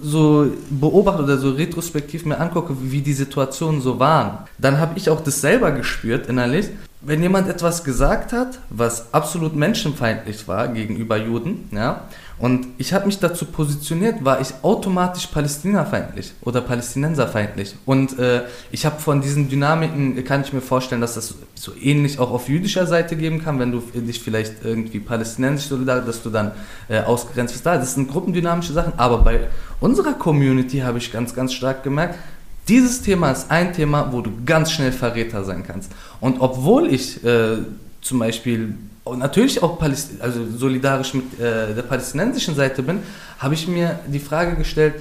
so 0.01 0.51
beobachte 0.71 1.23
oder 1.23 1.39
so 1.39 1.51
retrospektiv 1.51 2.25
mir 2.25 2.39
angucke, 2.41 2.75
wie 2.81 3.01
die 3.01 3.13
Situationen 3.13 3.81
so 3.81 3.99
waren, 3.99 4.39
dann 4.59 4.79
habe 4.79 4.99
ich 4.99 5.11
auch 5.11 5.21
das 5.21 5.41
selber 5.41 5.71
gespürt 5.73 6.29
innerlich. 6.29 6.67
Wenn 7.01 7.23
jemand 7.23 7.49
etwas 7.49 7.85
gesagt 7.85 8.33
hat, 8.33 8.59
was 8.71 9.13
absolut 9.13 9.55
menschenfeindlich 9.55 10.49
war 10.49 10.69
gegenüber 10.69 11.17
Juden, 11.19 11.69
ja, 11.71 12.05
und 12.37 12.67
ich 12.79 12.93
habe 12.93 13.07
mich 13.07 13.21
dazu 13.21 13.45
positioniert, 13.45 14.25
war 14.25 14.41
ich 14.41 14.49
automatisch 14.63 15.29
palästinafeindlich 15.29 16.33
oder 16.43 16.61
palästinenserfeindlich. 16.61 17.77
Und 17.87 18.19
äh, 18.19 18.43
ich 18.73 18.85
habe 18.85 19.01
von 19.01 19.21
diesen 19.21 19.49
Dynamiken, 19.49 20.23
kann 20.25 20.43
ich 20.43 20.53
mir 20.53 20.61
vorstellen, 20.61 21.01
dass 21.01 21.15
das 21.15 21.35
so 21.55 21.73
ähnlich 21.81 22.19
auch 22.19 22.33
auf 22.33 22.49
jüdischer 22.49 22.87
Seite 22.87 23.15
geben 23.17 23.43
kann, 23.43 23.61
wenn 23.61 23.71
du 23.71 23.81
dich 23.95 24.21
vielleicht 24.21 24.65
irgendwie 24.65 24.99
palästinensisch 24.99 25.69
solidarisch, 25.69 26.07
dass 26.07 26.23
du 26.23 26.31
dann 26.31 26.53
äh, 26.89 27.01
ausgrenzt 27.01 27.55
bist. 27.55 27.65
Das 27.65 27.95
sind 27.95 28.11
gruppendynamische 28.11 28.73
Sachen. 28.73 28.95
Aber 28.97 29.19
bei 29.19 29.49
unserer 29.81 30.15
Community 30.15 30.81
habe 30.81 30.99
ich 30.99 31.13
ganz, 31.13 31.35
ganz 31.35 31.53
stark 31.53 31.85
gemerkt, 31.85 32.19
dieses 32.67 33.03
Thema 33.03 33.31
ist 33.31 33.51
ein 33.51 33.75
Thema, 33.75 34.11
wo 34.11 34.23
du 34.23 34.31
ganz 34.45 34.73
schnell 34.73 34.91
Verräter 34.91 35.45
sein 35.45 35.65
kannst. 35.65 35.93
Und 36.21 36.41
obwohl 36.41 36.93
ich 36.93 37.23
äh, 37.23 37.59
zum 38.01 38.19
Beispiel 38.19 38.75
und 39.05 39.19
natürlich 39.19 39.63
auch 39.63 39.79
Paläst 39.79 40.21
also 40.21 40.41
solidarisch 40.57 41.15
mit 41.15 41.39
äh, 41.39 41.75
der 41.75 41.83
palästinensischen 41.83 42.55
Seite 42.55 42.83
bin, 42.83 43.01
habe 43.39 43.55
ich 43.55 43.69
mir 43.69 44.01
die 44.07 44.19
Frage 44.19 44.57
gestellt, 44.57 44.95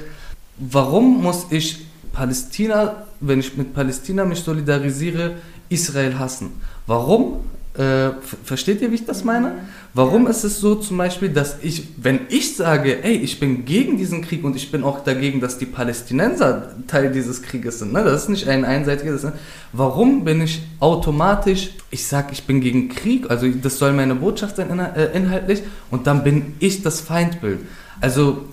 warum 0.58 1.22
muss 1.22 1.47
ich 1.49 1.86
Palästina, 2.12 3.08
wenn 3.22 3.39
ich 3.39 3.56
mit 3.56 3.74
Palästina 3.74 4.26
mich 4.26 4.41
solidarisiere, 4.41 5.36
Israel 5.70 6.20
hassen? 6.20 6.62
Warum 6.86 7.45
äh, 7.76 8.12
versteht 8.44 8.82
ihr, 8.82 8.92
wie 8.92 8.96
ich 8.96 9.06
das 9.06 9.24
meine? 9.24 9.54
Warum 9.96 10.28
ist 10.28 10.44
es 10.44 10.60
so 10.60 10.76
zum 10.76 10.98
Beispiel, 10.98 11.30
dass 11.30 11.58
ich, 11.64 11.88
wenn 11.98 12.22
ich 12.30 12.56
sage, 12.56 13.04
ey, 13.04 13.16
ich 13.16 13.40
bin 13.40 13.66
gegen 13.66 13.98
diesen 13.98 14.22
Krieg 14.22 14.44
und 14.44 14.56
ich 14.56 14.72
bin 14.72 14.84
auch 14.84 15.04
dagegen, 15.04 15.40
dass 15.42 15.58
die 15.58 15.66
Palästinenser 15.66 16.76
Teil 16.88 17.12
dieses 17.12 17.42
Krieges 17.42 17.80
sind, 17.80 17.94
ne? 17.94 18.04
das 18.04 18.24
ist 18.24 18.30
nicht 18.30 18.48
ein 18.48 18.64
einseitiges, 18.64 19.24
ne? 19.24 19.34
warum 19.72 20.24
bin 20.24 20.42
ich 20.42 20.62
automatisch, 20.80 21.72
ich 21.90 22.06
sage, 22.06 22.30
ich 22.32 22.44
bin 22.44 22.62
gegen 22.62 22.90
Krieg, 22.90 23.30
also 23.32 23.48
das 23.48 23.80
soll 23.80 23.94
meine 23.94 24.16
Botschaft 24.16 24.58
sein 24.58 24.78
äh, 24.80 25.16
inhaltlich 25.18 25.64
und 25.90 26.06
dann 26.06 26.24
bin 26.24 26.54
ich 26.60 26.84
das 26.84 27.02
Feindbild. 27.02 27.60
Also 28.02 28.46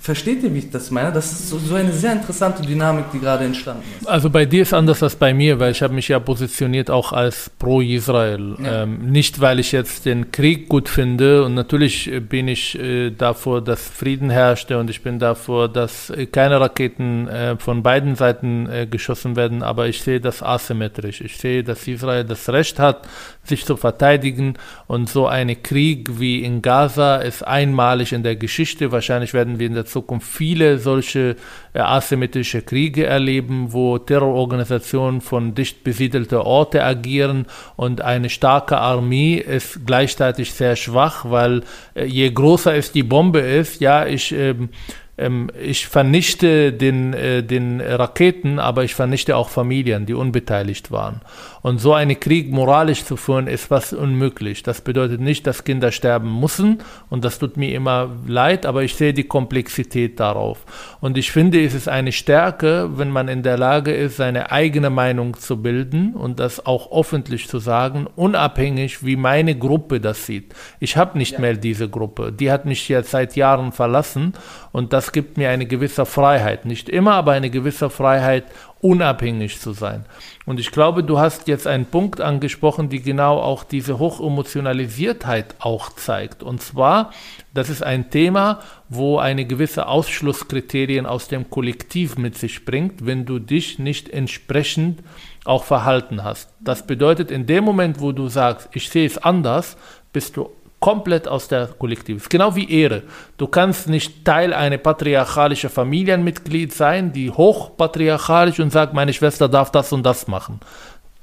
versteht 0.00 0.42
ihr, 0.42 0.54
wie 0.54 0.58
ich 0.58 0.70
das 0.70 0.90
meine? 0.90 1.12
Das 1.12 1.30
ist 1.32 1.48
so, 1.48 1.58
so, 1.58 1.74
eine 1.74 1.92
sehr 1.92 2.12
interessante 2.12 2.62
Dynamik, 2.62 3.06
die 3.12 3.18
gerade 3.18 3.44
entstanden 3.44 3.82
ist. 4.00 4.08
Also 4.08 4.30
bei 4.30 4.44
dir 4.44 4.62
ist 4.62 4.72
anders 4.72 5.02
als 5.02 5.16
bei 5.16 5.34
mir, 5.34 5.58
weil 5.58 5.72
ich 5.72 5.82
habe 5.82 5.94
mich 5.94 6.08
ja 6.08 6.18
positioniert 6.18 6.90
auch 6.90 7.12
als 7.12 7.50
pro-Israel. 7.58 8.56
Ja. 8.62 8.82
Ähm, 8.82 9.10
nicht, 9.10 9.40
weil 9.40 9.60
ich 9.60 9.72
jetzt 9.72 10.06
den 10.06 10.30
Krieg 10.30 10.68
gut 10.68 10.88
finde 10.88 11.44
und 11.44 11.54
natürlich 11.54 12.10
bin 12.28 12.48
ich 12.48 12.78
äh, 12.78 13.10
davor, 13.10 13.62
dass 13.62 13.88
Frieden 13.88 14.30
herrschte 14.30 14.78
und 14.78 14.90
ich 14.90 15.02
bin 15.02 15.18
davor, 15.18 15.68
dass 15.68 16.10
äh, 16.10 16.26
keine 16.26 16.60
Raketen 16.60 17.28
äh, 17.28 17.56
von 17.58 17.82
beiden 17.82 18.16
Seiten 18.16 18.68
äh, 18.68 18.86
geschossen 18.86 19.36
werden, 19.36 19.62
aber 19.62 19.88
ich 19.88 20.02
sehe 20.02 20.20
das 20.20 20.42
asymmetrisch. 20.42 21.20
Ich 21.20 21.36
sehe, 21.36 21.64
dass 21.64 21.86
Israel 21.86 22.24
das 22.24 22.48
Recht 22.48 22.78
hat, 22.78 23.08
sich 23.44 23.66
zu 23.66 23.76
verteidigen 23.76 24.54
und 24.86 25.08
so 25.08 25.26
ein 25.26 25.62
Krieg 25.62 26.18
wie 26.18 26.42
in 26.44 26.62
Gaza 26.62 27.16
ist 27.16 27.42
einmalig 27.42 28.12
in 28.12 28.22
der 28.22 28.36
Geschichte. 28.36 28.92
Wahrscheinlich 28.92 29.34
werden 29.34 29.58
wir 29.58 29.66
in 29.66 29.74
der 29.74 29.86
Zukunft 29.86 30.26
viele 30.26 30.78
solche 30.78 31.36
äh, 31.74 31.80
asymmetrische 31.80 32.62
Kriege 32.62 33.06
erleben, 33.06 33.72
wo 33.72 33.98
Terrororganisationen 33.98 35.20
von 35.20 35.54
dicht 35.54 35.84
besiedelten 35.84 36.38
Orten 36.38 36.80
agieren 36.80 37.46
und 37.76 38.00
eine 38.00 38.30
starke 38.30 38.78
Armee 38.78 39.34
ist 39.34 39.80
gleichzeitig 39.84 40.52
sehr 40.52 40.76
schwach, 40.76 41.24
weil 41.28 41.62
äh, 41.94 42.04
je 42.04 42.30
größer 42.30 42.74
es 42.74 42.92
die 42.92 43.02
Bombe 43.02 43.40
ist, 43.40 43.80
ja, 43.80 44.06
ich 44.06 44.32
äh, 44.32 44.54
ähm, 44.54 44.68
ich 45.16 45.86
vernichte 45.86 46.72
den, 46.72 47.14
äh, 47.14 47.44
den 47.44 47.80
Raketen, 47.80 48.58
aber 48.58 48.82
ich 48.82 48.96
vernichte 48.96 49.36
auch 49.36 49.48
Familien, 49.48 50.06
die 50.06 50.14
unbeteiligt 50.14 50.90
waren. 50.90 51.20
Und 51.62 51.78
so 51.78 51.94
einen 51.94 52.18
Krieg 52.18 52.50
moralisch 52.50 53.04
zu 53.04 53.16
führen, 53.16 53.46
ist 53.46 53.70
was 53.70 53.92
unmöglich. 53.92 54.64
Das 54.64 54.80
bedeutet 54.80 55.20
nicht, 55.20 55.46
dass 55.46 55.62
Kinder 55.62 55.92
sterben 55.92 56.40
müssen 56.40 56.82
und 57.10 57.24
das 57.24 57.38
tut 57.38 57.56
mir 57.56 57.72
immer 57.74 58.10
leid, 58.26 58.66
aber 58.66 58.82
ich 58.82 58.96
sehe 58.96 59.14
die 59.14 59.24
Komplexität 59.24 60.18
darauf. 60.18 60.64
Und 61.00 61.16
ich 61.16 61.30
finde, 61.30 61.64
es 61.64 61.74
ist 61.74 61.88
eine 61.88 62.10
Stärke, 62.10 62.90
wenn 62.96 63.10
man 63.10 63.28
in 63.28 63.44
der 63.44 63.56
Lage 63.56 63.94
ist, 63.94 64.16
seine 64.16 64.50
eigene 64.50 64.90
Meinung 64.90 65.38
zu 65.38 65.62
bilden 65.62 66.14
und 66.14 66.40
das 66.40 66.66
auch 66.66 66.90
öffentlich 66.92 67.48
zu 67.48 67.60
sagen, 67.60 68.08
unabhängig, 68.16 69.04
wie 69.04 69.16
meine 69.16 69.56
Gruppe 69.56 70.00
das 70.00 70.26
sieht. 70.26 70.54
Ich 70.80 70.96
habe 70.96 71.16
nicht 71.18 71.34
ja. 71.34 71.40
mehr 71.40 71.54
diese 71.54 71.88
Gruppe. 71.88 72.32
Die 72.32 72.50
hat 72.50 72.66
mich 72.66 72.88
jetzt 72.88 73.12
seit 73.12 73.36
Jahren 73.36 73.70
verlassen 73.70 74.34
und 74.72 74.92
das 74.92 75.03
gibt 75.12 75.36
mir 75.36 75.50
eine 75.50 75.66
gewisse 75.66 76.06
Freiheit. 76.06 76.64
Nicht 76.64 76.88
immer, 76.88 77.14
aber 77.14 77.32
eine 77.32 77.50
gewisse 77.50 77.90
Freiheit, 77.90 78.44
unabhängig 78.80 79.60
zu 79.60 79.72
sein. 79.72 80.04
Und 80.44 80.60
ich 80.60 80.70
glaube, 80.70 81.02
du 81.02 81.18
hast 81.18 81.48
jetzt 81.48 81.66
einen 81.66 81.86
Punkt 81.86 82.20
angesprochen, 82.20 82.90
die 82.90 83.00
genau 83.00 83.40
auch 83.40 83.64
diese 83.64 83.98
Hochemotionalisiertheit 83.98 85.54
auch 85.58 85.90
zeigt. 85.90 86.42
Und 86.42 86.62
zwar, 86.62 87.10
das 87.54 87.70
ist 87.70 87.82
ein 87.82 88.10
Thema, 88.10 88.60
wo 88.90 89.18
eine 89.18 89.46
gewisse 89.46 89.86
Ausschlusskriterien 89.86 91.06
aus 91.06 91.28
dem 91.28 91.48
Kollektiv 91.48 92.18
mit 92.18 92.36
sich 92.36 92.66
bringt, 92.66 93.06
wenn 93.06 93.24
du 93.24 93.38
dich 93.38 93.78
nicht 93.78 94.10
entsprechend 94.10 95.02
auch 95.44 95.64
verhalten 95.64 96.22
hast. 96.22 96.50
Das 96.60 96.86
bedeutet, 96.86 97.30
in 97.30 97.46
dem 97.46 97.64
Moment, 97.64 98.00
wo 98.00 98.12
du 98.12 98.28
sagst, 98.28 98.68
ich 98.74 98.90
sehe 98.90 99.06
es 99.06 99.18
anders, 99.18 99.78
bist 100.12 100.36
du 100.36 100.50
komplett 100.84 101.26
aus 101.26 101.48
der 101.48 101.68
Kollektiv. 101.68 102.28
Genau 102.28 102.54
wie 102.56 102.70
Ehre. 102.70 103.04
Du 103.38 103.46
kannst 103.46 103.88
nicht 103.88 104.22
Teil 104.22 104.52
einer 104.52 104.76
patriarchalischen 104.76 105.70
Familienmitglied 105.70 106.74
sein, 106.74 107.10
die 107.10 107.30
hochpatriarchalisch 107.30 108.60
und 108.60 108.68
sagt, 108.70 108.92
meine 108.92 109.14
Schwester 109.14 109.48
darf 109.48 109.70
das 109.70 109.94
und 109.94 110.02
das 110.02 110.28
machen. 110.28 110.60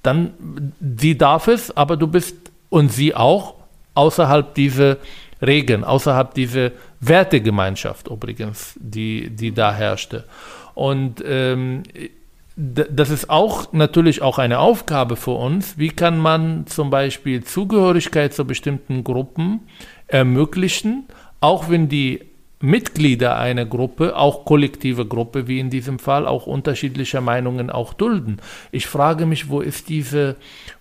Dann, 0.01 0.73
sie 0.97 1.15
darf 1.15 1.47
es, 1.47 1.77
aber 1.77 1.95
du 1.95 2.07
bist 2.07 2.35
und 2.69 2.91
sie 2.91 3.13
auch 3.13 3.53
außerhalb 3.93 4.55
dieser 4.55 4.97
Regeln, 5.45 5.83
außerhalb 5.83 6.33
dieser 6.33 6.71
Wertegemeinschaft 6.99 8.07
übrigens, 8.07 8.73
die, 8.79 9.29
die 9.29 9.53
da 9.53 9.71
herrschte. 9.71 10.23
Und 10.73 11.23
ähm, 11.23 11.83
das 12.55 13.09
ist 13.09 13.29
auch 13.29 13.71
natürlich 13.71 14.21
auch 14.21 14.37
eine 14.37 14.59
Aufgabe 14.59 15.15
für 15.15 15.31
uns. 15.31 15.77
Wie 15.77 15.89
kann 15.89 16.17
man 16.19 16.67
zum 16.67 16.89
Beispiel 16.89 17.43
Zugehörigkeit 17.43 18.33
zu 18.33 18.45
bestimmten 18.45 19.03
Gruppen 19.03 19.61
ermöglichen, 20.07 21.05
auch 21.39 21.69
wenn 21.69 21.87
die 21.87 22.30
Mitglieder 22.61 23.37
einer 23.37 23.65
Gruppe, 23.65 24.15
auch 24.15 24.45
kollektive 24.45 25.05
Gruppe, 25.05 25.47
wie 25.47 25.59
in 25.59 25.69
diesem 25.69 25.99
Fall, 25.99 26.27
auch 26.27 26.47
unterschiedliche 26.47 27.21
Meinungen 27.21 27.69
auch 27.69 27.93
dulden. 27.93 28.37
Ich 28.71 28.87
frage 28.87 29.25
mich, 29.25 29.49
wo 29.49 29.61
ist 29.61 29.89
diese, 29.89 30.35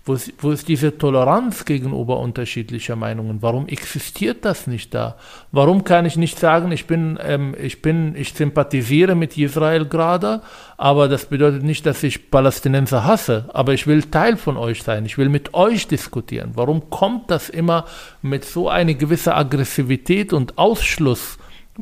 wo 0.05 0.14
ist, 0.14 0.33
wo 0.39 0.51
ist 0.51 0.68
diese 0.68 0.99
Toleranz 0.99 1.64
gegenüber 1.64 2.20
unterschiedlicher 2.20 2.97
Meinungen? 2.97 3.43
Warum 3.43 3.66
existiert 3.66 4.45
das 4.45 4.66
nicht 4.66 4.95
da? 4.95 5.16
Warum 5.53 5.85
kann 5.85 6.05
ich 6.05 6.16
nicht 6.16 6.39
sagen, 6.39 6.70
ich 6.72 6.87
bin, 6.87 7.18
ähm, 7.22 7.55
ich 7.61 7.83
bin, 7.83 8.14
ich 8.14 8.35
sympathisiere 8.35 9.14
mit 9.14 9.37
Israel 9.39 9.87
gerade, 9.87 10.43
aber 10.76 11.09
das 11.09 11.26
bedeutet 11.26 11.62
nicht, 11.62 11.87
dass 11.87 12.03
ich 12.03 12.31
Palästinenser 12.31 13.05
hasse, 13.05 13.49
aber 13.53 13.74
ich 13.74 13.87
will 13.87 14.03
Teil 14.03 14.37
von 14.37 14.57
euch 14.57 14.83
sein, 14.83 15.07
ich 15.07 15.18
will 15.18 15.28
mit 15.28 15.55
euch 15.55 15.89
diskutieren. 15.89 16.53
Warum 16.55 16.91
kommt 16.91 17.31
das 17.31 17.49
immer 17.49 17.87
mit 18.22 18.45
so 18.45 18.68
einer 18.68 18.95
gewissen 18.95 19.33
Aggressivität 19.33 20.33
und 20.33 20.59
Ausschluss? 20.59 21.39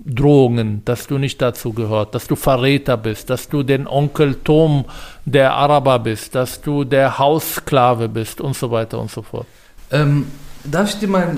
Drohungen, 0.06 0.82
dass 0.84 1.06
du 1.06 1.18
nicht 1.18 1.40
dazu 1.40 1.72
gehört, 1.72 2.14
dass 2.14 2.26
du 2.26 2.36
Verräter 2.36 2.96
bist, 2.96 3.30
dass 3.30 3.48
du 3.48 3.62
den 3.62 3.86
Onkel 3.86 4.36
Tom 4.44 4.84
der 5.24 5.54
Araber 5.54 5.98
bist, 5.98 6.34
dass 6.34 6.60
du 6.60 6.84
der 6.84 7.18
Haussklave 7.18 8.08
bist 8.08 8.40
und 8.40 8.56
so 8.56 8.70
weiter 8.70 8.98
und 8.98 9.10
so 9.10 9.22
fort. 9.22 9.46
Ähm, 9.90 10.26
darf 10.64 10.90
ich 10.90 10.98
dir 10.98 11.08
mal 11.08 11.36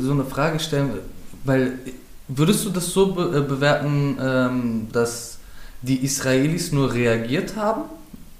so 0.00 0.12
eine 0.12 0.24
Frage 0.24 0.58
stellen? 0.60 0.90
Weil 1.44 1.78
würdest 2.28 2.64
du 2.64 2.70
das 2.70 2.86
so 2.86 3.12
be 3.12 3.38
äh, 3.38 3.40
bewerten, 3.40 4.18
ähm, 4.20 4.88
dass 4.92 5.38
die 5.82 6.04
Israelis 6.04 6.72
nur 6.72 6.92
reagiert 6.92 7.56
haben? 7.56 7.82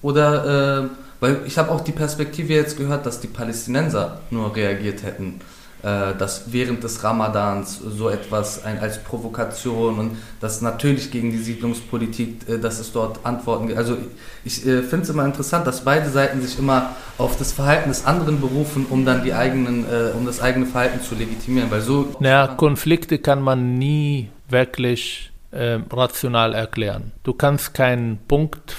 Oder, 0.02 0.84
äh, 0.84 0.88
weil 1.20 1.40
ich 1.46 1.56
habe 1.58 1.70
auch 1.70 1.80
die 1.80 1.92
Perspektive 1.92 2.52
jetzt 2.52 2.76
gehört, 2.76 3.06
dass 3.06 3.20
die 3.20 3.26
Palästinenser 3.28 4.20
nur 4.30 4.54
reagiert 4.54 5.02
hätten. 5.02 5.40
Äh, 5.84 6.16
dass 6.16 6.50
während 6.50 6.82
des 6.82 7.04
Ramadans 7.04 7.78
so 7.78 8.08
etwas 8.08 8.64
ein, 8.64 8.78
als 8.78 9.04
Provokation 9.04 9.98
und 9.98 10.16
das 10.40 10.62
natürlich 10.62 11.10
gegen 11.10 11.30
die 11.30 11.36
Siedlungspolitik, 11.36 12.48
äh, 12.48 12.58
dass 12.58 12.78
es 12.78 12.90
dort 12.90 13.26
Antworten 13.26 13.66
gibt. 13.66 13.78
Also 13.78 13.98
ich 14.46 14.66
äh, 14.66 14.80
finde 14.80 15.02
es 15.02 15.10
immer 15.10 15.26
interessant, 15.26 15.66
dass 15.66 15.84
beide 15.84 16.08
Seiten 16.08 16.40
sich 16.40 16.58
immer 16.58 16.96
auf 17.18 17.36
das 17.36 17.52
Verhalten 17.52 17.90
des 17.90 18.06
anderen 18.06 18.40
berufen, 18.40 18.86
um 18.88 19.04
dann 19.04 19.24
die 19.24 19.34
eigenen, 19.34 19.84
um 20.16 20.24
das 20.24 20.40
eigene 20.40 20.64
Verhalten 20.64 21.02
zu 21.02 21.14
legitimieren. 21.14 21.70
Weil 21.70 21.82
so 21.82 22.16
naja, 22.18 22.46
Konflikte 22.46 23.18
kann 23.18 23.42
man 23.42 23.74
nie 23.78 24.30
wirklich 24.48 25.32
äh, 25.50 25.80
rational 25.90 26.54
erklären. 26.54 27.12
Du 27.24 27.34
kannst 27.34 27.74
keinen 27.74 28.18
Punkt 28.26 28.74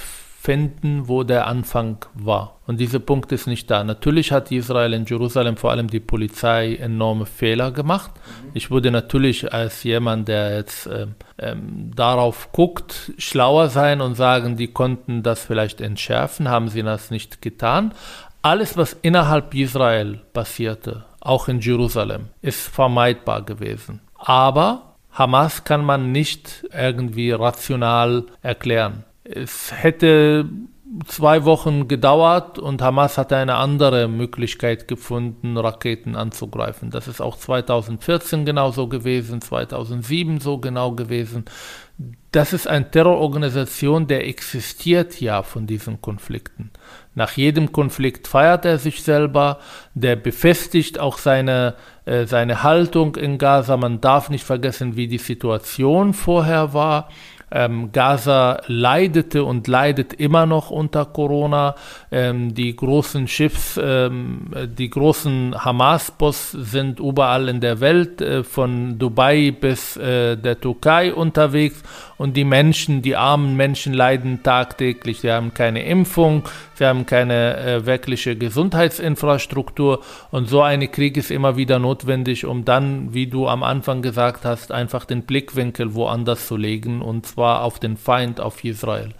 finden, 0.46 1.08
wo 1.08 1.24
der 1.24 1.48
Anfang 1.48 2.04
war. 2.14 2.60
Und 2.68 2.78
dieser 2.78 3.00
Punkt 3.00 3.32
ist 3.32 3.48
nicht 3.48 3.68
da. 3.68 3.82
Natürlich 3.82 4.30
hat 4.30 4.52
Israel 4.52 4.92
in 4.92 5.04
Jerusalem, 5.04 5.56
vor 5.56 5.72
allem 5.72 5.88
die 5.88 5.98
Polizei, 5.98 6.76
enorme 6.76 7.26
Fehler 7.26 7.72
gemacht. 7.72 8.12
Mhm. 8.14 8.50
Ich 8.54 8.70
würde 8.70 8.92
natürlich 8.92 9.52
als 9.52 9.82
jemand, 9.82 10.28
der 10.28 10.54
jetzt 10.54 10.86
ähm, 10.86 11.16
ähm, 11.38 11.90
darauf 11.96 12.52
guckt, 12.52 13.12
schlauer 13.18 13.70
sein 13.70 14.00
und 14.00 14.14
sagen, 14.14 14.56
die 14.56 14.68
konnten 14.68 15.24
das 15.24 15.44
vielleicht 15.44 15.80
entschärfen, 15.80 16.48
haben 16.48 16.68
sie 16.68 16.84
das 16.84 17.10
nicht 17.10 17.42
getan. 17.42 17.92
Alles, 18.40 18.76
was 18.76 18.96
innerhalb 19.02 19.52
Israel 19.52 20.20
passierte, 20.32 21.06
auch 21.18 21.48
in 21.48 21.58
Jerusalem, 21.58 22.28
ist 22.40 22.68
vermeidbar 22.68 23.42
gewesen. 23.42 24.00
Aber 24.14 24.94
Hamas 25.10 25.64
kann 25.64 25.84
man 25.84 26.12
nicht 26.12 26.68
irgendwie 26.72 27.32
rational 27.32 28.26
erklären. 28.42 29.02
Es 29.28 29.72
hätte 29.72 30.48
zwei 31.06 31.44
Wochen 31.44 31.88
gedauert 31.88 32.58
und 32.58 32.80
Hamas 32.80 33.18
hatte 33.18 33.36
eine 33.36 33.56
andere 33.56 34.08
Möglichkeit 34.08 34.86
gefunden, 34.86 35.56
Raketen 35.56 36.14
anzugreifen. 36.14 36.90
Das 36.90 37.08
ist 37.08 37.20
auch 37.20 37.36
2014 37.36 38.44
genauso 38.44 38.88
gewesen, 38.88 39.40
2007 39.40 40.40
so 40.40 40.58
genau 40.58 40.92
gewesen. 40.92 41.44
Das 42.30 42.52
ist 42.52 42.68
eine 42.68 42.90
Terrororganisation, 42.90 44.06
der 44.06 44.28
existiert 44.28 45.20
ja 45.20 45.42
von 45.42 45.66
diesen 45.66 46.00
Konflikten. 46.02 46.70
Nach 47.14 47.32
jedem 47.32 47.72
Konflikt 47.72 48.28
feiert 48.28 48.66
er 48.66 48.78
sich 48.78 49.02
selber, 49.02 49.58
der 49.94 50.16
befestigt 50.16 51.00
auch 51.00 51.16
seine, 51.16 51.74
äh, 52.04 52.26
seine 52.26 52.62
Haltung 52.62 53.16
in 53.16 53.38
Gaza. 53.38 53.78
Man 53.78 54.02
darf 54.02 54.28
nicht 54.28 54.44
vergessen, 54.44 54.96
wie 54.96 55.08
die 55.08 55.18
Situation 55.18 56.12
vorher 56.12 56.74
war. 56.74 57.08
Ähm, 57.50 57.92
Gaza 57.92 58.60
leidete 58.66 59.44
und 59.44 59.68
leidet 59.68 60.12
immer 60.12 60.46
noch 60.46 60.70
unter 60.70 61.04
Corona. 61.04 61.76
Ähm, 62.10 62.54
die 62.54 62.74
großen 62.74 63.28
Schiffs, 63.28 63.78
ähm, 63.82 64.50
die 64.76 64.90
großen 64.90 65.64
Hamas-Boss 65.64 66.52
sind 66.52 66.98
überall 66.98 67.48
in 67.48 67.60
der 67.60 67.80
Welt, 67.80 68.20
äh, 68.20 68.42
von 68.42 68.98
Dubai 68.98 69.52
bis 69.52 69.96
äh, 69.96 70.36
der 70.36 70.60
Türkei 70.60 71.14
unterwegs. 71.14 71.82
Und 72.18 72.36
die 72.36 72.44
Menschen, 72.44 73.02
die 73.02 73.16
armen 73.16 73.56
Menschen 73.56 73.92
leiden 73.92 74.42
tagtäglich. 74.42 75.20
Sie 75.20 75.30
haben 75.30 75.52
keine 75.52 75.84
Impfung, 75.84 76.44
sie 76.74 76.86
haben 76.86 77.04
keine 77.04 77.56
äh, 77.58 77.86
wirkliche 77.86 78.36
Gesundheitsinfrastruktur. 78.36 80.00
Und 80.30 80.48
so 80.48 80.62
ein 80.62 80.90
Krieg 80.90 81.16
ist 81.16 81.30
immer 81.30 81.56
wieder 81.56 81.78
notwendig, 81.78 82.46
um 82.46 82.64
dann, 82.64 83.12
wie 83.12 83.26
du 83.26 83.48
am 83.48 83.62
Anfang 83.62 84.02
gesagt 84.02 84.44
hast, 84.44 84.72
einfach 84.72 85.04
den 85.04 85.22
Blickwinkel 85.22 85.94
woanders 85.94 86.46
zu 86.46 86.56
legen. 86.56 87.02
Und 87.02 87.26
zwar 87.26 87.62
auf 87.62 87.78
den 87.78 87.96
Feind, 87.96 88.40
auf 88.40 88.64
Israel. 88.64 89.12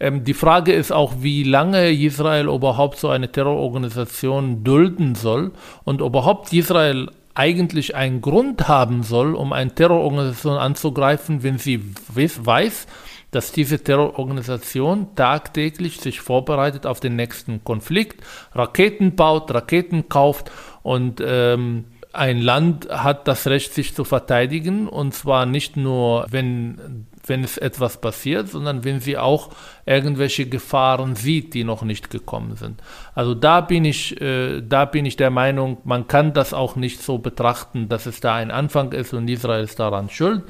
Ähm, 0.00 0.24
die 0.24 0.34
Frage 0.34 0.72
ist 0.72 0.92
auch, 0.92 1.14
wie 1.20 1.44
lange 1.44 1.90
Israel 1.92 2.48
überhaupt 2.48 2.98
so 2.98 3.08
eine 3.08 3.30
Terrororganisation 3.30 4.64
dulden 4.64 5.14
soll 5.14 5.52
und 5.84 6.00
überhaupt 6.00 6.52
Israel 6.52 7.08
eigentlich 7.34 7.94
einen 7.94 8.20
Grund 8.20 8.68
haben 8.68 9.02
soll, 9.02 9.34
um 9.34 9.52
eine 9.52 9.74
Terrororganisation 9.74 10.56
anzugreifen, 10.56 11.42
wenn 11.42 11.58
sie 11.58 11.82
weiß, 12.14 12.86
dass 13.30 13.50
diese 13.50 13.82
Terrororganisation 13.82 15.14
tagtäglich 15.16 16.00
sich 16.00 16.20
vorbereitet 16.20 16.86
auf 16.86 17.00
den 17.00 17.16
nächsten 17.16 17.64
Konflikt, 17.64 18.24
Raketen 18.52 19.16
baut, 19.16 19.52
Raketen 19.52 20.08
kauft 20.08 20.52
und 20.82 21.20
ähm, 21.24 21.86
ein 22.14 22.40
Land 22.40 22.88
hat 22.90 23.26
das 23.26 23.46
Recht, 23.46 23.74
sich 23.74 23.94
zu 23.94 24.04
verteidigen. 24.04 24.88
Und 24.88 25.14
zwar 25.14 25.46
nicht 25.46 25.76
nur, 25.76 26.26
wenn 26.30 27.06
wenn 27.28 27.44
es 27.44 27.58
etwas 27.58 28.00
passiert, 28.00 28.48
sondern 28.48 28.84
wenn 28.84 29.00
sie 29.00 29.18
auch 29.18 29.50
irgendwelche 29.86 30.46
Gefahren 30.46 31.16
sieht, 31.16 31.54
die 31.54 31.64
noch 31.64 31.82
nicht 31.82 32.10
gekommen 32.10 32.56
sind. 32.56 32.82
Also 33.14 33.34
da 33.34 33.60
bin 33.60 33.84
ich, 33.84 34.20
äh, 34.20 34.60
da 34.60 34.84
bin 34.84 35.06
ich 35.06 35.16
der 35.16 35.30
Meinung, 35.30 35.78
man 35.84 36.06
kann 36.06 36.32
das 36.32 36.52
auch 36.52 36.76
nicht 36.76 37.02
so 37.02 37.18
betrachten, 37.18 37.88
dass 37.88 38.06
es 38.06 38.20
da 38.20 38.34
ein 38.34 38.50
Anfang 38.50 38.92
ist 38.92 39.12
und 39.14 39.28
Israel 39.28 39.64
ist 39.64 39.78
daran 39.80 40.08
schuld. 40.08 40.42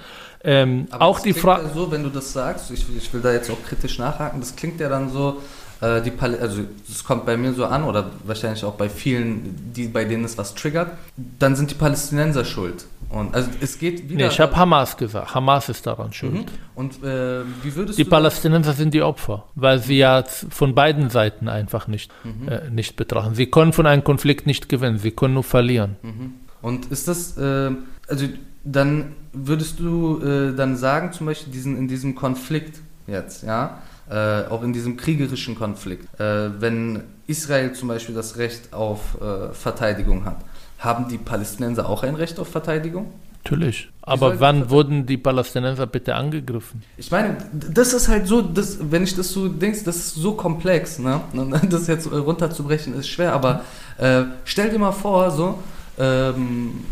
Ähm, 0.42 0.86
auch 0.90 1.20
die 1.20 1.32
Frage. 1.32 1.70
so, 1.74 1.90
wenn 1.90 2.02
du 2.02 2.10
das 2.10 2.32
sagst, 2.32 2.70
ich, 2.70 2.84
ich 2.96 3.12
will 3.14 3.22
da 3.22 3.32
jetzt 3.32 3.50
auch 3.50 3.62
kritisch 3.66 3.98
nachhaken, 3.98 4.40
das 4.40 4.54
klingt 4.54 4.78
ja 4.78 4.88
dann 4.88 5.10
so, 5.10 5.40
äh, 5.84 6.02
die 6.02 6.10
Pal 6.10 6.38
also 6.38 6.62
es 6.88 7.04
kommt 7.04 7.26
bei 7.26 7.36
mir 7.36 7.52
so 7.52 7.66
an 7.66 7.84
oder 7.84 8.10
wahrscheinlich 8.24 8.64
auch 8.64 8.74
bei 8.74 8.88
vielen, 8.88 9.72
die 9.74 9.88
bei 9.88 10.04
denen 10.04 10.24
es 10.24 10.38
was 10.38 10.54
triggert, 10.54 10.92
dann 11.38 11.56
sind 11.56 11.70
die 11.70 11.74
Palästinenser 11.74 12.44
schuld. 12.44 12.86
Und 13.10 13.34
also 13.34 13.48
es 13.60 13.78
geht 13.78 14.08
wieder. 14.08 14.26
Nee, 14.26 14.32
ich 14.32 14.40
habe 14.40 14.56
Hamas 14.56 14.96
gesagt. 14.96 15.34
Hamas 15.34 15.68
ist 15.68 15.86
daran 15.86 16.12
schuld. 16.12 16.32
Mhm. 16.32 16.46
Und 16.74 17.04
äh, 17.04 17.42
wie 17.62 17.74
würdest 17.76 17.98
die 17.98 18.04
du. 18.04 18.10
Palästinenser 18.10 18.72
sind 18.72 18.94
die 18.94 19.02
Opfer, 19.02 19.44
weil 19.54 19.78
sie 19.78 19.98
ja 19.98 20.24
von 20.50 20.74
beiden 20.74 21.10
Seiten 21.10 21.48
einfach 21.48 21.86
nicht, 21.86 22.10
mhm. 22.24 22.48
äh, 22.48 22.70
nicht 22.70 22.96
betrachten. 22.96 23.34
Sie 23.34 23.46
können 23.46 23.72
von 23.72 23.86
einem 23.86 24.02
Konflikt 24.02 24.46
nicht 24.46 24.68
gewinnen, 24.68 24.98
sie 24.98 25.10
können 25.10 25.34
nur 25.34 25.44
verlieren. 25.44 25.96
Mhm. 26.02 26.34
Und 26.62 26.86
ist 26.86 27.08
das, 27.08 27.36
äh, 27.36 27.70
also 28.08 28.26
dann 28.64 29.12
würdest 29.32 29.78
du 29.78 30.20
äh, 30.20 30.56
dann 30.56 30.76
sagen, 30.76 31.12
zum 31.12 31.26
Beispiel 31.26 31.52
diesen, 31.52 31.76
in 31.76 31.88
diesem 31.88 32.14
Konflikt 32.14 32.80
jetzt, 33.06 33.44
ja, 33.44 33.82
äh, 34.10 34.46
auch 34.48 34.62
in 34.62 34.72
diesem 34.72 34.96
kriegerischen 34.96 35.54
Konflikt, 35.54 36.08
äh, 36.20 36.60
wenn 36.60 37.04
Israel 37.26 37.72
zum 37.72 37.88
Beispiel 37.88 38.14
das 38.14 38.36
Recht 38.36 38.72
auf 38.72 39.20
äh, 39.20 39.52
Verteidigung 39.52 40.24
hat, 40.24 40.38
haben 40.78 41.08
die 41.08 41.18
Palästinenser 41.18 41.88
auch 41.88 42.02
ein 42.02 42.14
Recht 42.14 42.38
auf 42.38 42.48
Verteidigung? 42.48 43.12
Natürlich. 43.44 43.90
Aber 44.02 44.40
wann 44.40 44.70
wurden 44.70 45.04
die 45.04 45.18
Palästinenser 45.18 45.86
bitte 45.86 46.14
angegriffen? 46.14 46.82
Ich 46.96 47.10
meine, 47.10 47.36
das 47.52 47.92
ist 47.92 48.08
halt 48.08 48.26
so, 48.26 48.40
das, 48.40 48.78
wenn 48.90 49.02
ich 49.02 49.14
das 49.14 49.30
so 49.30 49.48
denkst, 49.48 49.84
das 49.84 49.96
ist 49.96 50.14
so 50.14 50.32
komplex, 50.32 50.98
ne? 50.98 51.20
Das 51.68 51.86
jetzt 51.86 52.10
runterzubrechen 52.10 52.94
ist 52.94 53.08
schwer, 53.08 53.32
aber 53.34 53.62
äh, 53.98 54.22
stell 54.44 54.70
dir 54.70 54.78
mal 54.78 54.92
vor, 54.92 55.30
so, 55.30 55.58
ähm, 55.98 56.84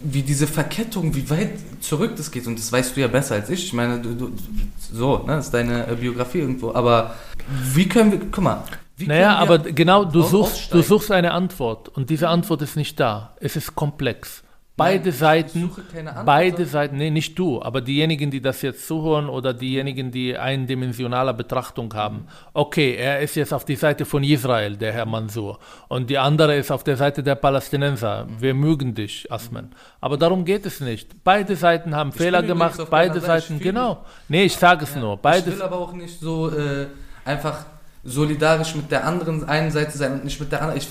wie 0.00 0.22
diese 0.22 0.46
Verkettung, 0.46 1.14
wie 1.14 1.28
weit 1.28 1.58
zurück 1.80 2.14
das 2.16 2.30
geht. 2.30 2.46
Und 2.46 2.58
das 2.58 2.70
weißt 2.70 2.96
du 2.96 3.00
ja 3.00 3.08
besser 3.08 3.34
als 3.34 3.50
ich. 3.50 3.64
Ich 3.64 3.72
meine, 3.72 4.00
du, 4.00 4.14
du, 4.14 4.32
so, 4.92 5.18
ne, 5.18 5.36
das 5.36 5.46
ist 5.46 5.54
deine 5.54 5.86
äh, 5.86 5.94
Biografie 5.96 6.38
irgendwo. 6.38 6.72
Aber 6.72 7.14
wie 7.72 7.88
können 7.88 8.12
wir, 8.12 8.20
guck 8.30 8.44
mal. 8.44 8.64
Naja, 8.98 9.36
aber 9.36 9.58
genau, 9.58 10.04
du 10.04 10.22
suchst, 10.22 10.74
du 10.74 10.82
suchst 10.82 11.12
eine 11.12 11.32
Antwort 11.32 11.88
und 11.88 12.10
diese 12.10 12.28
Antwort 12.28 12.62
ist 12.62 12.76
nicht 12.76 12.98
da. 12.98 13.36
Es 13.40 13.54
ist 13.54 13.76
komplex. 13.76 14.42
Beide 14.78 15.10
Seiten, 15.10 15.70
beide 16.24 16.64
Seiten, 16.64 16.98
nee, 16.98 17.10
nicht 17.10 17.36
du, 17.36 17.60
aber 17.60 17.80
diejenigen, 17.80 18.30
die 18.30 18.40
das 18.40 18.62
jetzt 18.62 18.86
zuhören 18.86 19.28
oder 19.28 19.52
diejenigen, 19.52 20.12
die 20.12 20.38
eindimensionale 20.38 21.34
Betrachtung 21.34 21.92
haben. 21.94 22.28
Okay, 22.54 22.94
er 22.94 23.18
ist 23.18 23.34
jetzt 23.34 23.52
auf 23.52 23.64
die 23.64 23.74
Seite 23.74 24.04
von 24.04 24.22
Israel, 24.22 24.76
der 24.76 24.92
Herr 24.92 25.04
Mansour, 25.04 25.58
und 25.88 26.08
die 26.08 26.16
andere 26.16 26.54
ist 26.54 26.70
auf 26.70 26.84
der 26.84 26.96
Seite 26.96 27.24
der 27.24 27.34
Palästinenser. 27.34 28.28
Wir 28.38 28.54
mögen 28.54 28.94
dich, 28.94 29.30
Asman. 29.32 29.74
Aber 30.00 30.16
darum 30.16 30.44
geht 30.44 30.64
es 30.64 30.80
nicht. 30.80 31.24
Beide 31.24 31.56
Seiten 31.56 31.96
haben 31.96 32.10
ich 32.10 32.16
Fehler 32.16 32.44
gemacht, 32.44 32.78
beide 32.88 33.20
Seiten, 33.20 33.58
genau. 33.58 34.04
Nee, 34.28 34.44
ich 34.44 34.56
sage 34.56 34.84
es 34.84 34.94
ja, 34.94 35.00
nur. 35.00 35.16
Beide 35.16 35.50
ich 35.50 35.56
will 35.56 35.62
aber 35.62 35.78
auch 35.80 35.92
nicht 35.92 36.20
so 36.20 36.50
äh, 36.50 36.86
einfach 37.24 37.66
solidarisch 38.04 38.74
mit 38.74 38.90
der 38.90 39.04
anderen 39.04 39.48
einen 39.48 39.70
Seite 39.70 39.98
sein 39.98 40.12
und 40.12 40.24
nicht 40.24 40.40
mit 40.40 40.52
der 40.52 40.62
anderen. 40.62 40.78
Ich, 40.78 40.88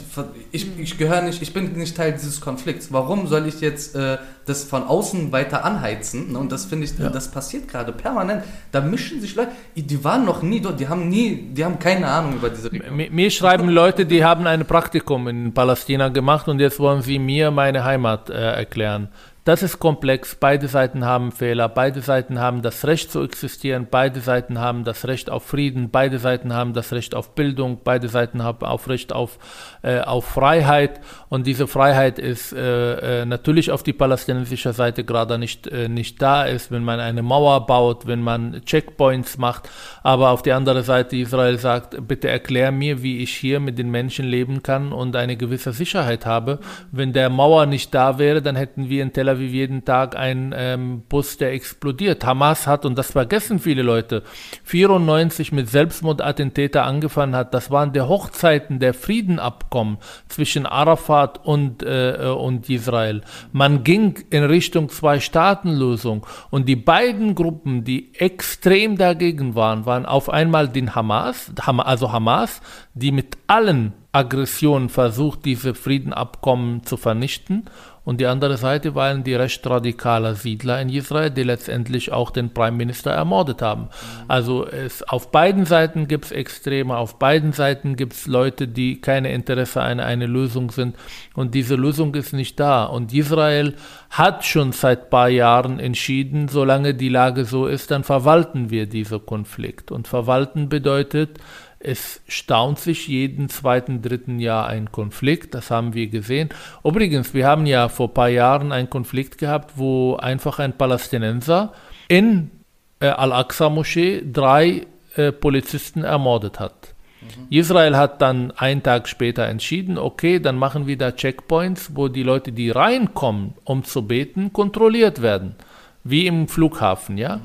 ich, 0.51 0.80
ich 0.80 0.97
gehöre 0.97 1.22
nicht, 1.22 1.41
ich 1.41 1.53
bin 1.53 1.72
nicht 1.74 1.95
Teil 1.95 2.14
dieses 2.14 2.41
Konflikts. 2.41 2.91
Warum 2.91 3.28
soll 3.28 3.47
ich 3.47 3.62
jetzt 3.62 3.95
äh, 3.95 4.18
das 4.45 4.66
von 4.66 4.84
außen 4.84 5.32
weiter 5.32 5.64
anheizen? 5.64 6.36
Und 6.36 6.51
das 6.51 6.66
finde 6.66 6.86
ich, 6.86 6.97
ja. 6.97 7.10
das 7.10 7.32
passiert 7.32 7.68
gerade 7.68 7.91
permanent. 7.93 8.43
Da 8.72 8.82
mischen 8.82 9.22
sich 9.22 9.36
Leute, 9.36 9.51
die 9.76 10.03
waren 10.03 10.26
noch 10.26 10.41
nie 10.41 10.60
dort, 10.60 10.80
die 10.80 10.88
haben 10.88 11.10
nie, 11.10 11.49
die 11.53 11.64
haben 11.64 11.80
keine 11.80 12.08
Ahnung 12.08 12.36
über 12.36 12.49
diese 12.49 12.72
Region. 12.72 12.95
Mir, 12.95 13.10
mir 13.10 13.32
schreiben 13.32 13.70
Leute, 13.70 14.05
die 14.05 14.24
haben 14.24 14.45
ein 14.45 14.66
Praktikum 14.66 15.28
in 15.28 15.53
Palästina 15.53 16.10
gemacht 16.10 16.47
und 16.47 16.60
jetzt 16.60 16.80
wollen 16.80 17.01
sie 17.01 17.20
mir 17.20 17.51
meine 17.51 17.84
Heimat 17.86 18.30
äh, 18.30 18.34
erklären. 18.34 19.10
Das 19.48 19.64
ist 19.64 19.80
komplex. 19.80 20.36
Beide 20.36 20.68
Seiten 20.68 21.06
haben 21.06 21.32
Fehler. 21.32 21.70
Beide 21.70 22.02
Seiten 22.02 22.38
haben 22.38 22.62
das 22.62 22.86
Recht 22.86 23.10
zu 23.14 23.24
existieren. 23.24 23.88
Beide 23.89 24.20
Seiten 24.20 24.60
haben 24.60 24.84
das 24.84 25.08
Recht 25.08 25.30
auf 25.30 25.43
Frieden. 25.45 25.89
Beide 25.89 26.20
Seiten 26.20 26.54
haben 26.54 26.74
das 26.74 26.91
Recht 26.91 27.16
auf 27.16 27.34
Bildung. 27.34 27.80
Beide 27.82 28.10
Seiten 28.10 28.43
haben 28.43 28.66
auch 28.66 28.89
Recht 28.89 29.14
auf, 29.14 29.39
äh, 29.84 30.02
auf 30.02 30.26
Freiheit. 30.26 31.00
Und 31.30 31.48
diese 31.48 31.66
Freiheit 31.66 32.20
ist 32.20 32.52
äh, 32.52 33.22
äh, 33.22 33.26
natürlich 33.26 33.72
auf 33.72 33.84
die 33.84 33.93
palästinensische 33.93 34.74
Seite 34.74 35.06
gerade 35.06 35.38
nicht, 35.38 35.66
äh, 35.68 35.88
nicht 35.88 36.22
da 36.22 36.43
ist, 36.43 36.70
wenn 36.70 36.84
man 36.84 37.00
eine 37.00 37.22
Mauer 37.22 37.68
baut, 37.68 38.06
wenn 38.06 38.22
man 38.22 38.62
Checkpoints 38.66 39.38
macht. 39.38 39.70
Aber 40.04 40.32
auf 40.32 40.41
die 40.41 40.52
andere 40.52 40.84
Seite 40.84 41.16
Israel 41.16 41.58
sagt, 41.58 42.06
bitte 42.06 42.28
erklär 42.28 42.74
mir, 42.74 43.02
wie 43.02 43.20
ich 43.20 43.34
hier 43.34 43.62
mit 43.62 43.78
den 43.78 43.91
Menschen 43.91 44.26
leben 44.26 44.62
kann 44.62 44.91
und 44.91 45.16
eine 45.16 45.38
gewisse 45.38 45.72
Sicherheit 45.72 46.26
habe. 46.26 46.60
Wenn 46.91 47.14
der 47.14 47.30
Mauer 47.30 47.66
nicht 47.66 47.93
da 47.93 48.20
wäre, 48.20 48.41
dann 48.41 48.58
hätten 48.58 48.89
wir 48.89 49.02
in 49.02 49.14
Tel 49.14 49.30
Aviv 49.30 49.37
Aviv 49.38 49.52
jeden 49.52 49.86
Tag 49.86 50.16
ein 50.16 50.54
ähm, 50.56 51.04
Bus, 51.08 51.38
der 51.38 51.54
explodiert. 51.54 52.26
Hamas 52.26 52.68
hat, 52.68 52.86
und 52.86 52.98
das 52.98 53.12
vergessen 53.12 53.60
viele 53.60 53.84
Leute, 53.84 54.24
94 54.64 55.52
mit 55.52 55.70
Selbstmordattentäter 55.70 56.84
angefangen 56.84 57.36
hat. 57.36 57.54
Das 57.54 57.72
waren 57.72 57.94
die 57.94 58.02
Hochzeiten 58.02 58.80
der 58.80 58.94
Friedenabkommen 58.94 59.98
zwischen 60.28 60.66
Arafat 60.66 61.46
und, 61.46 61.84
äh, 61.84 62.34
und 62.38 62.70
Israel. 62.70 63.22
Man 63.52 63.84
ging 63.84 64.20
in 64.30 64.44
Richtung 64.44 64.90
Zwei-Staaten-Lösung. 64.90 66.26
Und 66.50 66.68
die 66.68 66.76
beiden 66.76 67.36
Gruppen, 67.36 67.84
die 67.84 68.14
extrem 68.16 68.98
dagegen 68.98 69.56
waren, 69.56 69.86
waren 69.86 70.06
auf 70.06 70.30
einmal 70.30 70.68
den 70.68 70.96
Hamas, 70.96 71.52
also 71.66 72.12
Hamas, 72.12 72.62
die 72.94 73.12
mit 73.12 73.38
allen 73.48 73.94
Aggressionen 74.18 74.89
versucht, 74.89 75.45
diese 75.45 75.76
Friedenabkommen 75.76 76.84
zu 76.84 76.97
vernichten 76.97 77.70
und 78.07 78.22
die 78.22 78.26
andere 78.26 78.55
Seite 78.55 78.95
waren 78.95 79.26
die 79.26 79.36
recht 79.36 79.68
radikalen 79.68 80.34
Siedler 80.34 80.80
in 80.80 80.88
Israel, 80.88 81.30
die 81.30 81.43
letztendlich 81.43 82.13
auch 82.13 82.32
den 82.32 82.53
Prime 82.53 82.78
Minister 82.78 83.11
ermordet 83.11 83.61
haben. 83.61 83.82
Mhm. 83.82 83.89
Also 84.30 84.65
es, 84.65 85.03
auf 85.03 85.30
beiden 85.30 85.65
Seiten 85.65 86.07
gibt 86.07 86.24
es 86.24 86.32
Extreme, 86.32 86.95
auf 86.95 87.20
beiden 87.20 87.51
Seiten 87.51 87.97
gibt 87.97 88.13
es 88.13 88.26
Leute, 88.26 88.70
die 88.70 89.01
keine 89.01 89.34
Interesse 89.34 89.82
an 89.82 89.99
einer 89.99 90.26
Lösung 90.26 90.72
sind 90.72 90.95
und 91.36 91.53
diese 91.53 91.76
Lösung 91.76 92.15
ist 92.15 92.32
nicht 92.32 92.57
da. 92.61 92.86
Und 92.86 93.13
Israel 93.13 93.76
hat 94.09 94.45
schon 94.45 94.72
seit 94.72 95.03
ein 95.03 95.09
paar 95.09 95.28
Jahren 95.28 95.78
entschieden, 95.78 96.47
solange 96.47 96.93
die 96.93 97.09
Lage 97.09 97.43
so 97.43 97.68
ist, 97.68 97.91
dann 97.91 98.05
verwalten 98.05 98.70
wir 98.70 98.86
diesen 98.86 99.26
Konflikt. 99.26 99.91
Und 99.91 100.07
verwalten 100.07 100.70
bedeutet, 100.70 101.39
es 101.80 102.21
staunt 102.28 102.80
sich 102.80 103.07
jeden 103.07 103.49
zweiten, 103.49 104.01
dritten 104.01 104.39
Jahr 104.39 104.67
ein 104.67 104.91
Konflikt, 104.91 105.53
das 105.53 105.69
haben 105.69 105.93
wir 105.93 106.07
gesehen. 106.07 106.49
Übrigens, 106.84 107.34
wir 107.34 107.45
haben 107.45 107.65
ja 107.65 107.89
vor 107.89 108.07
ein 108.07 108.13
paar 108.13 108.30
Jahren 108.30 108.71
einen 108.71 108.89
Konflikt 108.89 109.38
gehabt, 109.38 109.73
wo 109.75 110.15
einfach 110.15 110.59
ein 110.59 110.73
Palästinenser 110.78 111.73
in 112.07 112.51
äh, 112.99 113.07
Al-Aqsa-Moschee 113.07 114.23
drei 114.32 114.88
äh, 115.15 115.32
Polizisten 115.32 116.03
ermordet 116.03 116.59
hat. 116.59 116.93
Mhm. 117.21 117.47
Israel 117.49 117.95
hat 117.95 118.21
dann 118.21 118.51
einen 118.51 118.84
Tag 118.84 119.07
später 119.07 119.45
entschieden, 119.45 119.97
okay, 119.97 120.39
dann 120.39 120.57
machen 120.57 120.88
wir 120.88 120.97
da 120.97 121.11
Checkpoints, 121.11 121.91
wo 121.95 122.07
die 122.07 122.23
Leute, 122.23 122.51
die 122.51 122.69
reinkommen, 122.69 123.53
um 123.63 123.84
zu 123.84 124.07
beten, 124.07 124.51
kontrolliert 124.53 125.21
werden. 125.21 125.55
Wie 126.03 126.25
im 126.25 126.47
Flughafen, 126.47 127.17
ja. 127.17 127.38
Mhm. 127.38 127.41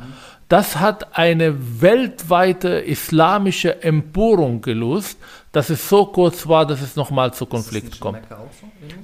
Das 0.52 0.78
hat 0.78 1.16
eine 1.16 1.80
weltweite 1.80 2.68
islamische 2.68 3.82
Empörung 3.82 4.60
gelöst, 4.60 5.18
dass 5.50 5.70
es 5.70 5.88
so 5.88 6.04
kurz 6.04 6.46
war, 6.46 6.66
dass 6.66 6.82
es 6.82 6.94
nochmal 6.94 7.32
zu 7.32 7.46
Konflikt 7.46 7.98
kommt. 7.98 8.20
So, 8.28 8.36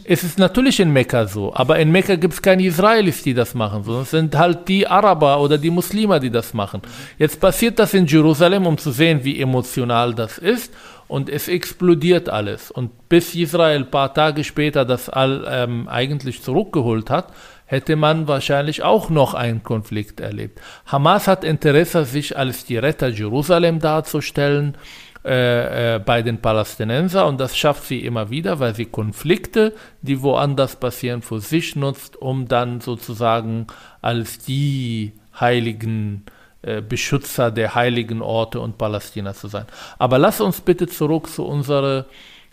es 0.04 0.24
ist 0.24 0.38
natürlich 0.38 0.78
in 0.78 0.92
Mekka 0.92 1.26
so, 1.26 1.54
aber 1.54 1.78
in 1.78 1.90
Mekka 1.90 2.16
gibt 2.16 2.34
es 2.34 2.42
keine 2.42 2.64
Israelis, 2.64 3.22
die 3.22 3.32
das 3.32 3.54
machen, 3.54 3.82
sondern 3.82 4.02
es 4.02 4.10
sind 4.10 4.36
halt 4.36 4.68
die 4.68 4.86
Araber 4.86 5.40
oder 5.40 5.56
die 5.56 5.70
Muslime, 5.70 6.20
die 6.20 6.28
das 6.28 6.52
machen. 6.52 6.82
Jetzt 7.16 7.40
passiert 7.40 7.78
das 7.78 7.94
in 7.94 8.04
Jerusalem, 8.04 8.66
um 8.66 8.76
zu 8.76 8.90
sehen, 8.90 9.24
wie 9.24 9.40
emotional 9.40 10.12
das 10.14 10.36
ist 10.36 10.74
und 11.06 11.30
es 11.30 11.48
explodiert 11.48 12.28
alles. 12.28 12.70
Und 12.70 13.08
bis 13.08 13.34
Israel 13.34 13.78
ein 13.78 13.90
paar 13.90 14.12
Tage 14.12 14.44
später 14.44 14.84
das 14.84 15.08
all 15.08 15.46
ähm, 15.50 15.88
eigentlich 15.88 16.42
zurückgeholt 16.42 17.08
hat, 17.08 17.32
hätte 17.68 17.96
man 17.96 18.26
wahrscheinlich 18.26 18.82
auch 18.82 19.10
noch 19.10 19.34
einen 19.34 19.62
Konflikt 19.62 20.20
erlebt. 20.20 20.60
Hamas 20.86 21.28
hat 21.28 21.44
Interesse, 21.44 22.04
sich 22.06 22.36
als 22.36 22.64
die 22.64 22.78
Retter 22.78 23.08
Jerusalem 23.08 23.78
darzustellen 23.78 24.76
äh, 25.24 25.96
äh, 25.96 25.98
bei 25.98 26.22
den 26.22 26.40
Palästinensern 26.40 27.28
und 27.28 27.40
das 27.40 27.56
schafft 27.56 27.84
sie 27.84 28.04
immer 28.04 28.30
wieder, 28.30 28.58
weil 28.58 28.74
sie 28.74 28.86
Konflikte, 28.86 29.74
die 30.00 30.22
woanders 30.22 30.76
passieren, 30.76 31.20
für 31.20 31.40
sich 31.40 31.76
nutzt, 31.76 32.16
um 32.16 32.48
dann 32.48 32.80
sozusagen 32.80 33.66
als 34.00 34.38
die 34.38 35.12
heiligen 35.38 36.24
äh, 36.62 36.80
Beschützer 36.80 37.50
der 37.50 37.74
heiligen 37.74 38.22
Orte 38.22 38.60
und 38.60 38.78
Palästina 38.78 39.34
zu 39.34 39.48
sein. 39.48 39.66
Aber 39.98 40.18
lass 40.18 40.40
uns 40.40 40.62
bitte 40.62 40.86
zurück 40.86 41.28
zu 41.28 41.44
unserem 41.44 42.06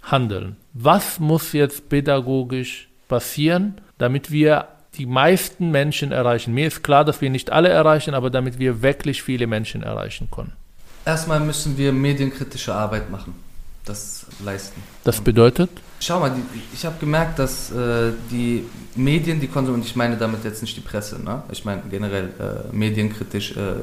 Handeln. 0.04 0.58
Was 0.74 1.22
muss 1.22 1.54
jetzt 1.54 1.88
pädagogisch 1.88 2.90
passieren, 3.08 3.80
damit 3.98 4.30
wir 4.30 4.68
die 4.98 5.06
meisten 5.06 5.72
Menschen 5.72 6.12
erreichen. 6.12 6.54
Mir 6.54 6.68
ist 6.68 6.84
klar, 6.84 7.06
dass 7.06 7.22
wir 7.22 7.30
nicht 7.30 7.52
alle 7.52 7.70
erreichen, 7.70 8.14
aber 8.14 8.30
damit 8.30 8.60
wir 8.60 8.82
wirklich 8.82 9.22
viele 9.22 9.48
Menschen 9.48 9.84
erreichen 9.84 10.30
können. 10.32 10.54
Erstmal 11.06 11.40
müssen 11.40 11.78
wir 11.78 11.92
medienkritische 11.92 12.74
Arbeit 12.74 13.12
machen, 13.12 13.36
das 13.86 14.26
leisten. 14.44 14.82
Das 15.04 15.22
bedeutet? 15.22 15.70
Schau 16.00 16.20
mal, 16.20 16.36
ich 16.74 16.86
habe 16.86 16.96
gemerkt, 17.00 17.40
dass 17.40 17.72
äh, 17.72 18.12
die 18.32 18.66
Medien, 18.96 19.40
die 19.40 19.48
konsumieren, 19.48 19.82
und 19.82 19.88
ich 19.88 19.96
meine 19.96 20.18
damit 20.18 20.44
jetzt 20.44 20.62
nicht 20.62 20.76
die 20.76 20.82
Presse, 20.82 21.22
ne? 21.24 21.44
ich 21.52 21.64
meine 21.64 21.84
generell 21.90 22.30
äh, 22.40 22.76
medienkritisch, 22.76 23.56
äh, 23.56 23.76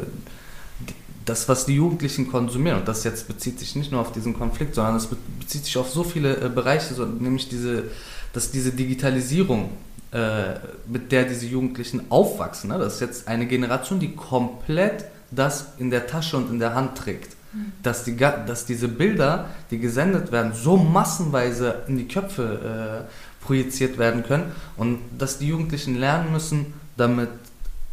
das, 1.25 1.49
was 1.49 1.67
die 1.67 1.77
Jugendlichen 1.77 2.31
konsumieren, 2.31 2.81
und 2.81 2.89
das 2.89 3.05
jetzt 3.05 3.29
bezieht 3.29 3.59
sich 3.59 3.77
nicht 3.77 3.93
nur 3.93 4.01
auf 4.01 4.13
diesen 4.13 4.35
Konflikt, 4.35 4.75
sondern 4.75 4.97
es 4.97 5.07
bezieht 5.07 5.65
sich 5.65 5.77
auf 5.79 5.89
so 5.91 6.03
viele 6.03 6.37
äh, 6.37 6.49
Bereiche, 6.49 6.95
so, 6.95 7.07
nämlich 7.07 7.49
diese, 7.49 7.85
dass 8.33 8.51
diese 8.51 8.73
Digitalisierung, 8.73 9.71
äh, 10.13 10.55
mit 10.87 11.13
der 11.13 11.25
diese 11.25 11.47
Jugendlichen 11.47 12.11
aufwachsen, 12.11 12.71
ne? 12.71 12.79
das 12.79 12.95
ist 12.95 13.01
jetzt 13.01 13.29
eine 13.29 13.47
Generation, 13.47 13.99
die 13.99 14.15
komplett 14.15 15.07
das 15.31 15.73
in 15.79 15.91
der 15.91 16.07
Tasche 16.07 16.37
und 16.37 16.51
in 16.51 16.59
der 16.59 16.75
Hand 16.75 16.97
trägt 16.99 17.37
dass, 17.83 18.05
die, 18.05 18.17
dass 18.17 18.65
diese 18.67 18.89
Bilder, 18.89 19.47
die 19.71 19.79
gesendet 19.79 20.33
werden, 20.33 20.53
so 20.55 20.77
massenweise 20.77 21.83
in 21.87 21.99
die 21.99 22.09
Köpfe 22.09 23.07
äh, 23.09 23.45
projiziert 23.45 23.99
werden 23.99 24.23
können 24.23 24.53
und 24.77 25.01
dass 25.19 25.39
die 25.39 25.49
Jugendlichen 25.49 25.99
lernen 25.99 26.33
müssen, 26.33 26.73
damit 26.97 27.29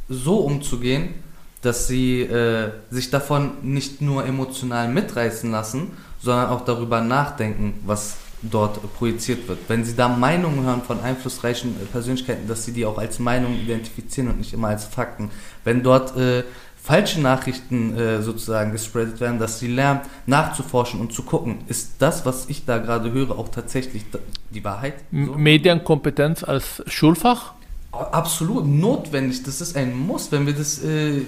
so 0.07 0.37
umzugehen, 0.37 1.15
dass 1.61 1.87
sie 1.87 2.21
äh, 2.21 2.71
sich 2.89 3.09
davon 3.09 3.51
nicht 3.63 4.01
nur 4.01 4.25
emotional 4.25 4.87
mitreißen 4.87 5.51
lassen, 5.51 5.91
sondern 6.21 6.49
auch 6.49 6.63
darüber 6.63 7.01
nachdenken, 7.01 7.73
was 7.85 8.15
dort 8.41 8.79
projiziert 8.95 9.47
wird. 9.47 9.59
Wenn 9.67 9.83
sie 9.83 9.95
da 9.95 10.07
Meinungen 10.07 10.63
hören 10.63 10.81
von 10.81 10.99
einflussreichen 11.01 11.75
Persönlichkeiten, 11.91 12.47
dass 12.47 12.65
sie 12.65 12.71
die 12.71 12.85
auch 12.85 12.97
als 12.97 13.19
Meinungen 13.19 13.59
identifizieren 13.59 14.29
und 14.29 14.39
nicht 14.39 14.53
immer 14.53 14.69
als 14.69 14.85
Fakten. 14.85 15.31
Wenn 15.63 15.83
dort 15.83 16.15
äh, 16.17 16.43
falsche 16.81 17.21
Nachrichten 17.21 17.95
äh, 17.97 18.21
sozusagen 18.21 18.71
gespreadet 18.71 19.19
werden, 19.19 19.39
dass 19.39 19.59
sie 19.59 19.67
lernen 19.67 20.01
nachzuforschen 20.25 20.99
und 20.99 21.13
zu 21.13 21.23
gucken, 21.23 21.59
ist 21.67 21.93
das, 21.99 22.25
was 22.25 22.49
ich 22.49 22.65
da 22.65 22.77
gerade 22.77 23.11
höre, 23.11 23.37
auch 23.37 23.49
tatsächlich 23.49 24.05
die 24.49 24.63
Wahrheit? 24.63 24.95
So? 25.11 25.33
Medienkompetenz 25.33 26.43
als 26.43 26.81
Schulfach? 26.87 27.53
Absolut 27.91 28.67
notwendig, 28.67 29.43
das 29.43 29.61
ist 29.61 29.75
ein 29.75 29.97
Muss. 29.97 30.31
Wenn 30.31 30.45
wir 30.45 30.53
das 30.53 30.83
äh, 30.83 31.21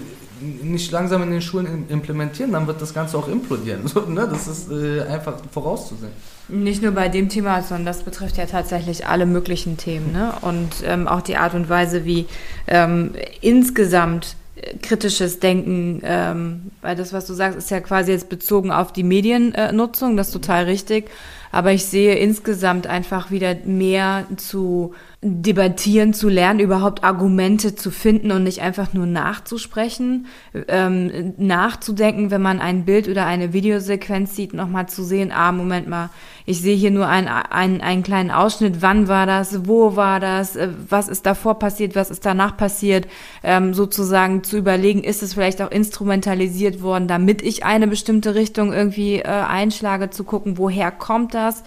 nicht 0.62 0.90
langsam 0.92 1.22
in 1.24 1.30
den 1.30 1.42
Schulen 1.42 1.86
implementieren, 1.88 2.52
dann 2.52 2.66
wird 2.66 2.80
das 2.80 2.94
Ganze 2.94 3.18
auch 3.18 3.28
implodieren. 3.28 3.82
So, 3.92 4.00
ne? 4.02 4.28
Das 4.30 4.46
ist 4.46 4.70
äh, 4.70 5.02
einfach 5.02 5.34
vorauszusehen. 5.50 6.12
Nicht 6.48 6.82
nur 6.82 6.92
bei 6.92 7.08
dem 7.08 7.28
Thema, 7.28 7.62
sondern 7.62 7.86
das 7.86 8.02
betrifft 8.02 8.36
ja 8.36 8.46
tatsächlich 8.46 9.06
alle 9.06 9.26
möglichen 9.26 9.76
Themen. 9.76 10.12
Ne? 10.12 10.32
Und 10.40 10.82
ähm, 10.84 11.08
auch 11.08 11.22
die 11.22 11.36
Art 11.36 11.54
und 11.54 11.68
Weise, 11.68 12.04
wie 12.04 12.26
ähm, 12.68 13.12
insgesamt 13.40 14.36
kritisches 14.80 15.40
Denken, 15.40 16.00
ähm, 16.04 16.70
weil 16.82 16.94
das, 16.94 17.12
was 17.12 17.26
du 17.26 17.34
sagst, 17.34 17.58
ist 17.58 17.70
ja 17.70 17.80
quasi 17.80 18.12
jetzt 18.12 18.28
bezogen 18.28 18.70
auf 18.70 18.92
die 18.92 19.02
Mediennutzung, 19.02 20.16
das 20.16 20.28
ist 20.28 20.32
total 20.32 20.64
richtig. 20.64 21.10
Aber 21.50 21.72
ich 21.72 21.84
sehe 21.84 22.14
insgesamt 22.14 22.86
einfach 22.86 23.30
wieder 23.30 23.54
mehr 23.64 24.26
zu 24.36 24.94
debattieren, 25.24 26.14
zu 26.14 26.28
lernen, 26.28 26.58
überhaupt 26.58 27.04
Argumente 27.04 27.76
zu 27.76 27.92
finden 27.92 28.32
und 28.32 28.42
nicht 28.42 28.60
einfach 28.60 28.92
nur 28.92 29.06
nachzusprechen, 29.06 30.26
ähm, 30.66 31.34
nachzudenken, 31.36 32.32
wenn 32.32 32.42
man 32.42 32.60
ein 32.60 32.84
Bild 32.84 33.06
oder 33.06 33.24
eine 33.24 33.52
Videosequenz 33.52 34.34
sieht, 34.34 34.52
nochmal 34.52 34.88
zu 34.88 35.04
sehen, 35.04 35.30
ah, 35.32 35.52
Moment 35.52 35.88
mal, 35.88 36.10
ich 36.44 36.60
sehe 36.60 36.74
hier 36.74 36.90
nur 36.90 37.06
einen, 37.06 37.28
einen, 37.28 37.80
einen 37.80 38.02
kleinen 38.02 38.32
Ausschnitt, 38.32 38.82
wann 38.82 39.06
war 39.06 39.26
das, 39.26 39.68
wo 39.68 39.94
war 39.94 40.18
das, 40.18 40.56
äh, 40.56 40.70
was 40.88 41.08
ist 41.08 41.24
davor 41.24 41.56
passiert, 41.60 41.94
was 41.94 42.10
ist 42.10 42.26
danach 42.26 42.56
passiert, 42.56 43.06
ähm, 43.44 43.74
sozusagen 43.74 44.42
zu 44.42 44.56
überlegen, 44.56 45.04
ist 45.04 45.22
es 45.22 45.34
vielleicht 45.34 45.62
auch 45.62 45.70
instrumentalisiert 45.70 46.82
worden, 46.82 47.06
damit 47.06 47.42
ich 47.42 47.64
eine 47.64 47.86
bestimmte 47.86 48.34
Richtung 48.34 48.72
irgendwie 48.72 49.18
äh, 49.18 49.28
einschlage, 49.28 50.10
zu 50.10 50.24
gucken, 50.24 50.58
woher 50.58 50.90
kommt 50.90 51.32
das, 51.32 51.62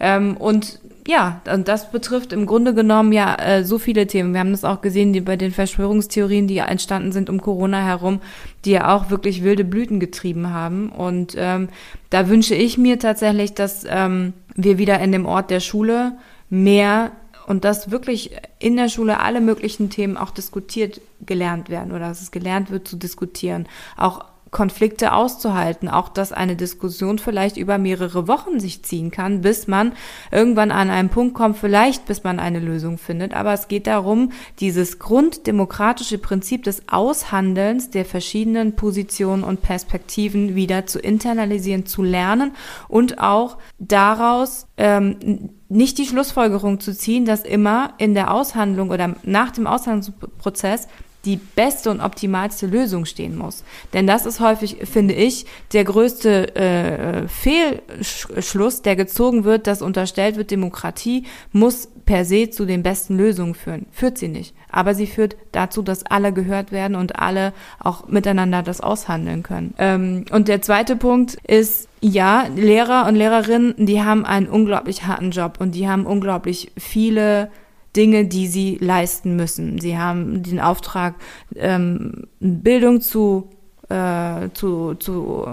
ähm, 0.00 0.36
und 0.36 0.80
ja, 1.06 1.40
und 1.52 1.68
das 1.68 1.92
betrifft 1.92 2.32
im 2.32 2.46
Grunde 2.46 2.74
genommen 2.74 3.12
ja 3.12 3.36
äh, 3.36 3.64
so 3.64 3.78
viele 3.78 4.06
Themen. 4.06 4.32
Wir 4.32 4.40
haben 4.40 4.50
das 4.50 4.64
auch 4.64 4.80
gesehen 4.80 5.12
die, 5.12 5.20
bei 5.20 5.36
den 5.36 5.52
Verschwörungstheorien, 5.52 6.48
die 6.48 6.58
entstanden 6.58 7.12
sind 7.12 7.30
um 7.30 7.40
Corona 7.40 7.84
herum, 7.84 8.20
die 8.64 8.72
ja 8.72 8.94
auch 8.94 9.08
wirklich 9.08 9.44
wilde 9.44 9.64
Blüten 9.64 10.00
getrieben 10.00 10.52
haben. 10.52 10.90
Und 10.90 11.34
ähm, 11.36 11.68
da 12.10 12.28
wünsche 12.28 12.56
ich 12.56 12.76
mir 12.76 12.98
tatsächlich, 12.98 13.54
dass 13.54 13.84
ähm, 13.88 14.32
wir 14.56 14.78
wieder 14.78 14.98
in 15.00 15.12
dem 15.12 15.26
Ort 15.26 15.50
der 15.50 15.60
Schule 15.60 16.12
mehr 16.50 17.12
und 17.46 17.64
dass 17.64 17.92
wirklich 17.92 18.32
in 18.58 18.76
der 18.76 18.88
Schule 18.88 19.20
alle 19.20 19.40
möglichen 19.40 19.90
Themen 19.90 20.16
auch 20.16 20.30
diskutiert 20.30 21.00
gelernt 21.24 21.70
werden 21.70 21.92
oder 21.92 22.08
dass 22.08 22.20
es 22.20 22.32
gelernt 22.32 22.70
wird 22.70 22.88
zu 22.88 22.96
diskutieren. 22.96 23.66
Auch 23.96 24.24
Konflikte 24.50 25.12
auszuhalten, 25.12 25.88
auch 25.88 26.08
dass 26.08 26.32
eine 26.32 26.54
Diskussion 26.54 27.18
vielleicht 27.18 27.56
über 27.56 27.78
mehrere 27.78 28.28
Wochen 28.28 28.60
sich 28.60 28.82
ziehen 28.82 29.10
kann, 29.10 29.40
bis 29.40 29.66
man 29.66 29.92
irgendwann 30.30 30.70
an 30.70 30.88
einen 30.88 31.08
Punkt 31.08 31.34
kommt, 31.34 31.58
vielleicht 31.58 32.06
bis 32.06 32.22
man 32.22 32.38
eine 32.38 32.60
Lösung 32.60 32.96
findet. 32.96 33.34
Aber 33.34 33.52
es 33.52 33.66
geht 33.66 33.86
darum, 33.86 34.30
dieses 34.60 34.98
grunddemokratische 34.98 36.18
Prinzip 36.18 36.62
des 36.62 36.82
Aushandelns 36.88 37.90
der 37.90 38.04
verschiedenen 38.04 38.76
Positionen 38.76 39.42
und 39.42 39.62
Perspektiven 39.62 40.54
wieder 40.54 40.86
zu 40.86 41.00
internalisieren, 41.00 41.84
zu 41.84 42.02
lernen 42.02 42.52
und 42.88 43.18
auch 43.18 43.58
daraus 43.78 44.68
ähm, 44.76 45.50
nicht 45.68 45.98
die 45.98 46.06
Schlussfolgerung 46.06 46.78
zu 46.78 46.96
ziehen, 46.96 47.24
dass 47.24 47.42
immer 47.42 47.94
in 47.98 48.14
der 48.14 48.32
Aushandlung 48.32 48.90
oder 48.90 49.16
nach 49.24 49.50
dem 49.50 49.66
Aushandlungsprozess 49.66 50.86
die 51.26 51.36
beste 51.36 51.90
und 51.90 52.00
optimalste 52.00 52.66
Lösung 52.66 53.04
stehen 53.04 53.36
muss. 53.36 53.64
Denn 53.92 54.06
das 54.06 54.24
ist 54.24 54.40
häufig, 54.40 54.78
finde 54.84 55.14
ich, 55.14 55.44
der 55.72 55.84
größte 55.84 56.54
äh, 56.54 57.28
Fehlschluss, 57.28 58.82
der 58.82 58.96
gezogen 58.96 59.44
wird, 59.44 59.66
dass 59.66 59.82
unterstellt 59.82 60.36
wird, 60.36 60.50
Demokratie 60.50 61.24
muss 61.52 61.88
per 62.06 62.24
se 62.24 62.48
zu 62.48 62.64
den 62.64 62.84
besten 62.84 63.16
Lösungen 63.16 63.54
führen. 63.54 63.86
Führt 63.90 64.16
sie 64.16 64.28
nicht. 64.28 64.54
Aber 64.70 64.94
sie 64.94 65.08
führt 65.08 65.36
dazu, 65.50 65.82
dass 65.82 66.06
alle 66.06 66.32
gehört 66.32 66.70
werden 66.70 66.94
und 66.94 67.18
alle 67.18 67.52
auch 67.80 68.06
miteinander 68.06 68.62
das 68.62 68.80
aushandeln 68.80 69.42
können. 69.42 69.74
Ähm, 69.78 70.24
und 70.30 70.46
der 70.46 70.62
zweite 70.62 70.94
Punkt 70.94 71.34
ist, 71.46 71.88
ja, 72.00 72.46
Lehrer 72.54 73.06
und 73.08 73.16
Lehrerinnen, 73.16 73.74
die 73.76 74.02
haben 74.02 74.24
einen 74.24 74.46
unglaublich 74.46 75.06
harten 75.06 75.32
Job 75.32 75.56
und 75.58 75.74
die 75.74 75.88
haben 75.88 76.06
unglaublich 76.06 76.70
viele 76.78 77.50
Dinge, 77.96 78.26
die 78.26 78.46
sie 78.46 78.78
leisten 78.80 79.36
müssen. 79.36 79.78
Sie 79.78 79.98
haben 79.98 80.42
den 80.42 80.60
Auftrag, 80.60 81.14
ähm, 81.54 82.26
Bildung 82.40 83.00
zu, 83.00 83.50
äh, 83.88 84.48
zu, 84.52 84.94
zu 84.94 85.46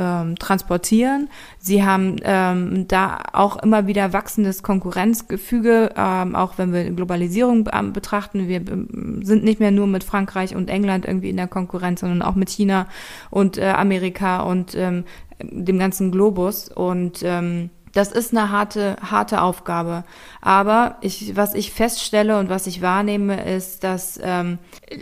ähm, 0.00 0.36
transportieren. 0.36 1.28
Sie 1.58 1.84
haben 1.84 2.16
ähm, 2.22 2.86
da 2.88 3.22
auch 3.32 3.62
immer 3.62 3.86
wieder 3.86 4.12
wachsendes 4.12 4.62
Konkurrenzgefüge, 4.62 5.90
ähm, 5.96 6.34
auch 6.34 6.58
wenn 6.58 6.72
wir 6.72 6.90
Globalisierung 6.90 7.64
betrachten. 7.92 8.48
Wir 8.48 8.66
ähm, 8.66 9.20
sind 9.22 9.44
nicht 9.44 9.60
mehr 9.60 9.72
nur 9.72 9.86
mit 9.86 10.04
Frankreich 10.04 10.54
und 10.56 10.70
England 10.70 11.04
irgendwie 11.06 11.30
in 11.30 11.36
der 11.36 11.48
Konkurrenz, 11.48 12.00
sondern 12.00 12.22
auch 12.22 12.34
mit 12.34 12.48
China 12.48 12.86
und 13.30 13.58
äh, 13.58 13.66
Amerika 13.66 14.40
und 14.42 14.74
ähm, 14.74 15.04
dem 15.42 15.78
ganzen 15.78 16.10
Globus. 16.12 16.68
Und 16.68 17.22
ähm, 17.22 17.70
das 17.92 18.12
ist 18.12 18.36
eine 18.36 18.50
harte, 18.50 18.96
harte 19.02 19.42
Aufgabe. 19.42 20.04
Aber 20.40 20.96
ich, 21.00 21.36
was 21.36 21.54
ich 21.54 21.72
feststelle 21.72 22.38
und 22.38 22.48
was 22.48 22.66
ich 22.66 22.82
wahrnehme, 22.82 23.44
ist, 23.54 23.84
dass 23.84 24.18
ähm, 24.22 24.58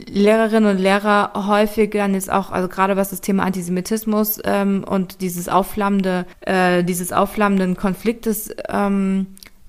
Lehrerinnen 0.08 0.70
und 0.76 0.78
Lehrer 0.78 1.32
häufig 1.46 1.90
dann 1.90 2.14
jetzt 2.14 2.30
auch, 2.32 2.50
also 2.50 2.68
gerade 2.68 2.96
was 2.96 3.10
das 3.10 3.20
Thema 3.20 3.44
Antisemitismus 3.44 4.40
ähm, 4.44 4.84
und 4.88 5.20
dieses 5.20 5.48
aufflammende, 5.48 6.26
äh, 6.40 6.82
dieses 6.82 7.12
aufflammenden 7.12 7.76
Konfliktes 7.76 8.54
ähm, 8.68 9.26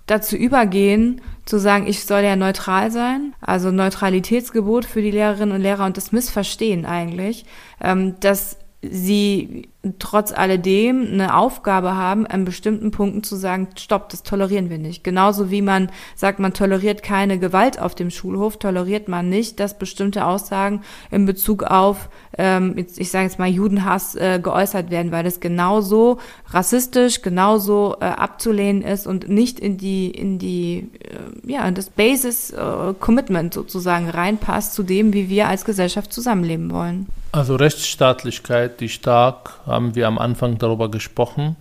dazu 0.08 0.36
übergehen, 0.36 1.22
zu 1.46 1.60
sagen, 1.60 1.88
ich 1.88 2.06
soll 2.06 2.22
ja 2.22 2.36
neutral 2.36 2.92
sein, 2.92 3.34
also 3.42 3.72
Neutralitätsgebot 3.72 4.86
für 4.86 5.02
die 5.02 5.12
Lehrerinnen 5.12 5.56
und 5.56 5.62
Lehrer 5.62 5.86
und 5.86 5.98
das 5.98 6.12
Missverstehen 6.12 6.86
eigentlich, 6.86 7.46
ähm, 7.82 8.20
dass 8.20 8.58
sie 8.82 9.68
trotz 9.98 10.34
alledem 10.34 11.08
eine 11.10 11.38
Aufgabe 11.38 11.96
haben, 11.96 12.28
an 12.28 12.44
bestimmten 12.44 12.92
Punkten 12.92 13.24
zu 13.24 13.38
sagen, 13.38 13.70
stopp, 13.78 14.10
das 14.10 14.24
tolerieren 14.24 14.70
wir 14.70 14.78
nicht. 14.78 15.06
Genauso 15.06 15.52
wie 15.52 15.62
man 15.62 15.90
sagt, 16.16 16.40
man 16.40 16.54
toleriert 16.54 17.02
keine 17.02 17.40
Gewalt 17.40 17.80
auf 17.80 17.96
dem 17.96 18.10
Schulhof, 18.10 18.58
toleriert 18.58 19.08
man 19.08 19.30
nicht, 19.30 19.58
dass 19.62 19.80
bestimmte 19.80 20.26
Aussagen 20.26 20.82
in 21.12 21.26
Bezug 21.26 21.64
auf, 21.64 22.10
ähm, 22.38 22.76
ich 22.76 23.10
sage 23.10 23.26
jetzt 23.26 23.40
mal, 23.40 23.48
Judenhass 23.48 24.16
äh, 24.16 24.42
geäußert 24.44 24.90
werden, 24.92 25.14
weil 25.14 25.24
das 25.24 25.40
genauso 25.40 26.20
rassistisch, 26.50 27.22
genauso 27.22 27.96
äh, 28.02 28.06
abzulehnen 28.06 28.82
ist 28.82 29.08
und 29.08 29.30
nicht 29.30 29.62
in 29.62 29.78
die, 29.78 30.12
in 30.12 30.40
die, 30.40 30.90
äh, 31.00 31.52
ja, 31.52 31.66
in 31.66 31.76
das 31.76 31.90
Basis 31.90 32.52
äh, 32.52 32.94
Commitment 33.00 33.54
sozusagen 33.54 34.10
reinpasst 34.10 34.74
zu 34.74 34.84
dem, 34.84 35.14
wie 35.14 35.30
wir 35.30 35.48
als 35.48 35.64
Gesellschaft 35.64 36.12
zusammenleben 36.12 36.70
wollen. 36.70 37.08
Also 37.32 37.56
Rechtsstaatlichkeit, 37.56 38.80
die 38.80 38.90
stark, 38.90 39.60
haben 39.80 39.96
wir 39.96 40.08
am 40.08 40.18
Anfang 40.18 40.58
darüber 40.58 40.92
gesprochen. 40.92 41.56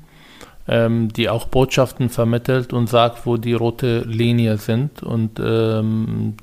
ähm, 0.68 1.08
die 1.08 1.30
auch 1.30 1.46
Botschaften 1.46 2.10
vermittelt 2.10 2.74
und 2.74 2.88
sagt, 2.88 3.24
wo 3.24 3.38
die 3.38 3.54
rote 3.54 4.00
Linie 4.00 4.58
sind 4.58 5.02
und 5.02 5.40
ähm, 5.40 6.34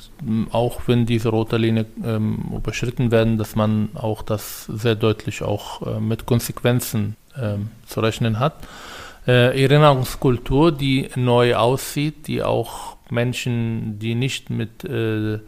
auch 0.52 0.82
wenn 0.88 1.06
diese 1.06 1.30
rote 1.30 1.58
Linie 1.58 1.86
ähm, 2.04 2.52
überschritten 2.56 3.12
werden, 3.12 3.38
dass 3.38 3.56
man 3.56 3.90
auch 3.94 4.24
das 4.24 4.66
sehr 4.66 4.96
deutlich 4.96 5.44
auch 5.44 5.86
äh, 5.86 6.00
mit 6.00 6.26
Konsequenzen 6.26 7.16
ähm, 7.40 7.70
zu 7.86 8.00
rechnen 8.00 8.40
hat. 8.40 8.56
Äh, 9.28 9.62
Erinnerungskultur, 9.62 10.72
die 10.72 11.10
neu 11.16 11.56
aussieht, 11.56 12.26
die 12.26 12.42
auch 12.42 12.98
Menschen, 13.12 14.00
die 14.00 14.16
nicht 14.16 14.50
mit 14.50 14.84
äh, 14.86 15.40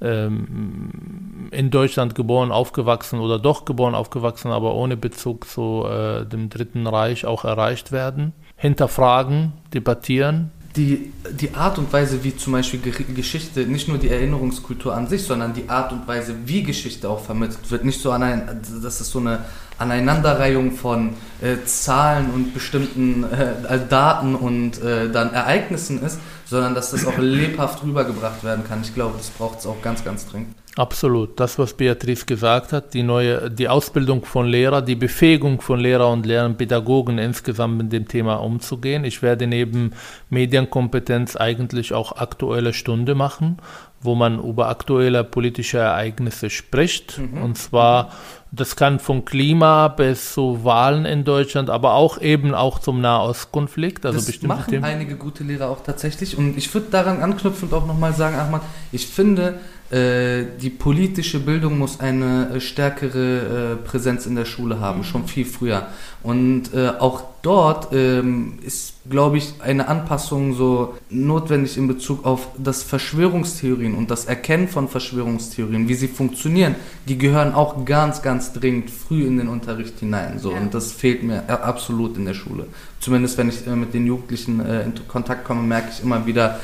ähm, 0.00 1.48
in 1.50 1.70
Deutschland 1.70 2.14
geboren, 2.14 2.52
aufgewachsen 2.52 3.20
oder 3.20 3.38
doch 3.38 3.64
geboren, 3.64 3.94
aufgewachsen, 3.94 4.50
aber 4.50 4.74
ohne 4.74 4.96
Bezug 4.96 5.48
zu 5.48 5.84
äh, 5.88 6.24
dem 6.26 6.50
Dritten 6.50 6.86
Reich 6.86 7.26
auch 7.26 7.44
erreicht 7.44 7.92
werden. 7.92 8.32
Hinterfragen, 8.56 9.52
debattieren. 9.72 10.50
Die, 10.76 11.12
die 11.32 11.54
Art 11.54 11.78
und 11.78 11.92
Weise, 11.92 12.22
wie 12.22 12.36
zum 12.36 12.52
Beispiel 12.52 12.80
Geschichte, 12.80 13.66
nicht 13.66 13.88
nur 13.88 13.98
die 13.98 14.10
Erinnerungskultur 14.10 14.94
an 14.94 15.08
sich, 15.08 15.24
sondern 15.24 15.54
die 15.54 15.68
Art 15.68 15.92
und 15.92 16.06
Weise, 16.06 16.34
wie 16.44 16.62
Geschichte 16.62 17.08
auch 17.08 17.20
vermittelt 17.20 17.70
wird, 17.70 17.84
nicht 17.84 18.00
so 18.00 18.12
an 18.12 18.22
ein, 18.22 18.60
das 18.82 19.00
ist 19.00 19.10
so 19.10 19.18
eine 19.18 19.44
Aneinanderreihung 19.78 20.72
von 20.72 21.10
äh, 21.40 21.64
Zahlen 21.64 22.30
und 22.30 22.52
bestimmten 22.52 23.24
äh, 23.24 23.78
Daten 23.88 24.34
und 24.34 24.82
äh, 24.82 25.10
dann 25.10 25.32
Ereignissen 25.32 26.02
ist, 26.02 26.18
sondern 26.46 26.74
dass 26.74 26.90
das 26.90 27.06
auch 27.06 27.18
lebhaft 27.18 27.82
rübergebracht 27.84 28.42
werden 28.42 28.64
kann. 28.66 28.80
Ich 28.82 28.94
glaube, 28.94 29.14
das 29.18 29.30
braucht 29.30 29.60
es 29.60 29.66
auch 29.66 29.80
ganz, 29.82 30.04
ganz 30.04 30.26
dringend. 30.26 30.54
Absolut. 30.78 31.40
Das, 31.40 31.58
was 31.58 31.74
Beatrice 31.74 32.24
gesagt 32.24 32.72
hat, 32.72 32.94
die 32.94 33.02
neue, 33.02 33.50
die 33.50 33.68
Ausbildung 33.68 34.24
von 34.24 34.46
Lehrer, 34.46 34.80
die 34.80 34.94
Befähigung 34.94 35.60
von 35.60 35.80
Lehrer 35.80 36.08
und 36.08 36.24
Lehrern, 36.24 36.56
Pädagogen 36.56 37.18
insgesamt 37.18 37.78
mit 37.78 37.92
dem 37.92 38.06
Thema 38.06 38.36
umzugehen. 38.36 39.02
Ich 39.02 39.20
werde 39.20 39.48
neben 39.48 39.92
Medienkompetenz 40.30 41.34
eigentlich 41.34 41.94
auch 41.94 42.12
aktuelle 42.12 42.72
Stunde 42.72 43.16
machen, 43.16 43.58
wo 44.00 44.14
man 44.14 44.38
über 44.38 44.68
aktuelle 44.68 45.24
politische 45.24 45.78
Ereignisse 45.78 46.48
spricht. 46.48 47.18
Mhm. 47.18 47.42
Und 47.42 47.58
zwar, 47.58 48.12
das 48.50 48.76
kann 48.76 48.98
von 48.98 49.24
Klima 49.24 49.88
bis 49.88 50.32
zu 50.32 50.64
Wahlen 50.64 51.04
in 51.04 51.24
Deutschland, 51.24 51.68
aber 51.68 51.94
auch 51.94 52.20
eben 52.20 52.54
auch 52.54 52.78
zum 52.78 53.00
Nahostkonflikt. 53.00 54.06
Also 54.06 54.18
das 54.18 54.42
machen 54.42 54.70
Themen. 54.70 54.84
einige 54.84 55.16
gute 55.16 55.44
Lehrer 55.44 55.68
auch 55.68 55.82
tatsächlich. 55.82 56.38
Und 56.38 56.56
ich 56.56 56.72
würde 56.72 56.86
daran 56.90 57.20
anknüpfend 57.20 57.74
auch 57.74 57.86
nochmal 57.86 58.14
sagen, 58.14 58.36
Ahmad, 58.36 58.62
ich 58.90 59.06
finde, 59.06 59.60
die 59.90 60.70
politische 60.70 61.40
Bildung 61.40 61.78
muss 61.78 61.98
eine 62.00 62.50
äh, 62.50 62.60
stärkere 62.60 63.72
äh, 63.72 63.76
Präsenz 63.76 64.26
in 64.26 64.34
der 64.34 64.44
Schule 64.44 64.80
haben, 64.80 65.02
schon 65.02 65.26
viel 65.26 65.46
früher. 65.46 65.86
Und 66.22 66.74
auch 66.98 67.22
dort 67.42 67.92
ähm, 67.92 68.58
ist, 68.62 68.94
glaube 69.08 69.38
ich, 69.38 69.54
eine 69.60 69.86
Anpassung 69.86 70.54
so 70.54 70.94
notwendig 71.10 71.78
in 71.78 71.86
Bezug 71.86 72.26
auf 72.26 72.48
das 72.58 72.82
Verschwörungstheorien 72.82 73.94
und 73.94 74.10
das 74.10 74.24
Erkennen 74.24 74.66
von 74.66 74.88
Verschwörungstheorien, 74.88 75.88
wie 75.88 75.94
sie 75.94 76.08
funktionieren. 76.08 76.74
Die 77.06 77.16
gehören 77.16 77.54
auch 77.54 77.84
ganz, 77.84 78.20
ganz 78.20 78.52
dringend 78.52 78.90
früh 78.90 79.24
in 79.24 79.38
den 79.38 79.48
Unterricht 79.48 80.00
hinein. 80.00 80.40
So. 80.40 80.50
Ja. 80.50 80.58
Und 80.58 80.74
das 80.74 80.92
fehlt 80.92 81.22
mir 81.22 81.48
absolut 81.48 82.16
in 82.16 82.24
der 82.24 82.34
Schule. 82.34 82.66
Zumindest 82.98 83.38
wenn 83.38 83.48
ich 83.48 83.64
mit 83.64 83.94
den 83.94 84.04
Jugendlichen 84.04 84.60
in 84.60 84.92
Kontakt 85.06 85.44
komme, 85.44 85.62
merke 85.62 85.90
ich 85.92 86.02
immer 86.02 86.26
wieder, 86.26 86.58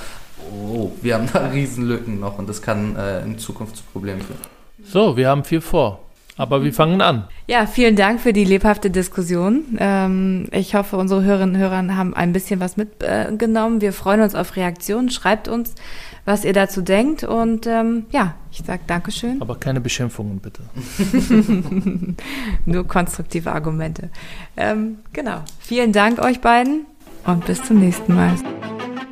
oh, 0.52 0.92
wir 1.02 1.14
haben 1.14 1.28
da 1.32 1.46
Riesenlücken 1.52 2.20
noch 2.20 2.38
und 2.38 2.48
das 2.48 2.62
kann 2.62 2.96
äh, 2.96 3.22
in 3.22 3.38
Zukunft 3.38 3.76
zu 3.76 3.82
Problemen 3.92 4.20
führen. 4.20 4.38
So, 4.84 5.16
wir 5.16 5.28
haben 5.28 5.44
viel 5.44 5.60
vor. 5.60 6.00
Aber 6.36 6.64
wir 6.64 6.72
fangen 6.72 7.00
an. 7.00 7.28
Ja, 7.46 7.66
vielen 7.66 7.94
Dank 7.94 8.20
für 8.20 8.32
die 8.32 8.44
lebhafte 8.44 8.90
Diskussion. 8.90 9.76
Ähm, 9.78 10.48
ich 10.50 10.74
hoffe, 10.74 10.96
unsere 10.96 11.22
Hörerinnen 11.22 11.54
und 11.54 11.60
Hörer 11.60 11.96
haben 11.96 12.12
ein 12.12 12.32
bisschen 12.32 12.58
was 12.58 12.76
mitgenommen. 12.76 13.80
wir 13.80 13.92
freuen 13.92 14.20
uns 14.20 14.34
auf 14.34 14.56
Reaktionen. 14.56 15.10
Schreibt 15.10 15.46
uns, 15.46 15.74
was 16.24 16.44
ihr 16.44 16.52
dazu 16.52 16.82
denkt. 16.82 17.22
Und 17.22 17.68
ähm, 17.68 18.06
ja, 18.10 18.34
ich 18.50 18.62
sage 18.66 18.82
Dankeschön. 18.86 19.40
Aber 19.40 19.54
keine 19.54 19.80
Beschimpfungen, 19.80 20.40
bitte. 20.40 20.62
Nur 22.64 22.88
konstruktive 22.88 23.52
Argumente. 23.52 24.10
Ähm, 24.56 24.98
genau. 25.12 25.42
Vielen 25.60 25.92
Dank 25.92 26.18
euch 26.18 26.40
beiden 26.40 26.86
und 27.26 27.46
bis 27.46 27.62
zum 27.62 27.78
nächsten 27.78 28.12
Mal. 28.12 28.34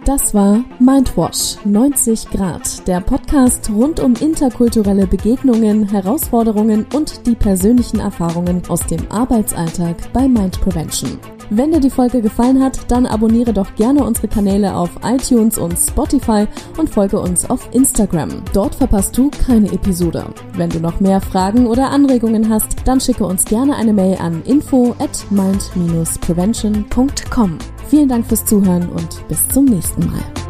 Das 0.04 0.34
war 0.34 0.64
Mindwash 0.80 1.58
90 1.64 2.30
Grad, 2.30 2.88
der 2.88 3.00
Podcast 3.00 3.70
rund 3.70 4.00
um 4.00 4.14
interkulturelle 4.14 5.06
Begegnungen, 5.06 5.88
Herausforderungen 5.88 6.86
und 6.92 7.24
die 7.24 7.36
persönlichen 7.36 8.00
Erfahrungen 8.00 8.62
aus 8.68 8.84
dem 8.84 9.08
Arbeitsalltag 9.12 10.12
bei 10.12 10.26
Mind 10.26 10.60
Prevention. 10.60 11.20
Wenn 11.54 11.70
dir 11.70 11.80
die 11.80 11.90
Folge 11.90 12.22
gefallen 12.22 12.62
hat, 12.62 12.90
dann 12.90 13.04
abonniere 13.04 13.52
doch 13.52 13.74
gerne 13.74 14.04
unsere 14.04 14.26
Kanäle 14.26 14.74
auf 14.74 14.88
iTunes 15.04 15.58
und 15.58 15.76
Spotify 15.76 16.46
und 16.78 16.88
folge 16.88 17.20
uns 17.20 17.50
auf 17.50 17.68
Instagram. 17.72 18.30
Dort 18.54 18.74
verpasst 18.74 19.18
du 19.18 19.30
keine 19.30 19.70
Episode. 19.70 20.24
Wenn 20.54 20.70
du 20.70 20.80
noch 20.80 20.98
mehr 21.00 21.20
Fragen 21.20 21.66
oder 21.66 21.90
Anregungen 21.90 22.48
hast, 22.48 22.76
dann 22.86 23.02
schicke 23.02 23.26
uns 23.26 23.44
gerne 23.44 23.76
eine 23.76 23.92
Mail 23.92 24.16
an 24.18 24.40
info 24.46 24.96
at 24.98 25.26
mind-prevention.com. 25.28 27.58
Vielen 27.88 28.08
Dank 28.08 28.26
fürs 28.26 28.46
Zuhören 28.46 28.88
und 28.88 29.28
bis 29.28 29.46
zum 29.48 29.66
nächsten 29.66 30.06
Mal. 30.06 30.41